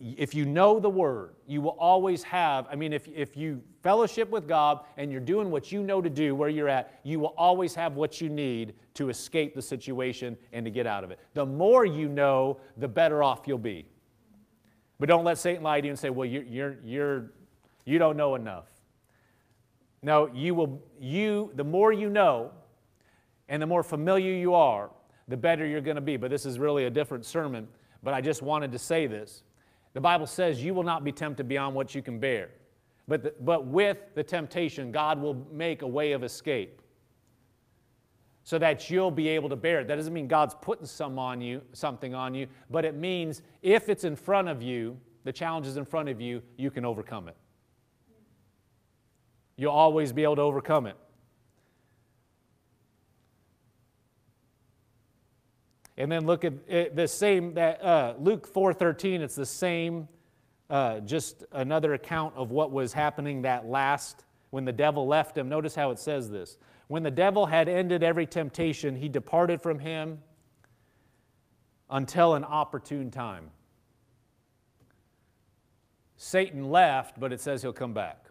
if 0.00 0.32
you 0.32 0.44
know 0.44 0.78
the 0.78 0.88
word, 0.88 1.34
you 1.46 1.60
will 1.60 1.76
always 1.78 2.22
have, 2.22 2.66
I 2.70 2.76
mean, 2.76 2.92
if, 2.92 3.08
if 3.08 3.36
you 3.36 3.60
fellowship 3.82 4.30
with 4.30 4.46
God 4.46 4.80
and 4.96 5.10
you're 5.10 5.20
doing 5.20 5.50
what 5.50 5.72
you 5.72 5.82
know 5.82 6.00
to 6.00 6.08
do 6.08 6.36
where 6.36 6.48
you're 6.48 6.68
at, 6.68 7.00
you 7.02 7.18
will 7.18 7.34
always 7.36 7.74
have 7.74 7.94
what 7.96 8.20
you 8.20 8.28
need 8.28 8.74
to 8.94 9.08
escape 9.08 9.56
the 9.56 9.62
situation 9.62 10.36
and 10.52 10.64
to 10.64 10.70
get 10.70 10.86
out 10.86 11.02
of 11.02 11.10
it. 11.10 11.18
The 11.34 11.44
more 11.44 11.84
you 11.84 12.08
know, 12.08 12.60
the 12.76 12.86
better 12.86 13.24
off 13.24 13.42
you'll 13.46 13.58
be. 13.58 13.86
But 15.00 15.08
don't 15.08 15.24
let 15.24 15.38
Satan 15.38 15.64
lie 15.64 15.80
to 15.80 15.86
you 15.86 15.90
and 15.90 15.98
say, 15.98 16.10
well, 16.10 16.28
you're, 16.28 16.44
you're, 16.44 16.76
you're, 16.84 17.32
you 17.84 17.98
don't 17.98 18.16
know 18.16 18.36
enough. 18.36 18.66
No, 20.02 20.30
you 20.32 20.54
will, 20.54 20.80
you, 21.00 21.50
the 21.56 21.64
more 21.64 21.92
you 21.92 22.08
know 22.08 22.52
and 23.48 23.60
the 23.60 23.66
more 23.66 23.82
familiar 23.82 24.32
you 24.32 24.54
are, 24.54 24.90
the 25.26 25.36
better 25.36 25.66
you're 25.66 25.80
going 25.80 25.96
to 25.96 26.00
be. 26.00 26.16
But 26.16 26.30
this 26.30 26.46
is 26.46 26.58
really 26.58 26.84
a 26.84 26.90
different 26.90 27.24
sermon, 27.24 27.66
but 28.02 28.14
I 28.14 28.20
just 28.20 28.42
wanted 28.42 28.70
to 28.72 28.78
say 28.78 29.08
this. 29.08 29.42
The 29.94 30.00
Bible 30.00 30.26
says 30.26 30.62
you 30.62 30.74
will 30.74 30.82
not 30.82 31.04
be 31.04 31.12
tempted 31.12 31.48
beyond 31.48 31.74
what 31.74 31.94
you 31.94 32.02
can 32.02 32.18
bear. 32.18 32.50
But, 33.06 33.22
the, 33.22 33.34
but 33.40 33.66
with 33.66 33.98
the 34.14 34.22
temptation, 34.22 34.92
God 34.92 35.20
will 35.20 35.46
make 35.50 35.82
a 35.82 35.86
way 35.86 36.12
of 36.12 36.22
escape 36.22 36.82
so 38.44 38.58
that 38.58 38.90
you'll 38.90 39.10
be 39.10 39.28
able 39.28 39.48
to 39.48 39.56
bear 39.56 39.80
it. 39.80 39.88
That 39.88 39.96
doesn't 39.96 40.12
mean 40.12 40.28
God's 40.28 40.54
putting 40.60 40.86
some 40.86 41.18
on 41.18 41.40
you, 41.40 41.62
something 41.72 42.14
on 42.14 42.34
you, 42.34 42.46
but 42.70 42.84
it 42.84 42.94
means 42.94 43.42
if 43.62 43.88
it's 43.88 44.04
in 44.04 44.16
front 44.16 44.48
of 44.48 44.62
you, 44.62 44.98
the 45.24 45.32
challenge 45.32 45.66
is 45.66 45.76
in 45.76 45.84
front 45.84 46.08
of 46.08 46.20
you, 46.20 46.42
you 46.56 46.70
can 46.70 46.84
overcome 46.84 47.28
it. 47.28 47.36
You'll 49.56 49.72
always 49.72 50.12
be 50.12 50.22
able 50.22 50.36
to 50.36 50.42
overcome 50.42 50.86
it. 50.86 50.96
And 55.98 56.12
then 56.12 56.26
look 56.26 56.44
at 56.44 56.94
the 56.94 57.08
same 57.08 57.54
that 57.54 57.82
uh, 57.82 58.14
Luke 58.20 58.52
4:13. 58.54 59.20
It's 59.20 59.34
the 59.34 59.44
same, 59.44 60.06
uh, 60.70 61.00
just 61.00 61.42
another 61.50 61.92
account 61.92 62.34
of 62.36 62.52
what 62.52 62.70
was 62.70 62.92
happening 62.92 63.42
that 63.42 63.66
last 63.66 64.24
when 64.50 64.64
the 64.64 64.72
devil 64.72 65.08
left 65.08 65.36
him. 65.36 65.48
Notice 65.48 65.74
how 65.74 65.90
it 65.90 65.98
says 65.98 66.30
this: 66.30 66.56
When 66.86 67.02
the 67.02 67.10
devil 67.10 67.46
had 67.46 67.68
ended 67.68 68.04
every 68.04 68.26
temptation, 68.26 68.94
he 68.94 69.08
departed 69.08 69.60
from 69.60 69.80
him 69.80 70.20
until 71.90 72.34
an 72.34 72.44
opportune 72.44 73.10
time. 73.10 73.50
Satan 76.16 76.70
left, 76.70 77.18
but 77.18 77.32
it 77.32 77.40
says 77.40 77.60
he'll 77.60 77.72
come 77.72 77.92
back. 77.92 78.26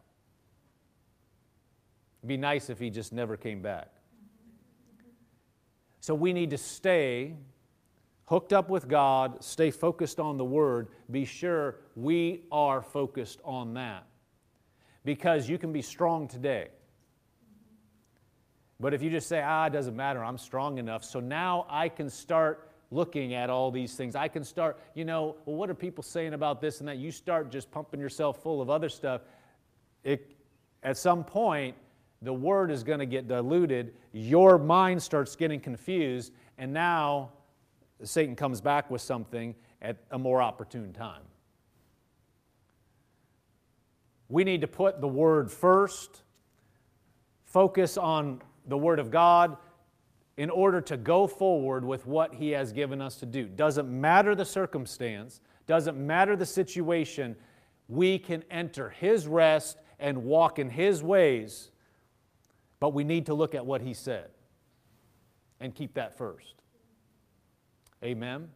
It'd 2.21 2.29
be 2.29 2.37
nice 2.37 2.69
if 2.69 2.79
he 2.79 2.89
just 2.89 3.11
never 3.11 3.35
came 3.35 3.61
back. 3.61 3.89
So 5.99 6.15
we 6.15 6.31
need 6.31 6.51
to 6.51 6.57
stay 6.57 7.35
hooked 8.27 8.53
up 8.53 8.69
with 8.69 8.87
God, 8.87 9.43
stay 9.43 9.71
focused 9.71 10.19
on 10.19 10.37
the 10.37 10.45
Word, 10.45 10.89
be 11.09 11.25
sure 11.25 11.77
we 11.95 12.43
are 12.51 12.81
focused 12.81 13.39
on 13.43 13.73
that. 13.73 14.05
Because 15.03 15.49
you 15.49 15.57
can 15.57 15.71
be 15.71 15.81
strong 15.81 16.27
today. 16.27 16.67
But 18.79 18.93
if 18.93 19.01
you 19.01 19.09
just 19.09 19.27
say, 19.27 19.41
ah, 19.43 19.65
it 19.65 19.73
doesn't 19.73 19.95
matter, 19.95 20.23
I'm 20.23 20.37
strong 20.37 20.77
enough, 20.77 21.03
so 21.03 21.19
now 21.19 21.65
I 21.69 21.89
can 21.89 22.09
start 22.09 22.69
looking 22.91 23.33
at 23.33 23.49
all 23.49 23.71
these 23.71 23.95
things. 23.95 24.15
I 24.15 24.27
can 24.27 24.43
start, 24.43 24.79
you 24.93 25.03
know, 25.03 25.35
well, 25.45 25.55
what 25.55 25.69
are 25.69 25.73
people 25.73 26.03
saying 26.03 26.33
about 26.33 26.61
this 26.61 26.79
and 26.79 26.87
that? 26.87 26.97
You 26.97 27.11
start 27.11 27.49
just 27.49 27.71
pumping 27.71 27.99
yourself 27.99 28.41
full 28.43 28.61
of 28.61 28.69
other 28.69 28.89
stuff. 28.89 29.21
It, 30.03 30.35
at 30.83 30.97
some 30.97 31.23
point, 31.23 31.75
the 32.21 32.33
word 32.33 32.71
is 32.71 32.83
going 32.83 32.99
to 32.99 33.05
get 33.05 33.27
diluted. 33.27 33.93
Your 34.11 34.57
mind 34.57 35.01
starts 35.01 35.35
getting 35.35 35.59
confused, 35.59 36.33
and 36.57 36.71
now 36.71 37.31
Satan 38.03 38.35
comes 38.35 38.61
back 38.61 38.91
with 38.91 39.01
something 39.01 39.55
at 39.81 39.97
a 40.11 40.19
more 40.19 40.41
opportune 40.41 40.93
time. 40.93 41.23
We 44.29 44.43
need 44.43 44.61
to 44.61 44.67
put 44.67 45.01
the 45.01 45.07
word 45.07 45.51
first, 45.51 46.23
focus 47.45 47.97
on 47.97 48.41
the 48.67 48.77
word 48.77 48.99
of 48.99 49.09
God 49.09 49.57
in 50.35 50.49
order 50.49 50.81
to 50.81 50.97
go 50.97 51.25
forward 51.25 51.83
with 51.83 52.05
what 52.05 52.33
he 52.33 52.51
has 52.51 52.71
given 52.71 53.01
us 53.01 53.15
to 53.17 53.25
do. 53.25 53.45
Doesn't 53.45 53.89
matter 53.89 54.35
the 54.35 54.45
circumstance, 54.45 55.41
doesn't 55.65 55.97
matter 55.97 56.35
the 56.35 56.45
situation, 56.45 57.35
we 57.87 58.19
can 58.19 58.43
enter 58.51 58.89
his 58.89 59.27
rest 59.27 59.77
and 59.99 60.23
walk 60.23 60.59
in 60.59 60.69
his 60.69 61.01
ways, 61.01 61.71
but 62.79 62.93
we 62.93 63.03
need 63.03 63.25
to 63.25 63.33
look 63.33 63.55
at 63.55 63.65
what 63.65 63.81
he 63.81 63.93
said 63.93 64.29
and 65.59 65.73
keep 65.73 65.95
that 65.95 66.17
first. 66.17 66.56
Amen. 68.03 68.49